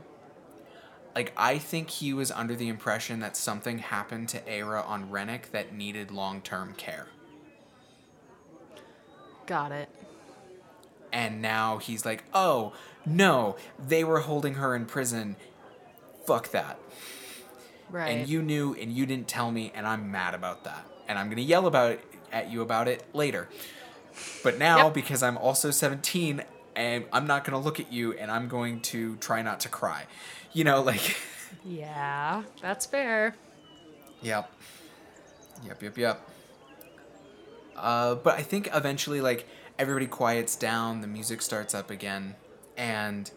Like 1.15 1.33
I 1.37 1.59
think 1.59 1.91
he 1.91 2.13
was 2.13 2.31
under 2.31 2.55
the 2.55 2.69
impression 2.69 3.21
that 3.21 3.37
something 3.37 3.79
happened 3.79 4.29
to 4.31 4.41
Aira 4.41 4.87
on 4.87 5.11
Rennick 5.11 5.53
that 5.53 5.73
needed 5.75 6.11
long-term 6.11 6.75
care. 6.77 7.07
Got 9.47 9.73
it. 9.73 9.89
And 11.13 11.41
now 11.41 11.79
he's 11.79 12.05
like, 12.05 12.25
"Oh, 12.35 12.73
no, 13.07 13.57
they 13.79 14.03
were 14.03 14.21
holding 14.21 14.55
her 14.55 14.75
in 14.75 14.87
prison. 14.87 15.37
Fuck 16.27 16.51
that." 16.51 16.79
Right. 17.95 18.09
And 18.09 18.29
you 18.29 18.43
knew 18.43 18.75
and 18.75 18.93
you 18.93 19.07
didn't 19.07 19.29
tell 19.29 19.53
me 19.53 19.71
and 19.73 19.87
I'm 19.87 20.11
mad 20.11 20.35
about 20.35 20.65
that. 20.65 20.85
And 21.07 21.17
I'm 21.17 21.27
going 21.27 21.37
to 21.37 21.45
yell 21.45 21.69
about 21.69 21.93
it 21.93 22.05
at 22.33 22.51
you 22.51 22.61
about 22.61 22.89
it 22.89 23.05
later. 23.15 23.49
But 24.43 24.59
now, 24.59 24.87
yep. 24.87 24.95
because 24.95 25.23
I'm 25.23 25.39
also 25.39 25.71
17, 25.71 26.43
and 26.75 27.05
I'm 27.13 27.29
not 27.29 27.45
going 27.45 27.53
to 27.53 27.65
look 27.65 27.79
at 27.79 27.93
you 27.93 28.13
and 28.15 28.33
I'm 28.33 28.49
going 28.49 28.81
to 28.81 29.15
try 29.19 29.43
not 29.43 29.61
to 29.61 29.69
cry. 29.69 30.07
You 30.53 30.65
know, 30.65 30.83
like. 30.91 31.17
yeah, 31.65 32.43
that's 32.61 32.85
fair. 32.85 33.37
Yep. 34.23 34.51
Yep, 35.65 35.83
yep, 35.85 35.97
yep. 35.97 36.29
Uh, 37.77 38.17
but 38.17 38.35
I 38.35 38.43
think 38.43 38.71
eventually, 38.75 39.21
like, 39.21 39.47
everybody 39.79 40.09
quiets 40.09 40.57
down, 40.57 41.01
the 41.01 41.07
music 41.07 41.43
starts 41.43 41.77
up 41.77 41.93
again, 41.93 42.35
and 42.77 43.31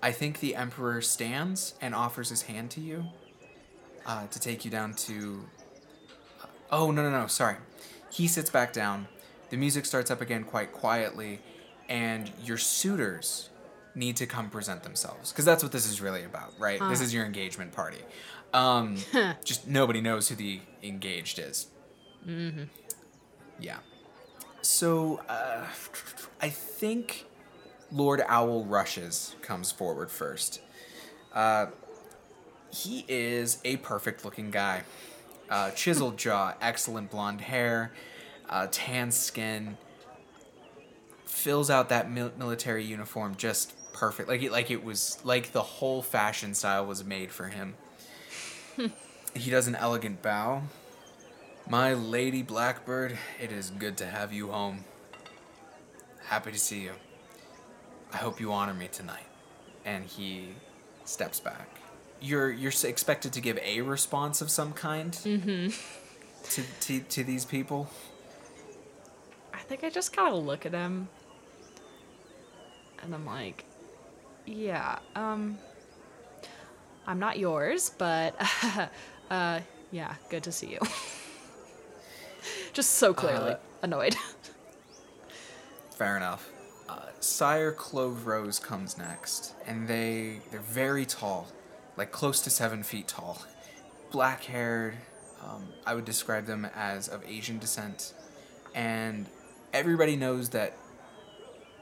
I 0.00 0.12
think 0.12 0.38
the 0.38 0.54
Emperor 0.54 1.00
stands 1.00 1.74
and 1.80 1.92
offers 1.92 2.28
his 2.28 2.42
hand 2.42 2.70
to 2.72 2.80
you 2.80 3.06
uh, 4.06 4.26
to 4.26 4.40
take 4.40 4.64
you 4.64 4.70
down 4.70 4.94
to. 4.94 5.44
Uh, 6.42 6.46
oh, 6.72 6.90
no, 6.90 7.02
no, 7.02 7.10
no, 7.10 7.26
sorry. 7.26 7.56
He 8.10 8.26
sits 8.26 8.50
back 8.50 8.72
down. 8.72 9.08
The 9.50 9.56
music 9.56 9.84
starts 9.84 10.10
up 10.10 10.20
again 10.20 10.44
quite 10.44 10.72
quietly, 10.72 11.40
and 11.88 12.30
your 12.44 12.58
suitors 12.58 13.50
need 13.94 14.16
to 14.16 14.26
come 14.26 14.48
present 14.48 14.82
themselves 14.84 15.32
because 15.32 15.44
that's 15.44 15.62
what 15.62 15.72
this 15.72 15.88
is 15.88 16.00
really 16.00 16.22
about, 16.22 16.52
right? 16.58 16.80
This 16.88 17.00
is 17.00 17.12
your 17.12 17.24
engagement 17.24 17.72
party. 17.72 17.98
Um, 18.52 18.96
just 19.44 19.66
nobody 19.66 20.00
knows 20.00 20.28
who 20.28 20.34
the 20.36 20.60
engaged 20.82 21.38
is. 21.38 21.66
Mm-hmm. 22.26 22.64
Yeah. 23.60 23.78
So 24.62 25.20
uh, 25.28 25.64
I 26.40 26.48
think 26.48 27.26
Lord 27.90 28.22
Owl 28.28 28.64
Rushes 28.64 29.34
comes 29.42 29.72
forward 29.72 30.10
first. 30.10 30.60
Uh, 31.32 31.66
he 32.72 33.04
is 33.08 33.58
a 33.64 33.76
perfect 33.78 34.24
looking 34.24 34.50
guy 34.50 34.82
uh, 35.50 35.70
chiseled 35.72 36.16
jaw, 36.18 36.54
excellent 36.60 37.10
blonde 37.10 37.40
hair, 37.40 37.92
uh, 38.48 38.68
tan 38.70 39.10
skin, 39.10 39.76
fills 41.26 41.68
out 41.68 41.88
that 41.88 42.10
mil- 42.10 42.32
military 42.38 42.84
uniform 42.84 43.34
just 43.36 43.74
perfect. 43.92 44.28
Like 44.28 44.42
it, 44.42 44.52
like 44.52 44.70
it 44.70 44.84
was 44.84 45.18
like 45.24 45.52
the 45.52 45.62
whole 45.62 46.02
fashion 46.02 46.54
style 46.54 46.86
was 46.86 47.04
made 47.04 47.32
for 47.32 47.48
him. 47.48 47.74
he 49.34 49.50
does 49.50 49.66
an 49.66 49.74
elegant 49.74 50.22
bow. 50.22 50.62
My 51.68 51.92
lady 51.92 52.42
Blackbird, 52.42 53.16
it 53.40 53.52
is 53.52 53.70
good 53.70 53.96
to 53.98 54.06
have 54.06 54.32
you 54.32 54.50
home. 54.50 54.84
Happy 56.24 56.52
to 56.52 56.58
see 56.58 56.80
you. 56.80 56.92
I 58.12 58.16
hope 58.16 58.40
you 58.40 58.52
honor 58.52 58.74
me 58.74 58.88
tonight. 58.90 59.26
And 59.84 60.04
he 60.04 60.48
steps 61.04 61.38
back 61.40 61.79
you're 62.20 62.50
you're 62.50 62.72
expected 62.84 63.32
to 63.32 63.40
give 63.40 63.58
a 63.58 63.80
response 63.80 64.40
of 64.40 64.50
some 64.50 64.72
kind 64.72 65.12
mm-hmm. 65.12 65.68
to, 66.50 66.62
to 66.80 67.00
to 67.00 67.24
these 67.24 67.44
people. 67.44 67.90
I 69.52 69.58
think 69.58 69.84
I 69.84 69.90
just 69.90 70.12
kind 70.12 70.34
of 70.34 70.44
look 70.44 70.66
at 70.66 70.72
him, 70.72 71.08
and 73.02 73.14
I'm 73.14 73.26
like, 73.26 73.64
yeah, 74.46 74.98
um, 75.14 75.58
I'm 77.06 77.18
not 77.18 77.38
yours, 77.38 77.92
but 77.98 78.34
uh, 79.30 79.60
yeah, 79.90 80.14
good 80.28 80.42
to 80.44 80.52
see 80.52 80.68
you. 80.68 80.78
just 82.72 82.92
so 82.92 83.12
clearly 83.14 83.52
uh, 83.52 83.56
annoyed. 83.82 84.16
Fair 85.90 86.16
enough. 86.16 86.48
Uh, 86.88 87.06
Sire 87.20 87.72
Clove 87.72 88.26
Rose 88.26 88.58
comes 88.58 88.98
next, 88.98 89.54
and 89.66 89.86
they 89.86 90.40
they're 90.50 90.60
very 90.60 91.04
tall, 91.04 91.46
like 91.96 92.12
close 92.12 92.40
to 92.42 92.50
seven 92.50 92.82
feet 92.82 93.08
tall, 93.08 93.42
black 94.10 94.44
haired. 94.44 94.94
Um, 95.42 95.68
I 95.86 95.94
would 95.94 96.04
describe 96.04 96.46
them 96.46 96.66
as 96.74 97.08
of 97.08 97.24
Asian 97.26 97.58
descent, 97.58 98.12
and 98.74 99.26
everybody 99.72 100.16
knows 100.16 100.50
that 100.50 100.76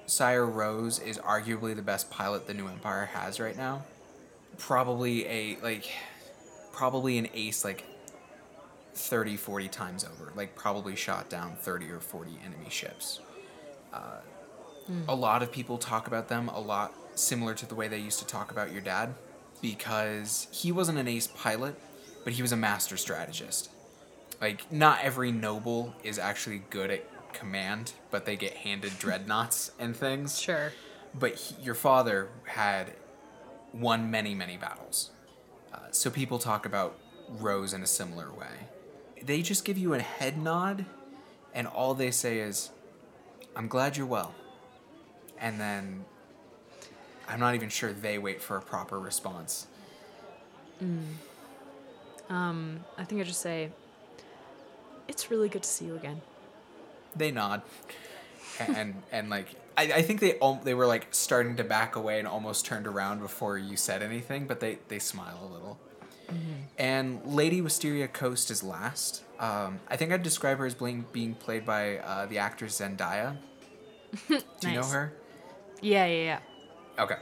Sire 0.06 0.46
Rose 0.46 0.98
is 1.00 1.18
arguably 1.18 1.74
the 1.74 1.82
best 1.82 2.10
pilot 2.10 2.46
the 2.46 2.54
New 2.54 2.68
Empire 2.68 3.06
has 3.06 3.40
right 3.40 3.56
now. 3.56 3.84
Probably 4.56 5.26
a 5.26 5.58
like, 5.62 5.90
probably 6.72 7.18
an 7.18 7.28
ace 7.34 7.64
like 7.64 7.84
30, 8.94 9.36
40 9.36 9.68
times 9.68 10.04
over. 10.04 10.32
Like 10.34 10.54
probably 10.54 10.96
shot 10.96 11.28
down 11.28 11.56
30 11.56 11.90
or 11.90 12.00
40 12.00 12.38
enemy 12.44 12.70
ships. 12.70 13.20
Uh, 13.92 14.20
A 15.08 15.14
lot 15.14 15.42
of 15.42 15.52
people 15.52 15.76
talk 15.78 16.06
about 16.06 16.28
them 16.28 16.48
a 16.48 16.58
lot 16.60 16.94
similar 17.14 17.52
to 17.54 17.66
the 17.66 17.74
way 17.74 17.88
they 17.88 17.98
used 17.98 18.18
to 18.20 18.26
talk 18.26 18.50
about 18.50 18.72
your 18.72 18.80
dad 18.80 19.14
because 19.60 20.48
he 20.50 20.72
wasn't 20.72 20.98
an 20.98 21.08
ace 21.08 21.26
pilot, 21.26 21.74
but 22.24 22.32
he 22.32 22.42
was 22.42 22.52
a 22.52 22.56
master 22.56 22.96
strategist. 22.96 23.70
Like 24.40 24.70
not 24.72 25.00
every 25.02 25.32
noble 25.32 25.94
is 26.02 26.18
actually 26.18 26.62
good 26.70 26.90
at 26.90 27.32
command, 27.32 27.92
but 28.10 28.24
they 28.24 28.36
get 28.36 28.54
handed 28.54 28.98
dreadnoughts 28.98 29.72
and 29.78 29.96
things. 29.96 30.40
Sure. 30.40 30.72
But 31.14 31.34
he, 31.34 31.62
your 31.62 31.74
father 31.74 32.28
had 32.44 32.92
won 33.72 34.10
many, 34.10 34.34
many 34.34 34.56
battles. 34.56 35.10
Uh, 35.72 35.78
so 35.90 36.10
people 36.10 36.38
talk 36.38 36.66
about 36.66 36.98
Rose 37.28 37.72
in 37.74 37.82
a 37.82 37.86
similar 37.86 38.32
way. 38.32 38.68
They 39.22 39.42
just 39.42 39.64
give 39.64 39.76
you 39.76 39.94
a 39.94 40.00
head 40.00 40.38
nod, 40.38 40.86
and 41.52 41.66
all 41.66 41.94
they 41.94 42.10
say 42.10 42.38
is, 42.38 42.70
I'm 43.56 43.68
glad 43.68 43.96
you're 43.96 44.06
well. 44.06 44.34
And 45.38 45.60
then 45.60 46.04
I'm 47.28 47.40
not 47.40 47.54
even 47.54 47.68
sure 47.68 47.92
they 47.92 48.18
wait 48.18 48.40
for 48.42 48.56
a 48.56 48.62
proper 48.62 48.98
response. 48.98 49.66
Um, 52.30 52.80
I 52.96 53.04
think 53.04 53.20
I 53.20 53.24
just 53.24 53.40
say, 53.40 53.70
it's 55.06 55.30
really 55.30 55.48
good 55.48 55.62
to 55.62 55.68
see 55.68 55.86
you 55.86 55.96
again. 55.96 56.20
They 57.14 57.30
nod. 57.30 57.62
And, 58.58 59.02
and, 59.12 59.30
like, 59.30 59.48
I, 59.76 59.82
I 59.84 60.02
think 60.02 60.20
they 60.20 60.38
they 60.64 60.74
were 60.74 60.86
like 60.86 61.08
starting 61.12 61.56
to 61.56 61.64
back 61.64 61.94
away 61.94 62.18
and 62.18 62.26
almost 62.26 62.66
turned 62.66 62.86
around 62.86 63.20
before 63.20 63.56
you 63.56 63.76
said 63.76 64.02
anything, 64.02 64.46
but 64.46 64.58
they, 64.60 64.78
they 64.88 64.98
smile 64.98 65.38
a 65.48 65.52
little. 65.52 65.78
And 66.76 67.20
Lady 67.24 67.60
Wisteria 67.60 68.06
Coast 68.08 68.50
is 68.50 68.62
last. 68.62 69.22
Um, 69.38 69.80
I 69.88 69.96
think 69.96 70.12
I'd 70.12 70.22
describe 70.22 70.58
her 70.58 70.66
as 70.66 70.74
being, 70.74 71.06
being 71.12 71.34
played 71.34 71.64
by 71.64 71.98
uh, 71.98 72.26
the 72.26 72.38
actress 72.38 72.80
Zendaya. 72.80 73.36
Do 74.28 74.38
you 74.62 74.74
know 74.74 74.84
her? 74.84 75.12
Yeah, 75.80 76.06
yeah, 76.06 76.22
yeah. 76.24 76.38
Okay. 76.98 77.16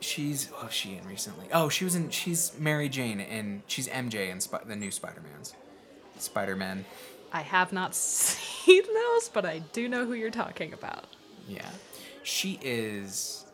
She's 0.00 0.50
what 0.50 0.64
was 0.64 0.74
she 0.74 0.96
in 0.96 1.06
recently? 1.06 1.46
Oh, 1.52 1.68
she 1.68 1.84
was 1.84 1.94
in. 1.94 2.10
She's 2.10 2.52
Mary 2.58 2.88
Jane 2.88 3.20
and 3.20 3.62
she's 3.66 3.88
MJ 3.88 4.30
in 4.30 4.40
Sp- 4.44 4.66
the 4.66 4.76
new 4.76 4.90
Spider 4.90 5.22
Man's. 5.22 5.54
Spider 6.18 6.56
Man. 6.56 6.84
I 7.32 7.40
have 7.40 7.72
not 7.72 7.94
seen 7.94 8.82
those, 8.92 9.28
but 9.28 9.44
I 9.46 9.60
do 9.72 9.88
know 9.88 10.04
who 10.04 10.14
you're 10.14 10.30
talking 10.30 10.72
about. 10.72 11.04
Yeah, 11.48 11.68
she 12.22 12.58
is. 12.62 13.44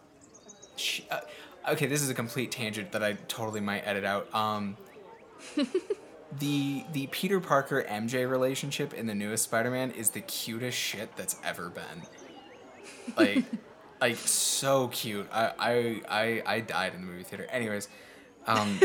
She. 0.77 1.07
Uh, 1.11 1.21
okay, 1.71 1.87
this 1.87 2.03
is 2.03 2.11
a 2.11 2.15
complete 2.15 2.51
tangent 2.51 2.93
that 2.93 3.03
I 3.05 3.15
totally 3.29 3.61
might 3.61 3.81
edit 3.87 4.05
out. 4.05 4.33
Um. 4.35 4.77
the 6.39 6.85
the 6.93 7.07
Peter 7.09 7.41
Parker 7.41 7.85
MJ 7.89 8.29
relationship 8.29 8.95
in 8.95 9.07
the 9.07 9.15
newest 9.15 9.45
Spider 9.45 9.71
Man 9.71 9.91
is 9.93 10.11
the 10.11 10.23
cutest 10.23 10.77
shit 10.77 11.17
that's 11.17 11.37
ever 11.45 11.69
been. 11.69 12.03
Like. 13.17 13.45
like 14.03 14.17
so 14.17 14.89
cute. 14.89 15.29
I, 15.33 15.53
I 15.59 16.01
I 16.09 16.43
I 16.57 16.61
died 16.61 16.95
in 16.95 17.03
the 17.03 17.07
movie 17.07 17.23
theater. 17.23 17.47
Anyways, 17.51 17.89
um 18.47 18.81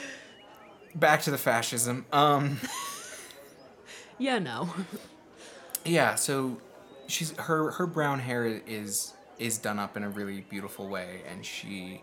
back 0.94 1.22
to 1.22 1.30
the 1.30 1.38
fascism. 1.38 2.04
Um 2.12 2.60
Yeah, 4.18 4.38
no. 4.38 4.68
yeah, 5.84 6.16
so 6.16 6.58
she's 7.06 7.36
her 7.38 7.70
her 7.72 7.86
brown 7.86 8.20
hair 8.20 8.44
is 8.66 9.14
is 9.38 9.56
done 9.56 9.78
up 9.78 9.96
in 9.96 10.02
a 10.02 10.08
really 10.10 10.40
beautiful 10.40 10.88
way 10.88 11.22
and 11.30 11.46
she 11.46 12.02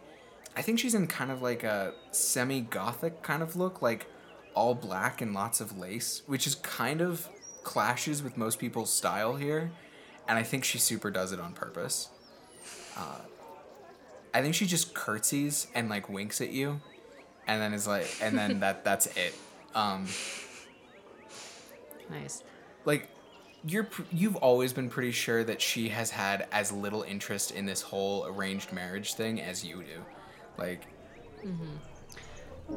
I 0.55 0.61
think 0.61 0.79
she's 0.79 0.95
in 0.95 1.07
kind 1.07 1.31
of 1.31 1.41
like 1.41 1.63
a 1.63 1.93
semi-gothic 2.11 3.21
kind 3.21 3.43
of 3.43 3.57
look, 3.57 3.81
like 3.81 4.07
all 4.53 4.73
black 4.73 5.21
and 5.21 5.33
lots 5.33 5.59
of 5.59 5.77
lace, 5.77 6.21
which 6.27 6.47
is 6.47 6.55
kind 6.55 7.01
of 7.01 7.27
clashes 7.63 8.23
with 8.23 8.37
most 8.37 8.57
people's 8.57 8.89
style 8.89 9.35
here, 9.35 9.71
and 10.29 10.39
I 10.39 10.43
think 10.43 10.63
she 10.63 10.77
super 10.77 11.11
does 11.11 11.33
it 11.33 11.41
on 11.41 11.51
purpose. 11.51 12.07
Uh, 12.95 13.19
I 14.33 14.41
think 14.41 14.55
she 14.55 14.65
just 14.65 14.93
curtsies 14.93 15.67
and 15.73 15.89
like 15.89 16.09
winks 16.09 16.41
at 16.41 16.51
you, 16.51 16.81
and 17.47 17.61
then 17.61 17.73
is 17.73 17.87
like, 17.87 18.07
and 18.21 18.37
then 18.37 18.59
that 18.61 18.83
that's 18.83 19.07
it. 19.17 19.33
Um, 19.73 20.07
Nice. 22.09 22.43
like 22.85 23.09
you're 23.65 23.87
you've 24.11 24.35
always 24.37 24.73
been 24.73 24.89
pretty 24.89 25.11
sure 25.11 25.43
that 25.43 25.59
she 25.61 25.89
has 25.89 26.11
had 26.11 26.47
as 26.51 26.71
little 26.71 27.01
interest 27.01 27.51
in 27.51 27.65
this 27.65 27.81
whole 27.81 28.25
arranged 28.27 28.71
marriage 28.71 29.15
thing 29.15 29.41
as 29.41 29.65
you 29.65 29.77
do 29.77 30.05
like 30.57 30.85
Mm-hmm 31.43 31.75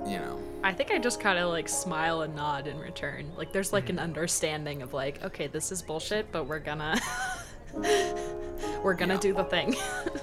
you 0.07 0.19
know 0.19 0.39
I 0.63 0.73
think 0.73 0.91
I 0.91 0.99
just 0.99 1.19
kind 1.21 1.39
of 1.39 1.49
like 1.49 1.69
smile 1.69 2.23
and 2.23 2.35
nod 2.37 2.67
in 2.67 2.79
return. 2.79 3.31
Like 3.37 3.53
there's 3.53 3.73
like 3.73 3.89
an 3.89 3.99
understanding 3.99 4.83
of 4.83 4.93
like, 4.93 5.25
okay, 5.25 5.47
this 5.47 5.73
is 5.73 5.81
bullshit, 5.81 6.31
but 6.31 6.45
we're 6.45 6.59
gonna 6.59 7.01
we're 8.83 8.95
gonna 8.95 9.15
Yeah. 9.15 9.21
do 9.21 9.35
the 9.35 9.45
thing 9.45 9.75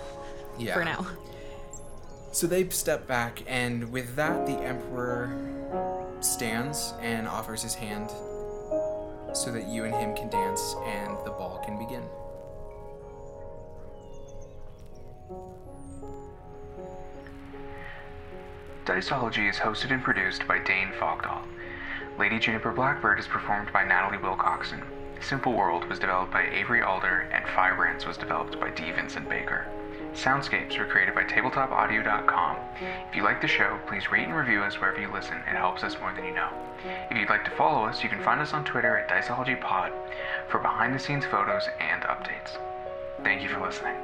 yeah 0.58 0.74
for 0.74 0.84
now. 0.86 1.06
so 2.32 2.48
they 2.48 2.68
step 2.70 3.08
back 3.08 3.44
and 3.48 3.92
with 3.92 4.16
that 4.16 4.46
the 4.46 4.54
emperor 4.54 5.30
stands 6.22 6.94
and 7.02 7.28
offers 7.28 7.62
his 7.62 7.76
hand 7.76 8.10
so 9.34 9.52
that 9.52 9.68
you 9.68 9.84
and 9.84 9.94
him 9.96 10.16
can 10.16 10.30
dance 10.30 10.76
and 10.86 11.12
the 11.26 11.32
ball 11.32 11.62
can 11.66 11.78
begin 11.78 12.04
Diceology 18.86 19.50
is 19.50 19.58
hosted 19.58 19.92
and 19.92 20.04
produced 20.04 20.48
by 20.48 20.60
Dane 20.60 20.92
Fogdahl. 21.00 21.42
Lady 22.20 22.40
Juniper 22.40 22.72
Blackbird 22.72 23.20
is 23.20 23.28
performed 23.28 23.74
by 23.74 23.84
Natalie 23.84 24.18
Wilcoxon. 24.20 24.84
Simple 25.26 25.54
World 25.54 25.86
was 25.90 25.98
developed 25.98 26.32
by 26.32 26.48
Avery 26.50 26.84
Alder, 26.84 27.28
and 27.32 27.44
Firebrands 27.48 28.06
was 28.06 28.16
developed 28.16 28.60
by 28.60 28.70
D. 28.70 28.92
Vincent 28.92 29.28
Baker. 29.28 29.66
Soundscapes 30.14 30.78
were 30.78 30.86
created 30.86 31.16
by 31.16 31.24
TabletopAudio.com. 31.24 32.58
If 33.10 33.16
you 33.16 33.24
like 33.24 33.42
the 33.42 33.48
show, 33.48 33.80
please 33.88 34.12
rate 34.12 34.28
and 34.28 34.36
review 34.36 34.62
us 34.62 34.80
wherever 34.80 35.02
you 35.02 35.12
listen. 35.12 35.38
It 35.38 35.56
helps 35.56 35.84
us 35.84 36.00
more 36.00 36.14
than 36.14 36.26
you 36.26 36.36
know. 36.36 36.50
If 37.10 37.18
you'd 37.18 37.30
like 37.30 37.44
to 37.46 37.52
follow 37.52 37.86
us, 37.88 38.04
you 38.04 38.10
can 38.10 38.22
find 38.22 38.40
us 38.40 38.54
on 38.54 38.66
Twitter 38.66 38.98
at 39.00 39.10
DiceologyPod 39.10 39.92
for 40.48 40.60
behind 40.60 40.94
the 40.94 41.00
scenes 41.00 41.26
photos 41.26 41.68
and 41.80 42.04
updates. 42.04 42.60
Thank 43.24 43.42
you 43.42 43.50
for 43.50 43.60
listening. 43.60 43.96